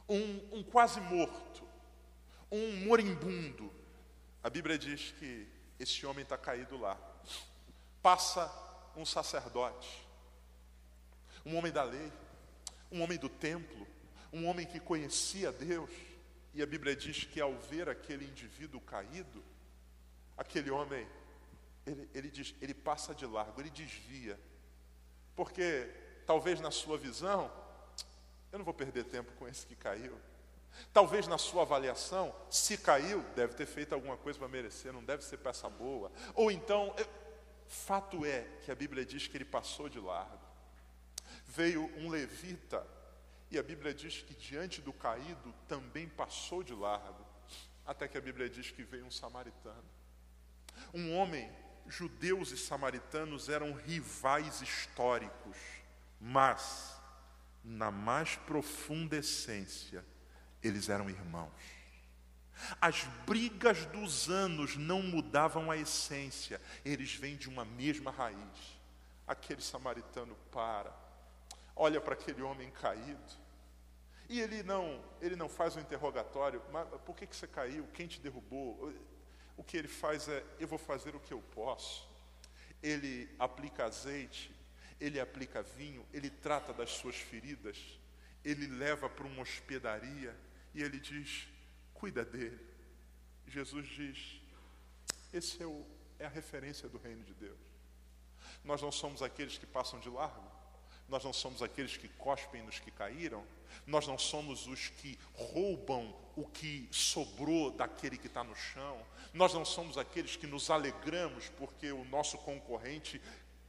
um, 0.07 0.59
um 0.59 0.63
quase 0.63 1.01
morto, 1.01 1.67
um 2.49 2.85
moribundo 2.85 3.71
a 4.45 4.49
Bíblia 4.51 4.77
diz 4.77 5.11
que 5.13 5.47
esse 5.79 6.05
homem 6.05 6.21
está 6.21 6.37
caído 6.37 6.77
lá. 6.77 6.95
Passa 7.99 8.45
um 8.95 9.03
sacerdote, 9.03 10.07
um 11.43 11.57
homem 11.57 11.71
da 11.71 11.81
lei, 11.81 12.13
um 12.91 13.01
homem 13.01 13.17
do 13.17 13.27
templo, 13.27 13.87
um 14.31 14.45
homem 14.45 14.67
que 14.67 14.79
conhecia 14.79 15.51
Deus. 15.51 15.89
E 16.53 16.61
a 16.61 16.65
Bíblia 16.67 16.95
diz 16.95 17.23
que 17.23 17.41
ao 17.41 17.57
ver 17.57 17.89
aquele 17.89 18.23
indivíduo 18.23 18.79
caído, 18.81 19.43
aquele 20.37 20.69
homem, 20.69 21.07
ele, 21.83 22.07
ele 22.13 22.29
diz, 22.29 22.53
ele 22.61 22.75
passa 22.75 23.15
de 23.15 23.25
largo, 23.25 23.59
ele 23.59 23.71
desvia. 23.71 24.39
Porque 25.35 25.91
talvez 26.27 26.61
na 26.61 26.69
sua 26.69 26.99
visão, 26.99 27.51
Eu 28.51 28.59
não 28.59 28.63
vou 28.63 28.75
perder 28.75 29.05
tempo 29.05 29.31
com 29.39 29.47
esse 29.47 29.65
que 29.65 29.75
caiu. 29.75 30.15
Talvez 30.93 31.27
na 31.27 31.37
sua 31.37 31.63
avaliação, 31.63 32.33
se 32.49 32.77
caiu, 32.77 33.21
deve 33.35 33.53
ter 33.53 33.65
feito 33.65 33.93
alguma 33.93 34.17
coisa 34.17 34.39
para 34.39 34.47
merecer, 34.47 34.93
não 34.93 35.03
deve 35.03 35.23
ser 35.23 35.37
peça 35.37 35.69
boa. 35.69 36.11
Ou 36.33 36.51
então, 36.51 36.93
eu... 36.97 37.07
fato 37.67 38.25
é 38.25 38.47
que 38.63 38.71
a 38.71 38.75
Bíblia 38.75 39.05
diz 39.05 39.27
que 39.27 39.37
ele 39.37 39.45
passou 39.45 39.89
de 39.89 39.99
largo. 39.99 40.45
Veio 41.47 41.83
um 41.97 42.09
levita, 42.09 42.85
e 43.51 43.57
a 43.57 43.63
Bíblia 43.63 43.93
diz 43.93 44.21
que 44.21 44.33
diante 44.33 44.81
do 44.81 44.91
caído 44.91 45.53
também 45.67 46.07
passou 46.07 46.63
de 46.63 46.73
largo. 46.73 47.25
Até 47.85 48.07
que 48.07 48.17
a 48.17 48.21
Bíblia 48.21 48.49
diz 48.49 48.71
que 48.71 48.83
veio 48.83 49.05
um 49.05 49.11
samaritano. 49.11 49.85
Um 50.93 51.15
homem, 51.15 51.51
judeus 51.87 52.51
e 52.51 52.57
samaritanos 52.57 53.47
eram 53.47 53.73
rivais 53.73 54.61
históricos, 54.61 55.57
mas, 56.19 56.99
na 57.63 57.91
mais 57.91 58.35
profunda 58.35 59.17
essência, 59.17 60.03
eles 60.67 60.89
eram 60.89 61.09
irmãos. 61.09 61.51
As 62.79 63.03
brigas 63.25 63.85
dos 63.87 64.29
anos 64.29 64.77
não 64.77 65.01
mudavam 65.01 65.69
a 65.69 65.77
essência, 65.77 66.61
eles 66.83 67.13
vêm 67.13 67.35
de 67.35 67.49
uma 67.49 67.65
mesma 67.65 68.11
raiz. 68.11 68.79
Aquele 69.27 69.61
samaritano 69.61 70.35
para, 70.51 70.93
olha 71.75 71.99
para 71.99 72.13
aquele 72.13 72.41
homem 72.41 72.69
caído, 72.71 73.45
e 74.27 74.39
ele 74.39 74.63
não, 74.63 75.03
ele 75.21 75.35
não 75.35 75.47
faz 75.47 75.75
um 75.75 75.79
interrogatório, 75.79 76.61
mas 76.71 76.87
por 77.01 77.15
que, 77.15 77.27
que 77.27 77.35
você 77.35 77.47
caiu? 77.47 77.87
Quem 77.93 78.07
te 78.07 78.19
derrubou? 78.19 78.93
O 79.55 79.63
que 79.63 79.77
ele 79.77 79.87
faz 79.87 80.27
é, 80.27 80.43
eu 80.59 80.67
vou 80.67 80.79
fazer 80.79 81.15
o 81.15 81.19
que 81.19 81.33
eu 81.33 81.41
posso. 81.53 82.09
Ele 82.81 83.29
aplica 83.37 83.85
azeite, 83.85 84.51
ele 84.99 85.19
aplica 85.19 85.61
vinho, 85.61 86.05
ele 86.11 86.29
trata 86.29 86.73
das 86.73 86.91
suas 86.91 87.15
feridas, 87.15 87.77
ele 88.43 88.67
leva 88.67 89.09
para 89.09 89.25
uma 89.25 89.41
hospedaria, 89.41 90.35
e 90.75 90.83
ele 90.83 90.99
diz: 90.99 91.47
cuida 91.93 92.23
dele. 92.23 92.59
Jesus 93.47 93.87
diz: 93.87 94.41
esse 95.33 95.63
é, 95.63 95.65
o, 95.65 95.83
é 96.19 96.25
a 96.25 96.29
referência 96.29 96.87
do 96.87 96.97
reino 96.97 97.23
de 97.23 97.33
Deus. 97.33 97.57
Nós 98.63 98.81
não 98.81 98.91
somos 98.91 99.23
aqueles 99.23 99.57
que 99.57 99.65
passam 99.65 99.99
de 99.99 100.09
largo, 100.09 100.51
nós 101.07 101.23
não 101.23 101.31
somos 101.33 101.61
aqueles 101.61 101.95
que 101.97 102.09
cospem 102.09 102.61
nos 102.61 102.79
que 102.79 102.91
caíram, 102.91 103.45
nós 103.87 104.05
não 104.05 104.17
somos 104.17 104.67
os 104.67 104.89
que 104.89 105.17
roubam 105.33 106.13
o 106.35 106.45
que 106.45 106.87
sobrou 106.91 107.71
daquele 107.71 108.17
que 108.17 108.27
está 108.27 108.43
no 108.43 108.55
chão, 108.55 109.05
nós 109.33 109.53
não 109.53 109.63
somos 109.63 109.97
aqueles 109.97 110.35
que 110.35 110.47
nos 110.47 110.69
alegramos 110.69 111.49
porque 111.57 111.91
o 111.91 112.03
nosso 112.05 112.37
concorrente 112.39 113.21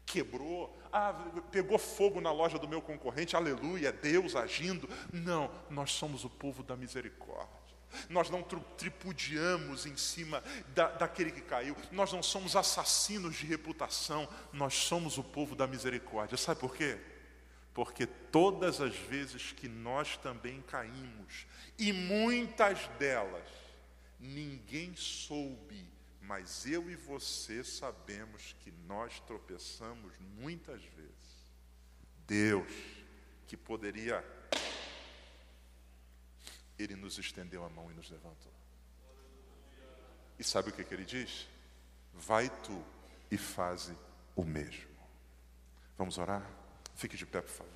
quebrou, 0.07 0.75
ah, 0.93 1.13
pegou 1.51 1.77
fogo 1.79 2.21
na 2.21 2.33
loja 2.33 2.59
do 2.59 2.69
meu 2.69 2.81
concorrente, 2.81 3.37
aleluia, 3.37 3.93
Deus 3.93 4.37
agindo. 4.37 4.89
Não, 5.13 5.51
nós 5.69 5.93
somos 5.93 6.25
o 6.25 6.31
povo 6.31 6.63
da 6.63 6.77
misericórdia. 6.77 7.67
Nós 8.09 8.31
não 8.31 8.43
tripudiamos 8.43 9.87
em 9.87 9.97
cima 9.97 10.43
da, 10.69 10.89
daquele 10.89 11.31
que 11.31 11.41
caiu, 11.41 11.77
nós 11.91 12.13
não 12.13 12.23
somos 12.23 12.55
assassinos 12.55 13.37
de 13.37 13.47
reputação, 13.47 14.29
nós 14.53 14.75
somos 14.75 15.19
o 15.19 15.25
povo 15.25 15.55
da 15.55 15.67
misericórdia. 15.67 16.37
Sabe 16.37 16.61
por 16.61 16.75
quê? 16.75 16.99
Porque 17.75 18.07
todas 18.07 18.81
as 18.81 18.95
vezes 18.95 19.53
que 19.53 19.69
nós 19.69 20.17
também 20.17 20.63
caímos, 20.63 21.47
e 21.79 21.93
muitas 21.93 22.87
delas, 22.99 23.49
ninguém 24.19 24.95
soube 24.97 25.96
mas 26.27 26.67
eu 26.67 26.91
e 26.91 26.97
você 26.97 27.63
sabemos 27.63 28.55
que 28.61 28.73
nós 28.87 29.21
tropeçamos 29.21 30.13
muitas 30.19 30.83
vezes. 30.83 31.15
Deus, 32.27 32.73
que 33.47 33.57
poderia, 33.57 34.25
Ele 36.77 36.97
nos 36.97 37.19
estendeu 37.19 37.65
a 37.65 37.69
mão 37.69 37.91
e 37.91 37.95
nos 37.95 38.11
levantou. 38.11 38.53
E 40.39 40.45
sabe 40.45 40.71
o 40.71 40.73
que, 40.73 40.85
que 40.85 40.93
Ele 40.93 41.05
diz? 41.05 41.49
Vai 42.13 42.51
tu 42.63 42.85
e 43.31 43.39
faze 43.39 43.97
o 44.35 44.45
mesmo. 44.45 44.97
Vamos 45.97 46.19
orar? 46.19 46.45
Fique 46.97 47.17
de 47.17 47.25
pé, 47.25 47.41
por 47.41 47.51
favor. 47.51 47.76